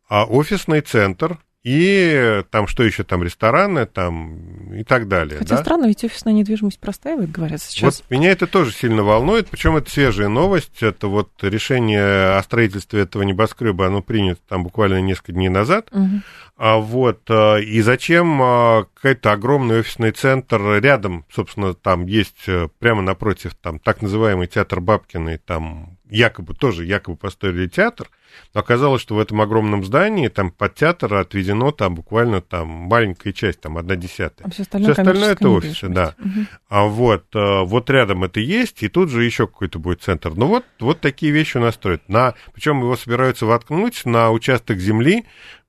а 0.07 0.25
офисный 0.25 0.81
центр 0.81 1.37
и 1.67 2.43
там 2.49 2.65
что 2.65 2.83
еще 2.83 3.03
там, 3.03 3.23
рестораны 3.23 3.85
там 3.85 4.73
и 4.73 4.85
так 4.85 5.09
далее. 5.09 5.39
Хотя 5.39 5.57
да? 5.57 5.61
странно, 5.61 5.87
ведь 5.87 6.01
офисная 6.01 6.33
недвижимость 6.33 6.79
простаивает, 6.79 7.29
говорят 7.29 7.61
сейчас. 7.61 7.99
Вот 7.99 8.09
меня 8.09 8.31
это 8.31 8.47
тоже 8.47 8.71
сильно 8.71 9.03
волнует, 9.03 9.49
причем 9.49 9.75
это 9.75 9.91
свежая 9.91 10.29
новость, 10.29 10.81
это 10.81 11.09
вот 11.09 11.29
решение 11.41 12.37
о 12.37 12.41
строительстве 12.43 13.01
этого 13.01 13.23
небоскреба, 13.23 13.87
оно 13.87 14.01
принято 14.01 14.39
там 14.47 14.63
буквально 14.63 15.01
несколько 15.01 15.33
дней 15.33 15.49
назад. 15.49 15.89
Угу. 15.91 16.21
А 16.55 16.77
вот, 16.77 17.29
э, 17.29 17.61
и 17.63 17.81
зачем 17.81 18.41
э, 18.41 18.85
какой-то 18.95 19.33
огромный 19.33 19.79
офисный 19.79 20.11
центр 20.11 20.79
рядом, 20.81 21.25
собственно, 21.29 21.73
там 21.73 22.05
есть 22.05 22.47
э, 22.47 22.69
прямо 22.79 23.01
напротив 23.01 23.55
там 23.61 23.79
так 23.79 24.01
называемый 24.01 24.47
театр 24.47 24.79
Бабкиной, 24.79 25.37
там 25.37 25.96
якобы 26.09 26.53
тоже 26.53 26.85
якобы 26.85 27.17
построили 27.17 27.67
театр, 27.67 28.09
но 28.53 28.61
оказалось, 28.61 29.01
что 29.01 29.15
в 29.15 29.19
этом 29.19 29.41
огромном 29.41 29.83
здании 29.83 30.27
там 30.27 30.51
под 30.51 30.75
театр 30.75 31.13
отведено 31.15 31.71
там 31.71 31.95
буквально 31.95 32.41
там 32.41 32.67
маленькая 32.67 33.33
часть, 33.33 33.61
там 33.61 33.77
одна 33.77 33.95
десятая. 33.95 34.45
А 34.45 34.49
все 34.49 34.63
остальное, 34.63 34.93
все 34.93 35.01
остальное 35.01 35.31
это 35.33 35.49
офисы, 35.49 35.87
да. 35.89 36.15
Угу. 36.19 36.45
А 36.69 36.83
вот, 36.85 37.25
э, 37.35 37.63
вот 37.63 37.89
рядом 37.89 38.23
это 38.23 38.39
есть, 38.39 38.83
и 38.83 38.89
тут 38.89 39.09
же 39.09 39.23
еще 39.23 39.47
какой-то 39.47 39.79
будет 39.79 40.01
центр. 40.01 40.33
Ну 40.35 40.47
вот, 40.47 40.65
вот 40.79 40.99
такие 40.99 41.31
вещи 41.31 41.57
у 41.57 41.61
нас 41.61 41.75
строят. 41.75 42.07
На, 42.09 42.35
причем 42.53 42.79
его 42.79 42.95
собираются 42.95 43.45
воткнуть 43.45 44.05
на 44.05 44.31
участок 44.31 44.79
земли 44.79 45.25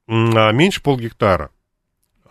меньше 0.07 0.83
полгектара. 0.83 1.51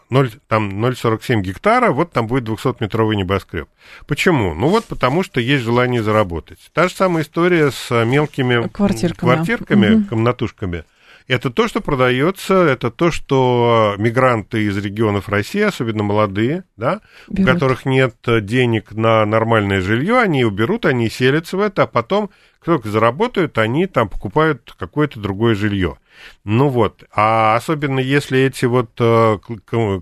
0, 0.10 0.32
там 0.48 0.84
0,47 0.84 1.42
гектара, 1.42 1.92
вот 1.92 2.12
там 2.12 2.28
будет 2.28 2.48
200-метровый 2.48 3.16
небоскреб. 3.16 3.68
Почему? 4.06 4.54
Ну 4.54 4.70
вот 4.70 4.86
потому 4.86 5.24
что 5.24 5.40
есть 5.40 5.64
желание 5.64 6.02
заработать. 6.02 6.60
Та 6.74 6.88
же 6.88 6.96
самая 6.96 7.24
история 7.24 7.72
с 7.72 8.06
мелкими 8.06 8.68
квартирками, 8.68 9.34
квартирками 9.34 9.96
угу. 9.96 10.06
комнатушками. 10.10 10.84
Это 11.28 11.50
то, 11.50 11.68
что 11.68 11.82
продается, 11.82 12.54
это 12.54 12.90
то, 12.90 13.12
что 13.12 13.96
мигранты 13.98 14.64
из 14.64 14.78
регионов 14.78 15.28
России, 15.28 15.60
особенно 15.60 16.02
молодые, 16.02 16.64
да, 16.78 17.02
у 17.28 17.44
которых 17.44 17.86
нет 17.86 18.16
денег 18.26 18.94
на 18.94 19.26
нормальное 19.26 19.82
жилье, 19.82 20.20
они 20.20 20.46
уберут, 20.46 20.86
они 20.86 21.10
селятся 21.10 21.58
в 21.58 21.60
это, 21.60 21.84
а 21.84 21.88
потом, 21.88 22.30
как 22.60 22.66
только 22.66 22.90
заработают, 22.90 23.58
они 23.58 23.88
там 23.88 24.08
покупают 24.08 24.74
какое-то 24.80 25.20
другое 25.20 25.54
жилье. 25.54 25.98
Ну 26.46 26.70
вот, 26.70 27.04
а 27.14 27.56
особенно 27.56 28.00
если 28.00 28.40
эти 28.40 28.66
вот 28.66 28.92
э, 29.00 29.38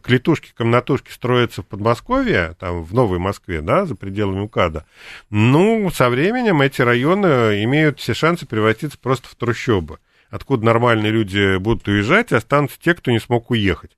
клетушки, 0.04 0.54
комнатушки 0.56 1.12
строятся 1.12 1.64
в 1.64 1.66
Подмосковье, 1.66 2.56
там 2.60 2.84
в 2.84 2.94
Новой 2.94 3.18
Москве, 3.18 3.62
да, 3.62 3.86
за 3.86 3.96
пределами 3.96 4.42
УКАДа, 4.42 4.86
ну, 5.32 5.90
со 5.92 6.10
временем 6.10 6.62
эти 6.62 6.84
районы 6.84 7.64
имеют 7.64 8.00
все 8.00 8.14
шансы 8.14 8.46
превратиться 8.46 8.98
просто 9.00 9.28
в 9.28 9.36
трущобы. 9.36 9.98
Откуда 10.30 10.66
нормальные 10.66 11.12
люди 11.12 11.58
будут 11.58 11.88
уезжать, 11.88 12.32
и 12.32 12.36
останутся 12.36 12.78
те, 12.80 12.94
кто 12.94 13.12
не 13.12 13.20
смог 13.20 13.52
уехать. 13.52 13.98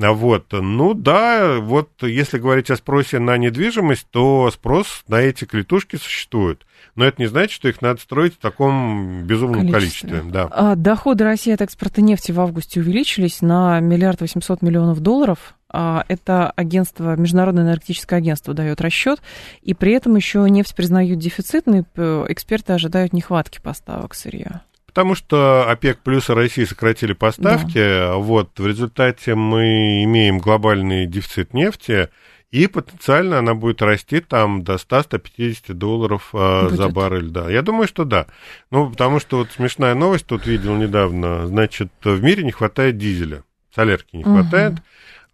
А 0.00 0.12
вот, 0.12 0.46
ну 0.52 0.94
да, 0.94 1.58
вот 1.58 1.90
если 2.02 2.38
говорить 2.38 2.70
о 2.70 2.76
спросе 2.76 3.18
на 3.18 3.36
недвижимость, 3.36 4.06
то 4.10 4.50
спрос 4.50 5.02
на 5.08 5.16
эти 5.16 5.44
клетушки 5.44 5.96
существует. 5.96 6.64
Но 6.94 7.04
это 7.04 7.20
не 7.20 7.26
значит, 7.26 7.50
что 7.50 7.68
их 7.68 7.82
надо 7.82 8.00
строить 8.00 8.34
в 8.34 8.38
таком 8.38 9.24
безумном 9.24 9.70
количестве. 9.70 10.08
количестве 10.08 10.32
да. 10.32 10.48
а, 10.50 10.74
доходы 10.74 11.24
России 11.24 11.52
от 11.52 11.60
экспорта 11.60 12.00
нефти 12.00 12.32
в 12.32 12.40
августе 12.40 12.80
увеличились 12.80 13.42
на 13.42 13.80
миллиард 13.80 14.20
восемьсот 14.20 14.62
миллионов 14.62 15.00
долларов. 15.00 15.54
А, 15.68 16.04
это 16.08 16.50
агентство, 16.52 17.16
Международное 17.16 17.64
энергетическое 17.64 18.20
агентство 18.20 18.54
дает 18.54 18.80
расчет, 18.80 19.20
и 19.60 19.74
при 19.74 19.92
этом 19.92 20.16
еще 20.16 20.48
нефть 20.48 20.74
признают 20.74 21.18
дефицитной, 21.18 21.80
эксперты 21.80 22.72
ожидают 22.72 23.12
нехватки 23.12 23.60
поставок 23.60 24.14
сырья. 24.14 24.62
Потому 24.98 25.14
что 25.14 25.70
ОПЕК 25.70 26.00
плюс 26.00 26.28
и 26.28 26.32
России 26.32 26.64
сократили 26.64 27.12
поставки, 27.12 27.78
да. 27.78 28.16
вот 28.16 28.58
в 28.58 28.66
результате 28.66 29.36
мы 29.36 30.02
имеем 30.02 30.40
глобальный 30.40 31.06
дефицит 31.06 31.54
нефти, 31.54 32.08
и 32.50 32.66
потенциально 32.66 33.38
она 33.38 33.54
будет 33.54 33.80
расти 33.80 34.18
там 34.18 34.64
до 34.64 34.74
100-150 34.74 35.72
долларов 35.74 36.30
э, 36.32 36.70
за 36.72 36.88
баррель, 36.88 37.28
да. 37.28 37.48
Я 37.48 37.62
думаю, 37.62 37.86
что 37.86 38.04
да. 38.04 38.26
Ну, 38.72 38.90
потому 38.90 39.20
что 39.20 39.36
вот 39.36 39.52
смешная 39.52 39.94
новость 39.94 40.26
тут 40.26 40.48
видел 40.48 40.74
недавно. 40.74 41.46
Значит, 41.46 41.92
в 42.02 42.20
мире 42.20 42.42
не 42.42 42.50
хватает 42.50 42.98
дизеля, 42.98 43.44
солярки 43.72 44.16
не 44.16 44.24
хватает. 44.24 44.72
Угу. 44.72 44.82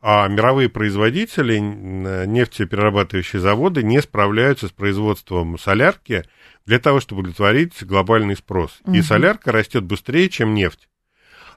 А 0.02 0.28
мировые 0.28 0.68
производители, 0.68 1.56
нефтеперерабатывающие 1.56 3.40
заводы 3.40 3.82
не 3.82 4.02
справляются 4.02 4.68
с 4.68 4.72
производством 4.72 5.58
солярки 5.58 6.24
для 6.66 6.78
того, 6.78 7.00
чтобы 7.00 7.20
удовлетворить 7.20 7.84
глобальный 7.84 8.36
спрос. 8.36 8.80
Угу. 8.84 8.94
И 8.94 9.02
солярка 9.02 9.52
растет 9.52 9.84
быстрее, 9.84 10.28
чем 10.28 10.54
нефть. 10.54 10.88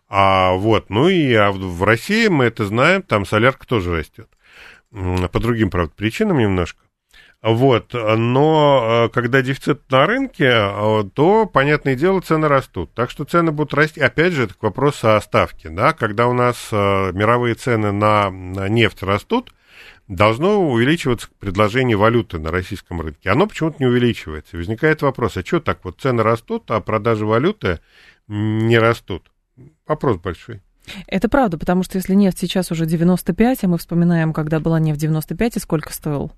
А 0.10 0.54
вот, 0.54 0.90
ну 0.90 1.10
и 1.10 1.34
а 1.34 1.52
в 1.52 1.84
России 1.84 2.28
мы 2.28 2.46
это 2.46 2.66
знаем, 2.66 3.02
там 3.02 3.26
солярка 3.26 3.68
тоже 3.68 3.94
растет 3.94 4.30
по 4.92 5.40
другим, 5.40 5.70
правда, 5.70 5.94
причинам 5.96 6.38
немножко. 6.38 6.80
Вот, 7.44 7.94
но 7.94 9.06
э, 9.06 9.10
когда 9.10 9.44
дефицит 9.44 9.92
на 9.92 10.08
рынке, 10.08 10.46
э, 10.46 11.04
то, 11.14 11.46
понятное 11.46 11.96
дело, 11.96 12.20
цены 12.20 12.48
растут. 12.48 12.92
Так 12.96 13.12
что 13.12 13.26
цены 13.26 13.52
будут 13.52 13.76
расти. 13.76 14.02
Опять 14.02 14.34
же, 14.34 14.46
это 14.46 14.56
к 14.56 14.64
вопросу 14.64 15.16
о 15.16 15.22
ставке. 15.22 15.70
Да? 15.70 15.94
Когда 15.94 16.28
у 16.28 16.34
нас 16.34 16.70
э, 16.72 17.12
мировые 17.14 17.54
цены 17.54 17.92
на, 17.92 18.32
на 18.32 18.68
нефть 18.68 19.04
растут, 19.04 19.54
должно 20.08 20.70
увеличиваться 20.70 21.28
предложение 21.40 21.98
валюты 21.98 22.40
на 22.40 22.52
российском 22.52 23.02
рынке. 23.02 23.30
Оно 23.30 23.48
почему-то 23.48 23.78
не 23.80 23.88
увеличивается. 23.88 24.58
Возникает 24.58 25.02
вопрос, 25.02 25.38
а 25.38 25.46
что 25.46 25.60
так 25.60 25.84
вот 25.84 26.00
цены 26.00 26.24
растут, 26.24 26.70
а 26.72 26.80
продажи 26.80 27.26
валюты 27.26 27.80
не 28.28 28.78
растут? 28.78 29.32
Вопрос 29.86 30.18
большой. 30.18 30.62
Это 31.08 31.28
правда, 31.28 31.58
потому 31.58 31.84
что 31.84 31.98
если 31.98 32.14
нефть 32.14 32.40
сейчас 32.40 32.72
уже 32.72 32.86
95, 32.86 33.64
а 33.64 33.68
мы 33.68 33.78
вспоминаем, 33.78 34.32
когда 34.32 34.60
была 34.60 34.80
нефть 34.80 35.02
95 35.02 35.58
и 35.58 35.60
сколько 35.60 35.94
стоил 35.94 36.32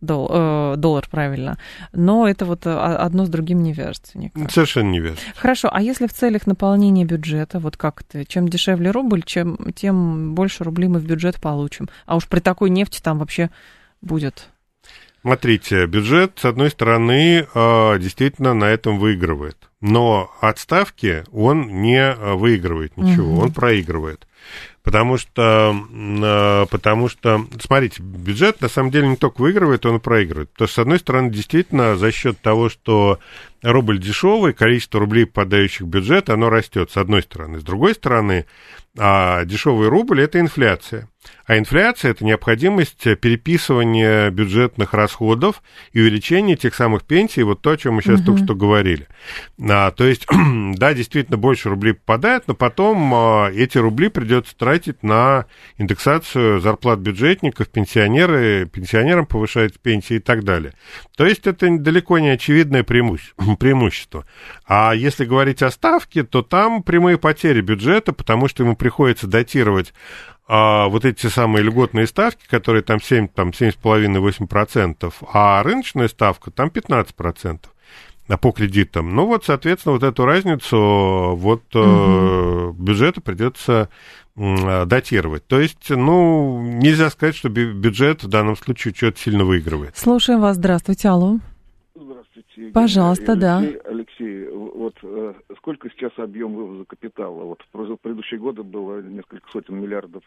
дол, 0.00 0.28
э, 0.30 0.74
доллар, 0.76 1.06
правильно. 1.10 1.58
Но 1.92 2.28
это 2.28 2.44
вот 2.44 2.66
а, 2.66 2.96
одно 2.96 3.26
с 3.26 3.28
другим 3.28 3.62
не 3.62 3.72
вяжется 3.72 4.18
никак. 4.18 4.50
Совершенно 4.50 4.90
не 4.90 5.00
вяжется. 5.00 5.24
Хорошо, 5.36 5.68
а 5.72 5.80
если 5.82 6.06
в 6.06 6.12
целях 6.12 6.46
наполнения 6.46 7.04
бюджета, 7.04 7.58
вот 7.58 7.76
как 7.76 8.02
то 8.02 8.24
чем 8.24 8.48
дешевле 8.48 8.90
рубль, 8.90 9.22
чем, 9.22 9.72
тем 9.74 10.34
больше 10.34 10.64
рублей 10.64 10.88
мы 10.88 10.98
в 10.98 11.06
бюджет 11.06 11.40
получим. 11.40 11.88
А 12.06 12.16
уж 12.16 12.26
при 12.26 12.40
такой 12.40 12.70
нефти 12.70 13.00
там 13.02 13.18
вообще 13.18 13.50
будет 14.00 14.48
Смотрите, 15.24 15.86
бюджет, 15.86 16.32
с 16.36 16.44
одной 16.44 16.68
стороны, 16.68 17.46
э, 17.54 17.98
действительно 17.98 18.52
на 18.52 18.66
этом 18.66 18.98
выигрывает. 18.98 19.56
Но 19.80 20.30
от 20.42 20.58
ставки 20.58 21.24
он 21.32 21.80
не 21.80 21.96
э, 21.96 22.34
выигрывает 22.34 22.98
ничего, 22.98 23.32
угу. 23.32 23.40
он 23.44 23.52
проигрывает. 23.52 24.26
Потому 24.82 25.16
что, 25.16 25.74
э, 25.74 26.66
потому 26.70 27.08
что, 27.08 27.46
смотрите, 27.58 28.02
бюджет 28.02 28.60
на 28.60 28.68
самом 28.68 28.90
деле 28.90 29.08
не 29.08 29.16
только 29.16 29.40
выигрывает, 29.40 29.86
он 29.86 29.96
и 29.96 29.98
проигрывает. 29.98 30.50
Потому 30.50 30.68
что, 30.68 30.74
с 30.74 30.82
одной 30.82 30.98
стороны, 30.98 31.30
действительно, 31.30 31.96
за 31.96 32.12
счет 32.12 32.38
того, 32.42 32.68
что 32.68 33.18
рубль 33.62 33.98
дешевый, 33.98 34.52
количество 34.52 35.00
рублей, 35.00 35.24
попадающих 35.24 35.86
в 35.86 35.88
бюджет, 35.88 36.28
оно 36.28 36.50
растет, 36.50 36.90
с 36.90 36.98
одной 36.98 37.22
стороны. 37.22 37.60
С 37.60 37.64
другой 37.64 37.94
стороны, 37.94 38.44
а 38.98 39.46
дешевый 39.46 39.88
рубль– 39.88 40.20
это 40.22 40.38
инфляция. 40.38 41.08
А 41.46 41.58
инфляция– 41.58 42.10
это 42.12 42.24
необходимость 42.24 43.02
переписывания 43.20 44.30
бюджетных 44.30 44.94
расходов 44.94 45.62
и 45.92 46.00
увеличения 46.00 46.56
тех 46.56 46.74
самых 46.74 47.04
пенсий, 47.04 47.42
вот 47.42 47.60
то, 47.60 47.72
о 47.72 47.76
чем 47.76 47.94
мы 47.94 48.02
сейчас 48.02 48.20
угу. 48.20 48.26
только 48.26 48.44
что 48.44 48.54
говорили. 48.54 49.08
А, 49.60 49.90
то 49.90 50.04
есть, 50.04 50.26
да, 50.74 50.94
действительно, 50.94 51.36
больше 51.36 51.68
рублей 51.68 51.94
попадает, 51.94 52.44
но 52.46 52.54
потом 52.54 53.12
а, 53.14 53.50
эти 53.50 53.76
рубли 53.76 54.08
придется 54.08 54.56
тратить 54.56 55.02
на 55.02 55.44
индексацию 55.76 56.60
зарплат 56.60 57.00
бюджетников, 57.00 57.68
пенсионеры, 57.68 58.66
пенсионерам 58.66 59.26
повышать 59.26 59.78
пенсии 59.80 60.16
и 60.16 60.20
так 60.20 60.44
далее. 60.44 60.72
То 61.16 61.26
есть, 61.26 61.46
это 61.46 61.68
далеко 61.78 62.18
не 62.18 62.30
очевидное 62.30 62.84
преимущество. 62.84 64.24
А 64.66 64.94
если 64.94 65.26
говорить 65.26 65.62
о 65.62 65.70
ставке, 65.70 66.22
то 66.22 66.42
там 66.42 66.82
прямые 66.82 67.18
потери 67.18 67.60
бюджета, 67.60 68.14
потому 68.14 68.48
что 68.48 68.62
ему 68.62 68.76
приходится 68.76 69.26
датировать 69.26 69.92
а, 70.46 70.88
вот 70.88 71.04
эти 71.04 71.26
самые 71.26 71.62
льготные 71.62 72.06
ставки, 72.06 72.46
которые 72.48 72.82
там 72.82 73.00
7, 73.00 73.28
там 73.28 73.50
7,5-8%, 73.50 75.12
а 75.32 75.62
рыночная 75.62 76.08
ставка 76.08 76.50
там 76.50 76.68
15% 76.68 77.60
по 78.40 78.52
кредитам. 78.52 79.14
Ну 79.14 79.26
вот, 79.26 79.44
соответственно, 79.44 79.94
вот 79.94 80.02
эту 80.02 80.24
разницу 80.24 81.36
вот 81.36 81.74
угу. 81.74 82.72
бюджету 82.72 83.20
придется 83.20 83.88
датировать. 84.36 85.46
То 85.46 85.60
есть, 85.60 85.90
ну, 85.90 86.60
нельзя 86.60 87.08
сказать, 87.10 87.36
что 87.36 87.48
бюджет 87.48 88.24
в 88.24 88.28
данном 88.28 88.56
случае 88.56 88.92
что-то 88.94 89.20
сильно 89.20 89.44
выигрывает. 89.44 89.96
Слушаем 89.96 90.40
вас. 90.40 90.56
Здравствуйте, 90.56 91.08
алло. 91.08 91.38
Здравствуйте. 91.94 92.72
Пожалуйста, 92.72 93.32
Алексей, 93.32 93.40
да. 93.40 93.58
Алексей, 93.84 94.48
вот 94.50 94.94
э, 95.04 95.34
сколько 95.64 95.88
сейчас 95.90 96.12
объем 96.18 96.54
вывоза 96.54 96.84
капитала? 96.84 97.42
Вот 97.42 97.62
в 97.72 97.96
предыдущие 97.96 98.38
годы 98.38 98.62
было 98.62 99.00
несколько 99.00 99.50
сотен 99.50 99.80
миллиардов 99.80 100.22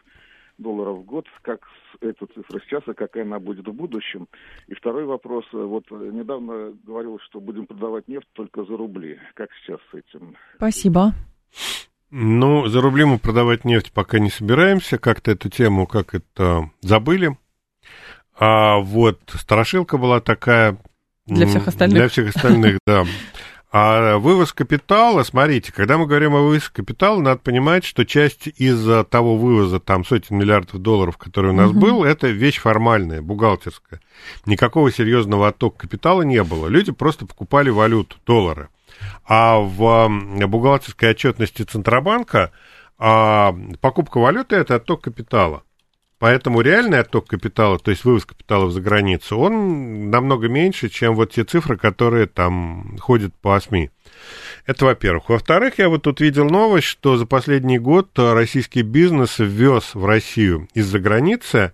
долларов 0.58 0.98
в 0.98 1.04
год. 1.04 1.26
Как 1.42 1.60
эта 2.00 2.26
цифра 2.26 2.60
сейчас, 2.66 2.82
а 2.86 2.94
какая 2.94 3.22
она 3.22 3.38
будет 3.38 3.68
в 3.68 3.72
будущем? 3.72 4.26
И 4.66 4.74
второй 4.74 5.04
вопрос. 5.04 5.44
Вот 5.52 5.88
недавно 5.92 6.76
говорилось, 6.84 7.22
что 7.22 7.38
будем 7.38 7.66
продавать 7.66 8.08
нефть 8.08 8.26
только 8.32 8.64
за 8.64 8.76
рубли. 8.76 9.20
Как 9.34 9.50
сейчас 9.62 9.78
с 9.92 9.94
этим? 9.94 10.34
Спасибо. 10.56 11.12
Ну, 12.10 12.66
за 12.66 12.80
рубли 12.80 13.04
мы 13.04 13.20
продавать 13.20 13.64
нефть 13.64 13.92
пока 13.92 14.18
не 14.18 14.30
собираемся. 14.30 14.98
Как-то 14.98 15.30
эту 15.30 15.50
тему, 15.50 15.86
как 15.86 16.16
это, 16.16 16.68
забыли. 16.80 17.38
А 18.36 18.78
вот 18.78 19.20
страшилка 19.28 19.98
была 19.98 20.20
такая... 20.20 20.78
Для 21.26 21.46
всех 21.46 21.68
остальных. 21.68 21.96
Для 21.96 22.08
всех 22.08 22.34
остальных, 22.34 22.78
да. 22.86 23.04
А 23.70 24.16
вывоз 24.16 24.54
капитала, 24.54 25.22
смотрите, 25.24 25.72
когда 25.72 25.98
мы 25.98 26.06
говорим 26.06 26.34
о 26.34 26.40
вывозе 26.40 26.70
капитала, 26.72 27.20
надо 27.20 27.40
понимать, 27.40 27.84
что 27.84 28.06
часть 28.06 28.46
из 28.46 29.06
того 29.08 29.36
вывоза, 29.36 29.78
там, 29.78 30.06
сотен 30.06 30.38
миллиардов 30.38 30.80
долларов, 30.80 31.18
который 31.18 31.50
у 31.50 31.54
нас 31.54 31.70
угу. 31.70 31.80
был, 31.80 32.04
это 32.04 32.28
вещь 32.28 32.58
формальная, 32.60 33.20
бухгалтерская. 33.20 34.00
Никакого 34.46 34.90
серьезного 34.90 35.48
оттока 35.48 35.80
капитала 35.80 36.22
не 36.22 36.42
было. 36.42 36.68
Люди 36.68 36.92
просто 36.92 37.26
покупали 37.26 37.68
валюту, 37.68 38.16
доллары. 38.24 38.68
А 39.26 39.58
в 39.58 40.08
бухгалтерской 40.46 41.10
отчетности 41.10 41.62
Центробанка 41.62 42.52
а 42.98 43.54
покупка 43.80 44.18
валюты– 44.18 44.56
это 44.56 44.76
отток 44.76 45.02
капитала. 45.02 45.62
Поэтому 46.18 46.62
реальный 46.62 46.98
отток 46.98 47.28
капитала, 47.28 47.78
то 47.78 47.92
есть 47.92 48.04
вывоз 48.04 48.24
капиталов 48.24 48.72
за 48.72 48.80
границу, 48.80 49.38
он 49.38 50.10
намного 50.10 50.48
меньше, 50.48 50.88
чем 50.88 51.14
вот 51.14 51.32
те 51.32 51.44
цифры, 51.44 51.76
которые 51.76 52.26
там 52.26 52.96
ходят 52.98 53.32
по 53.36 53.58
СМИ. 53.60 53.90
Это 54.66 54.84
во-первых. 54.84 55.28
Во-вторых, 55.28 55.78
я 55.78 55.88
вот 55.88 56.02
тут 56.02 56.20
видел 56.20 56.48
новость, 56.48 56.88
что 56.88 57.16
за 57.16 57.24
последний 57.24 57.78
год 57.78 58.10
российский 58.18 58.82
бизнес 58.82 59.38
ввез 59.38 59.94
в 59.94 60.04
Россию 60.04 60.68
из-за 60.74 60.98
границы 60.98 61.72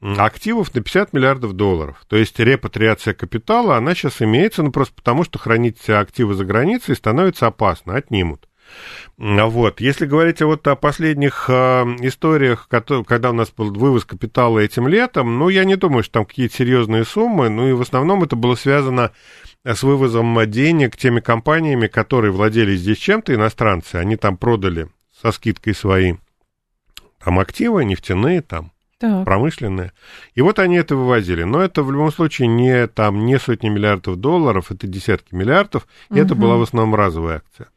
активов 0.00 0.74
на 0.74 0.82
50 0.82 1.12
миллиардов 1.12 1.52
долларов. 1.52 2.04
То 2.08 2.16
есть 2.16 2.38
репатриация 2.38 3.14
капитала, 3.14 3.76
она 3.76 3.94
сейчас 3.94 4.20
имеется, 4.20 4.62
ну 4.62 4.72
просто 4.72 4.94
потому, 4.94 5.24
что 5.24 5.38
хранить 5.38 5.88
активы 5.88 6.34
за 6.34 6.44
границей 6.44 6.96
становится 6.96 7.46
опасно, 7.46 7.94
отнимут. 7.94 8.48
Вот. 9.16 9.80
Если 9.80 10.06
говорить 10.06 10.42
вот 10.42 10.66
о 10.66 10.74
последних 10.74 11.46
э, 11.48 11.84
историях, 12.00 12.68
когда 12.68 13.30
у 13.30 13.32
нас 13.32 13.50
был 13.50 13.72
вывоз 13.72 14.04
капитала 14.04 14.58
этим 14.58 14.88
летом, 14.88 15.38
ну, 15.38 15.48
я 15.48 15.64
не 15.64 15.76
думаю, 15.76 16.02
что 16.02 16.14
там 16.14 16.26
какие-то 16.26 16.56
серьезные 16.56 17.04
суммы, 17.04 17.48
ну, 17.48 17.68
и 17.68 17.72
в 17.72 17.80
основном 17.80 18.24
это 18.24 18.34
было 18.34 18.56
связано 18.56 19.12
с 19.64 19.82
вывозом 19.82 20.38
денег 20.50 20.96
теми 20.96 21.20
компаниями, 21.20 21.86
которые 21.86 22.32
владели 22.32 22.74
здесь 22.76 22.98
чем-то, 22.98 23.34
иностранцы, 23.34 23.96
они 23.96 24.16
там 24.16 24.36
продали 24.36 24.88
со 25.22 25.32
скидкой 25.32 25.74
свои 25.74 26.14
там 27.24 27.38
активы, 27.38 27.84
нефтяные 27.84 28.42
там, 28.42 28.72
так. 28.98 29.24
промышленные. 29.24 29.92
И 30.34 30.42
вот 30.42 30.58
они 30.58 30.76
это 30.76 30.96
вывозили. 30.96 31.44
Но 31.44 31.62
это 31.62 31.82
в 31.82 31.90
любом 31.90 32.12
случае 32.12 32.48
не, 32.48 32.86
там, 32.86 33.24
не 33.24 33.38
сотни 33.38 33.68
миллиардов 33.68 34.16
долларов, 34.16 34.70
это 34.70 34.86
десятки 34.86 35.34
миллиардов, 35.34 35.86
и 36.10 36.14
угу. 36.14 36.20
это 36.20 36.34
была 36.34 36.56
в 36.56 36.62
основном 36.62 36.94
разовая 36.94 37.38
акция. 37.38 37.68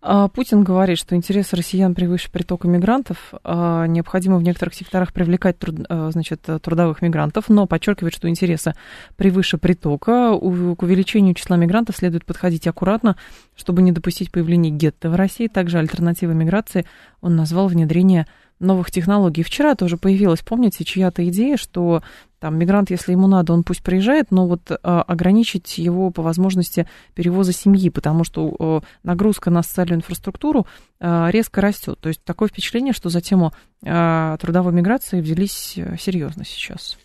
А, 0.00 0.28
Путин 0.28 0.64
говорит, 0.64 0.98
что 0.98 1.14
интересы 1.14 1.56
россиян 1.56 1.94
превыше 1.94 2.30
притока 2.30 2.68
мигрантов. 2.68 3.32
А, 3.44 3.86
необходимо 3.86 4.36
в 4.38 4.42
некоторых 4.42 4.74
секторах 4.74 5.12
привлекать 5.12 5.58
труд, 5.58 5.86
а, 5.88 6.10
значит, 6.10 6.48
трудовых 6.62 7.02
мигрантов, 7.02 7.48
но 7.48 7.66
подчеркивает, 7.66 8.14
что 8.14 8.28
интересы 8.28 8.74
превыше 9.16 9.58
притока. 9.58 10.38
К 10.38 10.82
увеличению 10.82 11.34
числа 11.34 11.56
мигрантов 11.56 11.96
следует 11.96 12.24
подходить 12.24 12.66
аккуратно, 12.66 13.16
чтобы 13.54 13.82
не 13.82 13.92
допустить 13.92 14.30
появления 14.30 14.70
гетто 14.70 15.10
в 15.10 15.14
России. 15.14 15.48
Также 15.48 15.78
альтернативой 15.78 16.34
миграции 16.34 16.86
он 17.20 17.36
назвал 17.36 17.68
внедрение 17.68 18.26
новых 18.62 18.90
технологий. 18.90 19.42
Вчера 19.42 19.74
тоже 19.74 19.96
появилась, 19.96 20.40
помните, 20.40 20.84
чья-то 20.84 21.28
идея, 21.28 21.56
что 21.56 22.02
там 22.38 22.58
мигрант, 22.58 22.90
если 22.90 23.12
ему 23.12 23.28
надо, 23.28 23.52
он 23.52 23.62
пусть 23.62 23.82
приезжает, 23.82 24.32
но 24.32 24.48
вот 24.48 24.62
а, 24.70 25.02
ограничить 25.02 25.78
его 25.78 26.10
по 26.10 26.22
возможности 26.22 26.88
перевоза 27.14 27.52
семьи, 27.52 27.88
потому 27.88 28.24
что 28.24 28.56
а, 28.58 28.80
нагрузка 29.04 29.50
на 29.50 29.62
социальную 29.62 29.98
инфраструктуру 29.98 30.66
а, 30.98 31.28
резко 31.30 31.60
растет. 31.60 31.98
То 32.00 32.08
есть 32.08 32.24
такое 32.24 32.48
впечатление, 32.48 32.92
что 32.92 33.10
за 33.10 33.20
тему 33.20 33.52
а, 33.86 34.36
трудовой 34.38 34.72
миграции 34.72 35.20
взялись 35.20 35.74
э, 35.76 35.96
серьезно 36.00 36.44
сейчас. 36.44 36.98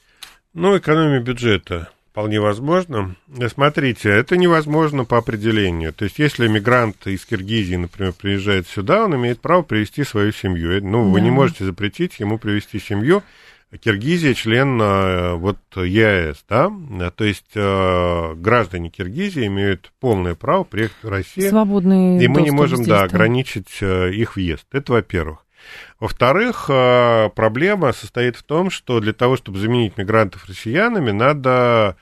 Ну, 0.54 0.76
экономия 0.76 1.20
бюджета 1.22 1.90
вполне 2.18 2.42
возможно. 2.42 3.16
Смотрите, 3.48 4.10
это 4.10 4.38
невозможно 4.38 5.06
по 5.06 5.20
определению. 5.20 5.94
То 5.94 6.06
есть, 6.06 6.18
если 6.18 6.48
мигрант 6.48 7.06
из 7.06 7.24
Киргизии, 7.28 7.76
например, 7.76 8.12
приезжает 8.14 8.68
сюда, 8.68 9.06
он 9.06 9.16
имеет 9.18 9.40
право 9.40 9.62
привести 9.62 10.04
свою 10.04 10.32
семью. 10.32 10.84
Ну, 10.84 11.06
да. 11.06 11.12
вы 11.12 11.22
не 11.22 11.30
можете 11.30 11.64
запретить 11.64 12.20
ему 12.20 12.40
привести 12.40 12.80
семью. 12.80 13.22
Киргизия 13.80 14.34
член 14.34 14.82
э, 14.82 15.36
вот 15.36 15.60
ЕАЭС, 15.76 16.44
да, 16.50 16.72
то 17.12 17.24
есть 17.24 17.52
э, 17.54 18.34
граждане 18.34 18.90
Киргизии 18.90 19.46
имеют 19.46 19.92
полное 20.00 20.34
право 20.34 20.64
приехать 20.64 21.04
в 21.04 21.10
Россию. 21.10 21.52
Свободные 21.52 22.24
И 22.24 22.28
мы 22.28 22.42
не 22.42 22.52
можем, 22.52 22.84
да, 22.84 23.04
ограничить 23.04 23.78
э, 23.82 24.12
их 24.12 24.38
въезд. 24.38 24.66
Это 24.72 24.94
во-первых. 24.94 25.46
Во-вторых, 26.00 26.66
э, 26.70 27.30
проблема 27.36 27.92
состоит 27.92 28.36
в 28.36 28.44
том, 28.44 28.70
что 28.70 29.00
для 29.00 29.14
того, 29.14 29.36
чтобы 29.36 29.58
заменить 29.58 29.98
мигрантов 29.98 30.46
россиянами, 30.48 31.12
надо 31.12 31.98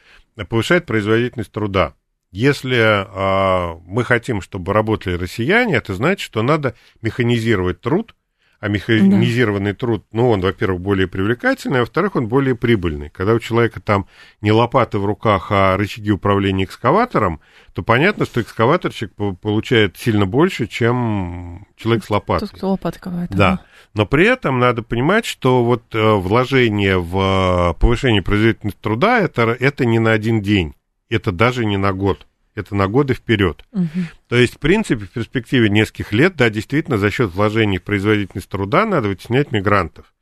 повышать 0.49 0.85
производительность 0.85 1.51
труда. 1.51 1.93
Если 2.31 2.77
э, 2.77 3.79
мы 3.85 4.03
хотим, 4.03 4.41
чтобы 4.41 4.73
работали 4.73 5.15
россияне, 5.15 5.75
это 5.75 5.93
значит, 5.93 6.25
что 6.25 6.41
надо 6.41 6.75
механизировать 7.01 7.79
труд, 7.79 8.13
а 8.59 8.67
механизированный 8.67 9.71
да. 9.71 9.77
труд, 9.77 10.05
ну, 10.11 10.29
он, 10.29 10.41
во-первых, 10.41 10.81
более 10.81 11.07
привлекательный, 11.07 11.79
а 11.79 11.81
во-вторых, 11.81 12.15
он 12.15 12.27
более 12.27 12.55
прибыльный. 12.55 13.09
Когда 13.09 13.33
у 13.33 13.39
человека 13.39 13.79
там 13.79 14.07
не 14.41 14.51
лопаты 14.51 14.97
в 14.97 15.05
руках, 15.05 15.47
а 15.51 15.77
рычаги 15.77 16.11
управления 16.11 16.63
экскаватором, 16.63 17.41
то 17.73 17.83
понятно, 17.83 18.25
что 18.25 18.41
экскаваторщик 18.41 19.11
получает 19.41 19.97
сильно 19.97 20.25
больше, 20.25 20.67
чем 20.67 21.67
человек 21.75 22.05
с 22.05 22.09
лопатой. 22.09 22.47
Тот, 22.47 22.57
кто 22.57 22.71
лопатой 22.71 23.01
ковает. 23.01 23.29
Да. 23.31 23.61
Но 23.93 24.05
при 24.05 24.25
этом 24.25 24.59
надо 24.59 24.83
понимать, 24.83 25.25
что 25.25 25.63
вот 25.63 25.83
э, 25.93 26.13
вложение 26.15 26.97
в 26.97 27.71
э, 27.75 27.79
повышение 27.79 28.21
производительности 28.21 28.79
труда 28.81 29.19
это, 29.19 29.55
это 29.59 29.85
не 29.85 29.99
на 29.99 30.11
один 30.11 30.41
день, 30.41 30.73
это 31.09 31.31
даже 31.31 31.65
не 31.65 31.77
на 31.77 31.93
год 31.93 32.25
это 32.55 32.75
на 32.75 32.87
годы 32.87 33.13
вперед. 33.13 33.63
Угу. 33.71 33.87
То 34.29 34.35
есть, 34.35 34.55
в 34.55 34.59
принципе, 34.59 35.05
в 35.05 35.09
перспективе 35.11 35.69
нескольких 35.69 36.13
лет, 36.13 36.35
да, 36.35 36.49
действительно, 36.49 36.97
за 36.97 37.11
счет 37.11 37.33
вложений 37.33 37.79
в 37.79 37.83
производительность 37.83 38.49
труда 38.49 38.85
надо 38.85 39.09
вытеснять 39.09 39.51
мигрантов. 39.51 40.13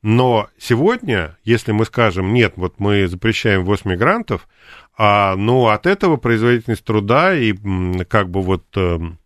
Но 0.00 0.48
сегодня, 0.58 1.36
если 1.44 1.72
мы 1.72 1.84
скажем, 1.84 2.32
нет, 2.32 2.54
вот 2.56 2.74
мы 2.78 3.06
запрещаем 3.08 3.64
ввоз 3.64 3.84
мигрантов, 3.84 4.48
а, 4.96 5.36
ну, 5.36 5.68
от 5.68 5.86
этого 5.86 6.16
производительность 6.16 6.84
труда 6.84 7.34
и 7.34 7.54
как 8.08 8.30
бы 8.30 8.42
вот 8.42 8.64
эм, 8.76 9.18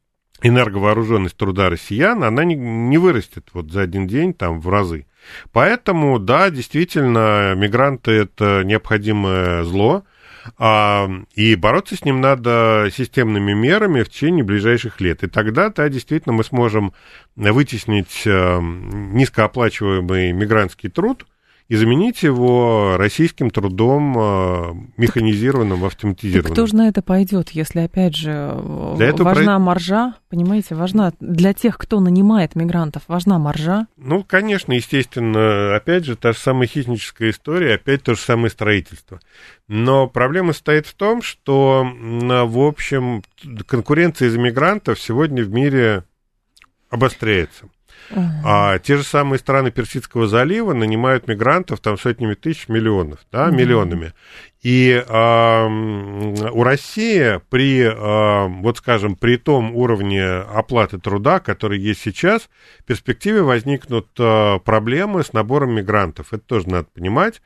энерговооруженность 0.42 1.36
труда 1.36 1.70
россиян, 1.70 2.22
она 2.22 2.44
не, 2.44 2.54
не 2.54 2.98
вырастет 2.98 3.48
вот 3.52 3.70
за 3.70 3.82
один 3.82 4.06
день 4.06 4.34
там 4.34 4.60
в 4.60 4.68
разы. 4.68 5.06
Поэтому, 5.52 6.18
да, 6.18 6.50
действительно, 6.50 7.54
мигранты– 7.56 8.10
это 8.12 8.62
необходимое 8.64 9.64
зло, 9.64 10.04
и 10.58 11.54
бороться 11.56 11.96
с 11.96 12.04
ним 12.04 12.20
надо 12.20 12.88
системными 12.92 13.52
мерами 13.52 14.02
в 14.02 14.08
течение 14.08 14.44
ближайших 14.44 15.00
лет. 15.00 15.22
И 15.22 15.28
тогда, 15.28 15.70
да, 15.70 15.88
действительно, 15.88 16.32
мы 16.34 16.44
сможем 16.44 16.92
вытеснить 17.36 18.22
э, 18.24 18.58
низкооплачиваемый 18.60 20.32
мигрантский 20.32 20.90
труд– 20.90 21.26
и 21.68 21.74
заменить 21.74 22.22
его 22.22 22.96
российским 22.96 23.50
трудом 23.50 24.16
э, 24.16 24.74
механизированным, 24.96 25.84
автоматизированным. 25.84 26.44
Так 26.44 26.52
кто 26.52 26.66
же 26.66 26.76
на 26.76 26.88
это 26.88 27.02
пойдет, 27.02 27.50
если, 27.50 27.80
опять 27.80 28.14
же, 28.14 28.56
для 28.96 29.08
этого 29.08 29.28
важна 29.28 29.56
про... 29.56 29.58
маржа, 29.58 30.14
понимаете, 30.28 30.76
важна 30.76 31.12
для 31.18 31.52
тех, 31.52 31.76
кто 31.76 31.98
нанимает 31.98 32.54
мигрантов, 32.54 33.02
важна 33.08 33.38
маржа? 33.38 33.88
Ну, 33.96 34.22
конечно, 34.22 34.74
естественно, 34.74 35.74
опять 35.74 36.04
же, 36.04 36.14
та 36.14 36.32
же 36.32 36.38
самая 36.38 36.68
хищническая 36.68 37.30
история, 37.30 37.74
опять 37.74 38.04
то 38.04 38.14
же 38.14 38.20
самое 38.20 38.50
строительство. 38.50 39.20
Но 39.66 40.06
проблема 40.06 40.52
стоит 40.52 40.86
в 40.86 40.94
том, 40.94 41.20
что, 41.20 41.84
в 41.84 42.58
общем, 42.60 43.22
конкуренция 43.66 44.28
из 44.28 44.36
мигрантов 44.36 45.00
сегодня 45.00 45.42
в 45.42 45.50
мире 45.50 46.04
обостряется. 46.90 47.68
А 48.44 48.78
те 48.78 48.96
же 48.96 49.02
самые 49.02 49.38
страны 49.38 49.70
Персидского 49.70 50.28
залива 50.28 50.72
нанимают 50.72 51.26
мигрантов 51.28 51.80
там 51.80 51.98
сотнями 51.98 52.34
тысяч, 52.34 52.68
миллионов, 52.68 53.20
да, 53.32 53.50
миллионами. 53.50 54.12
И 54.62 55.04
а, 55.08 55.66
у 55.66 56.62
России 56.64 57.40
при, 57.50 57.82
а, 57.84 58.48
вот 58.48 58.78
скажем, 58.78 59.14
при 59.14 59.36
том 59.36 59.76
уровне 59.76 60.24
оплаты 60.24 60.98
труда, 60.98 61.38
который 61.38 61.78
есть 61.78 62.00
сейчас, 62.00 62.48
в 62.80 62.84
перспективе 62.84 63.42
возникнут 63.42 64.08
а, 64.18 64.58
проблемы 64.58 65.22
с 65.22 65.32
набором 65.32 65.72
мигрантов. 65.72 66.32
Это 66.32 66.42
тоже 66.42 66.68
надо 66.68 66.88
понимать 66.92 67.42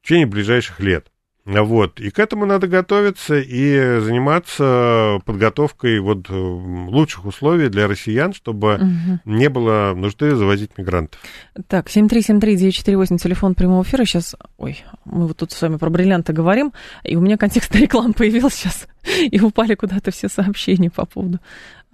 в 0.00 0.06
течение 0.06 0.26
ближайших 0.26 0.80
лет. 0.80 1.11
Вот. 1.44 1.98
И 2.00 2.10
к 2.10 2.20
этому 2.20 2.46
надо 2.46 2.68
готовиться 2.68 3.38
и 3.38 4.00
заниматься 4.00 5.18
подготовкой 5.24 5.98
вот 5.98 6.30
э, 6.30 6.34
лучших 6.34 7.24
условий 7.24 7.68
для 7.68 7.88
россиян, 7.88 8.32
чтобы 8.32 8.74
угу. 8.74 9.18
не 9.24 9.48
было 9.48 9.92
нужды 9.96 10.36
завозить 10.36 10.78
мигрантов. 10.78 11.20
Так, 11.66 11.88
7373948, 11.88 13.18
телефон 13.18 13.54
прямого 13.54 13.82
эфира. 13.82 14.04
Сейчас, 14.04 14.36
ой, 14.56 14.84
мы 15.04 15.26
вот 15.26 15.36
тут 15.36 15.50
с 15.50 15.60
вами 15.60 15.78
про 15.78 15.90
бриллианты 15.90 16.32
говорим, 16.32 16.72
и 17.02 17.16
у 17.16 17.20
меня 17.20 17.36
контекст 17.36 17.74
рекламы 17.74 18.12
появился 18.12 18.56
сейчас, 18.56 18.86
и 19.18 19.40
упали 19.40 19.74
куда-то 19.74 20.12
все 20.12 20.28
сообщения 20.28 20.90
по 20.90 21.06
поводу 21.06 21.40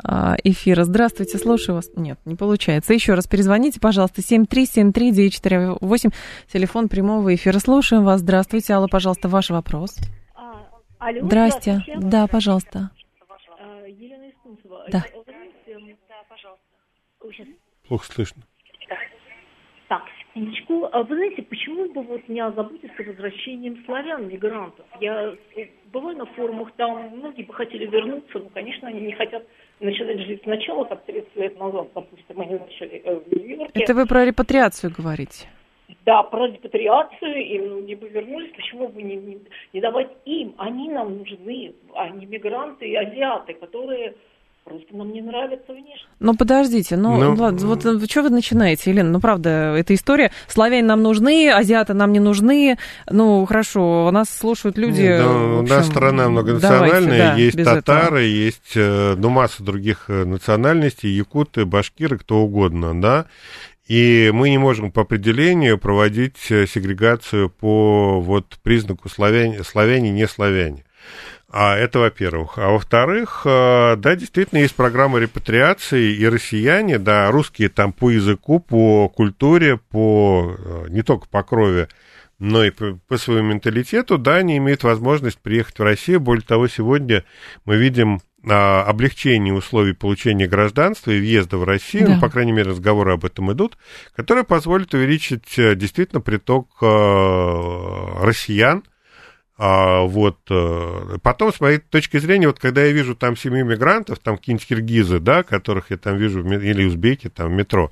эфира. 0.05 0.84
Здравствуйте, 0.84 1.38
слушаю 1.38 1.76
вас. 1.76 1.90
Нет, 1.96 2.18
не 2.24 2.34
получается. 2.36 2.94
Еще 2.94 3.14
раз 3.14 3.26
перезвоните, 3.26 3.80
пожалуйста, 3.80 4.20
7373948, 4.22 6.14
телефон 6.53 6.88
прямого 6.88 7.34
эфира. 7.34 7.59
Слушаем 7.59 8.05
вас. 8.05 8.20
Здравствуйте, 8.20 8.74
Алла, 8.74 8.86
пожалуйста, 8.86 9.28
ваш 9.28 9.51
вопрос. 9.51 9.99
А, 10.34 10.68
алло, 10.99 11.26
Здрасте. 11.26 11.82
Да, 11.96 12.26
пожалуйста. 12.26 12.90
А, 13.59 13.86
Елена 13.86 14.30
Искунцева. 14.30 14.84
Да. 14.90 15.05
Да, 16.09 16.24
пожалуйста. 16.28 16.64
Плохо 17.88 18.07
слышно. 18.07 18.42
Так, 19.88 20.03
секундочку. 20.20 20.88
А 20.92 21.03
вы 21.03 21.16
знаете, 21.16 21.42
почему 21.42 21.92
бы 21.92 22.03
вот 22.03 22.28
не 22.28 22.40
озаботиться 22.40 23.03
возвращением 23.03 23.82
славян, 23.86 24.28
мигрантов? 24.28 24.84
Я 25.01 25.34
бываю 25.86 26.18
на 26.18 26.26
форумах, 26.26 26.70
там 26.76 27.09
многие 27.16 27.44
бы 27.44 27.55
хотели 27.55 27.86
вернуться, 27.86 28.38
но, 28.38 28.51
конечно, 28.51 28.88
они 28.88 29.01
не 29.01 29.12
хотят 29.12 29.44
начинать 29.81 30.20
жить 30.20 30.43
сначала, 30.43 30.85
как 30.85 31.05
30 31.05 31.37
лет 31.37 31.59
назад, 31.59 31.89
допустим, 31.95 32.41
они 32.41 32.55
начали 32.55 33.03
э, 33.05 33.16
в 33.16 33.33
Нью-Йорке. 33.33 33.83
Это 33.83 33.95
вы 33.95 34.07
про 34.07 34.24
репатриацию 34.24 34.93
говорите? 34.97 35.49
Да, 36.05 36.22
про 36.22 36.47
репатриацию, 36.47 37.37
и 37.37 37.59
многие 37.61 37.95
бы 37.95 38.09
вернулись, 38.09 38.53
почему 38.55 38.89
бы 38.89 39.03
не, 39.03 39.16
не, 39.16 39.39
не 39.72 39.81
давать 39.81 40.11
им? 40.26 40.55
Они 40.59 40.89
нам 40.89 41.18
нужны, 41.18 41.74
они 41.95 42.26
мигранты 42.26 42.89
и 42.89 42.95
азиаты, 42.95 43.55
которые 43.55 44.14
Просто 44.69 44.95
нам 44.95 45.12
не 45.12 45.23
нравится 45.23 45.73
внешне. 45.73 46.07
Ну, 46.21 46.35
подождите, 46.35 46.97
ну, 46.97 47.16
ну 47.16 47.43
ладно, 47.43 47.66
вот 47.66 47.87
э, 47.87 47.99
что 48.07 48.23
вы 48.23 48.29
начинаете, 48.29 48.91
Елена? 48.91 49.09
Ну, 49.09 49.19
правда, 49.19 49.75
эта 49.79 49.95
история. 49.95 50.31
Славяне 50.47 50.87
нам 50.87 51.03
нужны, 51.03 51.51
азиаты 51.51 51.95
нам 51.95 52.12
не 52.12 52.21
нужны. 52.21 52.77
Ну, 53.09 53.47
хорошо, 53.47 54.11
нас 54.12 54.29
слушают 54.29 54.77
люди... 54.77 55.19
Ну, 55.23 55.61
общем, 55.61 55.75
у 55.75 55.77
нас 55.79 55.87
страна 55.87 56.29
многонациональная, 56.29 57.01
давайте, 57.01 57.19
да, 57.19 57.35
есть 57.35 57.64
татары, 57.64 58.07
этого. 58.07 58.19
есть, 58.19 58.73
э, 58.75 59.14
ну, 59.16 59.31
масса 59.31 59.62
других 59.62 60.05
э, 60.09 60.25
национальностей, 60.25 61.09
якуты, 61.09 61.64
башкиры, 61.64 62.19
кто 62.19 62.41
угодно, 62.41 63.01
да. 63.01 63.25
И 63.87 64.31
мы 64.35 64.51
не 64.51 64.59
можем 64.59 64.93
по 64.93 65.01
определению 65.01 65.79
проводить 65.79 66.37
сегрегацию 66.37 67.49
по 67.49 68.21
вот 68.21 68.59
признаку 68.62 69.09
славяне, 69.09 69.64
славяне, 69.64 70.11
не 70.11 70.29
славяне. 70.29 70.85
А 71.51 71.76
это 71.76 71.99
во-первых. 71.99 72.59
А 72.59 72.70
во-вторых, 72.70 73.42
э, 73.46 73.96
да, 73.96 74.14
действительно, 74.16 74.59
есть 74.59 74.74
программа 74.74 75.18
репатриации, 75.18 76.14
и 76.14 76.28
россияне, 76.28 76.99
да, 76.99 77.30
русские 77.30 77.70
там 77.70 77.92
по 77.92 78.11
языку, 78.11 78.61
по 78.61 79.09
культуре, 79.09 79.78
по, 79.78 80.55
э, 80.59 80.86
не 80.90 81.03
только 81.03 81.26
по 81.26 81.42
крови, 81.42 81.88
но 82.38 82.64
и 82.64 82.70
по, 82.70 82.99
по 83.09 83.16
своему 83.16 83.49
менталитету, 83.49 84.18
да, 84.18 84.36
они 84.36 84.59
имеют 84.59 84.84
возможность 84.84 85.38
приехать 85.38 85.78
в 85.78 85.82
Россию. 85.82 86.20
Более 86.20 86.44
того, 86.44 86.68
сегодня 86.68 87.24
мы 87.64 87.76
видим 87.76 88.20
а, 88.49 88.84
облегчение 88.84 89.53
условий 89.53 89.94
получения 89.94 90.46
гражданства 90.46 91.11
и 91.11 91.18
въезда 91.18 91.59
в 91.59 91.64
Россию, 91.64 92.07
да. 92.07 92.14
ну, 92.14 92.20
по 92.20 92.28
крайней 92.28 92.53
мере, 92.53 92.70
разговоры 92.70 93.12
об 93.12 93.24
этом 93.24 93.53
идут, 93.53 93.76
которые 94.14 94.44
позволят 94.44 94.94
увеличить 94.94 95.59
э, 95.59 95.74
действительно 95.74 96.20
приток 96.20 96.68
а, 96.80 98.22
россиян, 98.22 98.84
а, 99.61 100.02
вот. 100.02 100.38
Э, 100.50 101.18
потом, 101.20 101.52
с 101.52 101.61
моей 101.61 101.78
точки 101.78 102.18
зрения, 102.18 102.46
вот 102.46 102.61
когда 102.61 102.84
я 102.84 102.92
вижу 102.92 103.16
там 103.16 103.36
семью 103.36 103.64
мигрантов, 103.64 104.20
там 104.20 104.36
какие-нибудь 104.36 104.66
киргизы, 104.66 105.18
да, 105.18 105.42
которых 105.42 105.90
я 105.90 105.96
там 105.96 106.16
вижу, 106.16 106.48
или 106.48 106.84
узбеки 106.84 107.28
там 107.28 107.48
в 107.48 107.52
метро, 107.52 107.90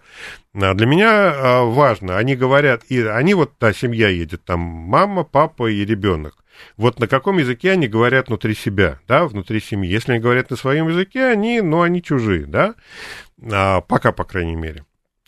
а, 0.54 0.74
для 0.74 0.86
меня 0.86 1.32
а, 1.34 1.64
важно, 1.64 2.18
они 2.18 2.36
говорят, 2.36 2.84
и 2.88 3.02
они 3.02 3.34
вот, 3.34 3.58
та 3.58 3.72
семья 3.72 4.08
едет, 4.08 4.44
там 4.44 4.60
мама, 4.60 5.24
папа 5.24 5.68
и 5.68 5.84
ребенок. 5.84 6.36
Вот 6.76 7.00
на 7.00 7.08
каком 7.08 7.38
языке 7.38 7.72
они 7.72 7.88
говорят 7.88 8.28
внутри 8.28 8.54
себя, 8.54 9.00
да, 9.08 9.26
внутри 9.26 9.60
семьи. 9.60 9.90
Если 9.90 10.12
они 10.12 10.20
говорят 10.20 10.50
на 10.50 10.56
своем 10.56 10.88
языке, 10.88 11.24
они, 11.24 11.60
ну, 11.60 11.82
они 11.82 12.00
чужие, 12.00 12.46
да, 12.46 12.76
а, 13.42 13.80
пока, 13.80 14.12
по 14.12 14.22
крайней 14.22 14.56
мере. 14.56 14.84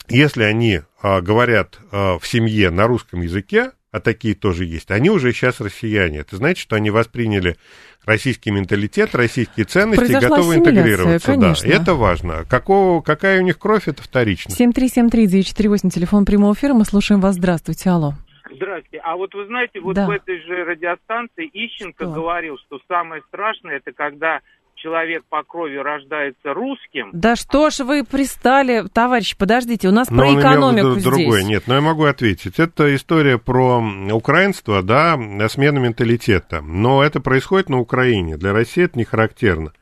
Если 0.08 0.44
они 0.44 0.82
а, 1.02 1.20
говорят 1.20 1.80
а, 1.90 2.18
в 2.18 2.26
семье 2.26 2.70
на 2.70 2.86
русском 2.86 3.22
языке, 3.22 3.72
а 3.90 4.00
такие 4.00 4.34
тоже 4.34 4.64
есть, 4.64 4.90
они 4.90 5.10
уже 5.10 5.32
сейчас 5.32 5.60
россияне. 5.60 6.18
Это 6.18 6.36
значит, 6.36 6.58
что 6.58 6.76
они 6.76 6.90
восприняли 6.90 7.56
российский 8.04 8.50
менталитет, 8.50 9.14
российские 9.14 9.64
ценности 9.64 10.12
и 10.12 10.14
готовы 10.14 10.56
интегрироваться. 10.56 11.32
Конечно. 11.32 11.68
Да, 11.68 11.74
это 11.74 11.94
важно. 11.94 12.44
Какого, 12.48 13.00
какая 13.00 13.40
у 13.40 13.42
них 13.42 13.58
кровь, 13.58 13.88
это 13.88 14.02
вторично. 14.02 14.50
7373948, 14.50 15.90
телефон 15.90 16.24
прямого 16.24 16.52
эфира, 16.54 16.74
мы 16.74 16.84
слушаем 16.84 17.20
вас. 17.20 17.36
Здравствуйте, 17.36 17.90
алло. 17.90 18.14
Здравствуйте. 18.50 18.98
А 19.04 19.16
вот 19.16 19.34
вы 19.34 19.46
знаете, 19.46 19.80
вот 19.80 19.94
да. 19.94 20.06
в 20.06 20.10
этой 20.10 20.40
же 20.40 20.64
радиостанции 20.64 21.48
Ищенко 21.52 22.04
что? 22.04 22.12
говорил, 22.12 22.56
что 22.66 22.80
самое 22.88 23.22
страшное, 23.28 23.76
это 23.76 23.92
когда 23.92 24.40
человек 24.78 25.24
по 25.28 25.42
крови 25.42 25.76
рождается 25.76 26.54
русским. 26.54 27.10
Да 27.12 27.36
что 27.36 27.70
ж 27.70 27.80
вы 27.80 28.04
пристали, 28.04 28.84
товарищ, 28.92 29.36
подождите, 29.36 29.88
у 29.88 29.92
нас 29.92 30.10
но 30.10 30.22
про 30.22 30.40
экономику 30.40 30.92
здесь. 30.92 31.04
другое, 31.04 31.42
нет, 31.42 31.64
но 31.66 31.74
я 31.74 31.80
могу 31.80 32.04
ответить. 32.04 32.58
Это 32.58 32.94
история 32.94 33.38
про 33.38 33.82
украинство, 34.12 34.82
да, 34.82 35.18
смена 35.48 35.78
менталитета, 35.78 36.60
но 36.60 37.02
это 37.02 37.20
происходит 37.20 37.68
на 37.68 37.78
Украине, 37.78 38.36
для 38.36 38.52
России 38.52 38.84
это 38.84 38.98
не 38.98 39.04
характерно. 39.04 39.72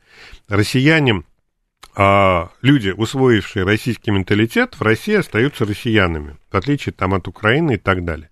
Россияне, 0.49 1.23
а, 1.95 2.49
люди, 2.61 2.89
усвоившие 2.89 3.65
российский 3.65 4.11
менталитет, 4.11 4.75
в 4.75 4.81
России 4.81 5.15
остаются 5.15 5.65
россиянами, 5.65 6.37
в 6.51 6.55
отличие 6.55 6.93
там 6.93 7.13
от 7.13 7.27
Украины 7.27 7.73
и 7.73 7.77
так 7.77 8.05
далее. 8.05 8.29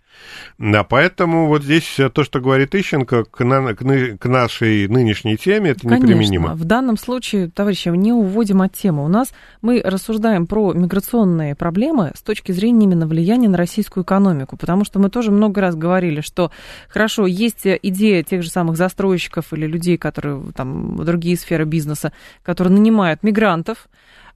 Да, 0.57 0.83
поэтому 0.83 1.47
вот 1.47 1.63
здесь 1.63 1.99
то, 2.13 2.23
что 2.23 2.39
говорит 2.39 2.73
Ищенко, 2.73 3.25
к, 3.25 3.43
на, 3.43 3.73
к, 3.73 4.17
к 4.17 4.25
нашей 4.25 4.87
нынешней 4.87 5.37
теме, 5.37 5.71
это 5.71 5.81
Конечно. 5.81 6.05
неприменимо. 6.05 6.53
В 6.53 6.63
данном 6.63 6.97
случае, 6.97 7.49
товарищи, 7.49 7.89
не 7.89 8.13
уводим 8.13 8.61
от 8.61 8.73
темы. 8.73 9.03
У 9.03 9.07
нас 9.07 9.33
мы 9.61 9.81
рассуждаем 9.83 10.47
про 10.47 10.73
миграционные 10.73 11.55
проблемы 11.55 12.11
с 12.15 12.21
точки 12.21 12.51
зрения 12.51 12.85
именно 12.85 13.07
влияния 13.07 13.49
на 13.49 13.57
российскую 13.57 14.03
экономику, 14.03 14.57
потому 14.57 14.85
что 14.85 14.99
мы 14.99 15.09
тоже 15.09 15.31
много 15.31 15.61
раз 15.61 15.75
говорили, 15.75 16.21
что 16.21 16.51
хорошо, 16.87 17.25
есть 17.25 17.61
идея 17.65 18.23
тех 18.23 18.43
же 18.43 18.49
самых 18.49 18.77
застройщиков 18.77 19.51
или 19.53 19.65
людей, 19.65 19.97
которые 19.97 20.41
там 20.53 20.95
другие 21.03 21.37
сферы 21.37 21.65
бизнеса, 21.65 22.13
которые 22.43 22.73
нанимают 22.73 23.23
мигрантов, 23.23 23.87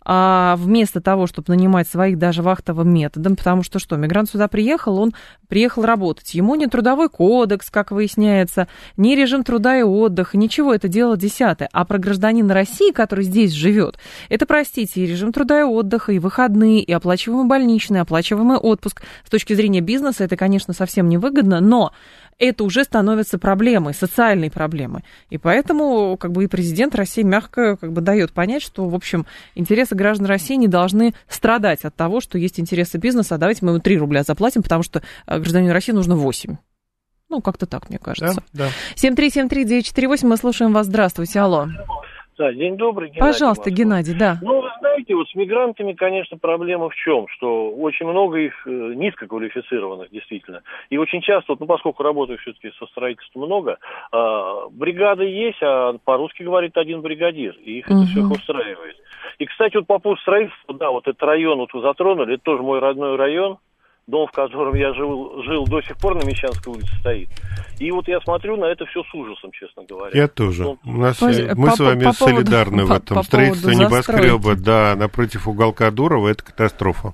а 0.05 0.55
вместо 0.57 1.01
того, 1.01 1.27
чтобы 1.27 1.53
нанимать 1.53 1.87
своих 1.87 2.17
даже 2.17 2.41
вахтовым 2.41 2.93
методом, 2.93 3.35
потому 3.35 3.63
что 3.63 3.79
что, 3.79 3.95
мигрант 3.95 4.29
сюда 4.29 4.47
приехал, 4.47 4.99
он 4.99 5.13
приехал 5.47 5.83
работать. 5.83 6.33
Ему 6.33 6.55
не 6.55 6.67
трудовой 6.67 7.09
кодекс, 7.09 7.69
как 7.69 7.91
выясняется, 7.91 8.67
не 8.97 9.15
режим 9.15 9.43
труда 9.43 9.77
и 9.77 9.83
отдыха, 9.83 10.37
ничего, 10.37 10.73
это 10.73 10.87
дело 10.87 11.17
десятое. 11.17 11.69
А 11.73 11.85
про 11.85 11.97
гражданина 11.97 12.53
России, 12.53 12.91
который 12.91 13.23
здесь 13.23 13.51
живет, 13.51 13.97
это, 14.29 14.45
простите, 14.45 15.01
и 15.01 15.07
режим 15.07 15.33
труда 15.33 15.59
и 15.59 15.63
отдыха, 15.63 16.11
и 16.11 16.19
выходные, 16.19 16.81
и 16.81 16.91
оплачиваемый 16.91 17.47
больничный, 17.47 18.01
оплачиваемый 18.01 18.57
отпуск. 18.57 19.01
С 19.25 19.29
точки 19.29 19.53
зрения 19.53 19.81
бизнеса 19.81 20.23
это, 20.23 20.37
конечно, 20.37 20.73
совсем 20.73 21.09
невыгодно, 21.09 21.59
но 21.59 21.91
это 22.39 22.63
уже 22.63 22.85
становится 22.85 23.37
проблемой, 23.37 23.93
социальной 23.93 24.49
проблемой. 24.49 25.03
И 25.29 25.37
поэтому 25.37 26.17
как 26.17 26.31
бы 26.31 26.45
и 26.45 26.47
президент 26.47 26.95
России 26.95 27.21
мягко 27.21 27.75
как 27.75 27.91
бы 27.91 28.01
дает 28.01 28.31
понять, 28.31 28.63
что, 28.63 28.87
в 28.87 28.95
общем, 28.95 29.25
интересы 29.89 29.95
граждан 29.95 30.27
России 30.27 30.55
не 30.55 30.67
должны 30.67 31.13
страдать 31.27 31.85
от 31.85 31.95
того, 31.95 32.19
что 32.21 32.37
есть 32.37 32.59
интересы 32.59 32.97
бизнеса, 32.97 33.35
а 33.35 33.37
давайте 33.37 33.65
мы 33.65 33.71
ему 33.71 33.79
3 33.79 33.97
рубля 33.97 34.23
заплатим, 34.23 34.61
потому 34.61 34.83
что 34.83 35.01
э, 35.27 35.39
гражданину 35.39 35.73
России 35.73 35.93
нужно 35.93 36.15
8. 36.15 36.57
Ну, 37.29 37.41
как-то 37.41 37.65
так, 37.65 37.89
мне 37.89 37.99
кажется. 37.99 38.41
Да, 38.53 38.65
да. 38.65 38.69
7373948, 38.95 40.25
мы 40.25 40.37
слушаем 40.37 40.73
вас. 40.73 40.87
Здравствуйте, 40.87 41.39
алло. 41.39 41.67
Да, 42.39 42.53
день 42.53 42.77
добрый, 42.77 43.09
Геннадий. 43.09 43.33
Пожалуйста, 43.33 43.69
Москва. 43.69 43.83
Геннадий, 43.83 44.17
да. 44.17 44.37
Ну, 44.41 44.61
вы 44.61 44.69
знаете, 44.79 45.13
вот 45.13 45.27
с 45.27 45.35
мигрантами, 45.35 45.91
конечно, 45.91 46.37
проблема 46.37 46.89
в 46.89 46.95
чем? 46.95 47.27
Что 47.35 47.69
очень 47.71 48.07
много 48.07 48.37
их 48.37 48.53
э, 48.65 48.69
низкоквалифицированных, 48.69 50.09
действительно. 50.09 50.61
И 50.89 50.97
очень 50.97 51.21
часто, 51.21 51.51
вот, 51.51 51.59
ну, 51.59 51.65
поскольку 51.65 52.01
работаю 52.01 52.39
все-таки 52.39 52.71
со 52.79 52.85
строительством 52.87 53.43
много, 53.43 53.77
э, 54.13 54.17
бригады 54.71 55.25
есть, 55.25 55.61
а 55.61 55.97
по-русски 56.05 56.43
говорит 56.43 56.77
один 56.77 57.01
бригадир, 57.01 57.57
и 57.61 57.79
их 57.79 57.87
угу. 57.87 57.97
это 57.97 58.05
все 58.07 58.21
устраивает. 58.21 58.95
И, 59.39 59.45
кстати, 59.45 59.77
вот 59.77 59.87
по 59.87 59.99
поводу 59.99 60.21
строительства, 60.21 60.75
да, 60.75 60.91
вот 60.91 61.07
этот 61.07 61.21
район 61.23 61.59
вот 61.59 61.73
вы 61.73 61.81
затронули, 61.81 62.35
это 62.35 62.43
тоже 62.43 62.61
мой 62.61 62.79
родной 62.79 63.15
район, 63.15 63.57
дом, 64.05 64.27
в 64.27 64.31
котором 64.31 64.75
я 64.75 64.93
жил, 64.93 65.41
жил 65.43 65.65
до 65.65 65.81
сих 65.81 65.97
пор 65.97 66.15
на 66.15 66.27
Мещанской 66.27 66.73
улице 66.73 66.93
стоит. 66.99 67.29
И 67.79 67.89
вот 67.91 68.07
я 68.09 68.19
смотрю 68.19 68.57
на 68.57 68.65
это 68.65 68.85
все 68.87 69.01
с 69.01 69.13
ужасом, 69.13 69.51
честно 69.53 69.83
говоря. 69.85 70.11
Я 70.13 70.27
тоже. 70.27 70.63
Ну, 70.63 70.77
У 70.83 70.97
нас, 70.97 71.17
по, 71.17 71.27
мы 71.27 71.69
по, 71.69 71.75
с 71.75 71.79
вами 71.79 72.03
по 72.03 72.11
солидарны 72.11 72.83
поводу, 72.83 72.93
в 72.93 72.97
этом. 72.97 73.17
По, 73.17 73.23
Строительство 73.23 73.69
небоскреба, 73.69 74.55
да, 74.55 74.95
напротив 74.97 75.47
уголка 75.47 75.89
Дурова, 75.89 76.27
это 76.27 76.43
катастрофа. 76.43 77.13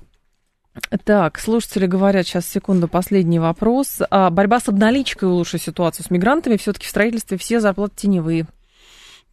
Так, 1.04 1.38
слушатели 1.38 1.86
говорят, 1.86 2.26
сейчас, 2.26 2.46
секунду, 2.46 2.88
последний 2.88 3.38
вопрос. 3.38 4.02
А, 4.10 4.30
борьба 4.30 4.60
с 4.60 4.68
обналичкой 4.68 5.28
улучшит 5.28 5.62
ситуацию 5.62 6.04
с 6.04 6.10
мигрантами. 6.10 6.56
Все-таки 6.56 6.86
в 6.86 6.90
строительстве 6.90 7.38
все 7.38 7.60
зарплаты 7.60 7.94
теневые. 7.96 8.46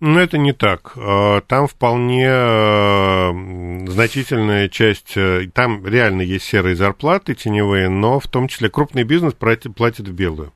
Ну, 0.06 0.20
это 0.20 0.38
не 0.38 0.52
так. 0.52 0.92
А, 0.98 1.40
там 1.48 1.66
вполне 1.66 2.28
э, 2.28 3.88
значительная 3.88 4.68
часть, 4.68 5.14
э, 5.16 5.48
там 5.54 5.88
реально 5.88 6.24
есть 6.24 6.44
серые 6.44 6.76
зарплаты 6.76 7.36
теневые, 7.36 7.88
но 7.88 8.20
в 8.20 8.28
том 8.28 8.50
числе 8.50 8.70
крупный 8.70 9.04
бизнес 9.06 9.34
платит 9.34 10.06
в 10.06 10.12
белую. 10.12 10.52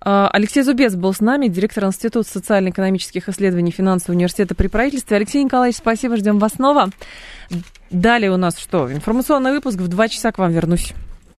А, 0.00 0.30
Алексей 0.32 0.62
Зубец 0.62 0.94
был 0.94 1.12
с 1.12 1.20
нами, 1.20 1.48
директор 1.48 1.84
Института 1.84 2.26
социально-экономических 2.26 3.28
исследований 3.28 3.70
финансового 3.70 4.16
университета 4.16 4.54
при 4.54 4.68
правительстве. 4.68 5.18
Алексей 5.18 5.44
Николаевич, 5.44 5.76
спасибо, 5.76 6.16
ждем 6.16 6.38
вас 6.38 6.52
снова. 6.52 6.88
Далее 7.90 8.32
у 8.32 8.38
нас 8.38 8.58
что? 8.58 8.90
Информационный 8.90 9.52
выпуск. 9.52 9.76
В 9.76 9.88
два 9.88 10.08
часа 10.08 10.32
к 10.32 10.38
вам 10.38 10.52
вернусь. 10.52 10.94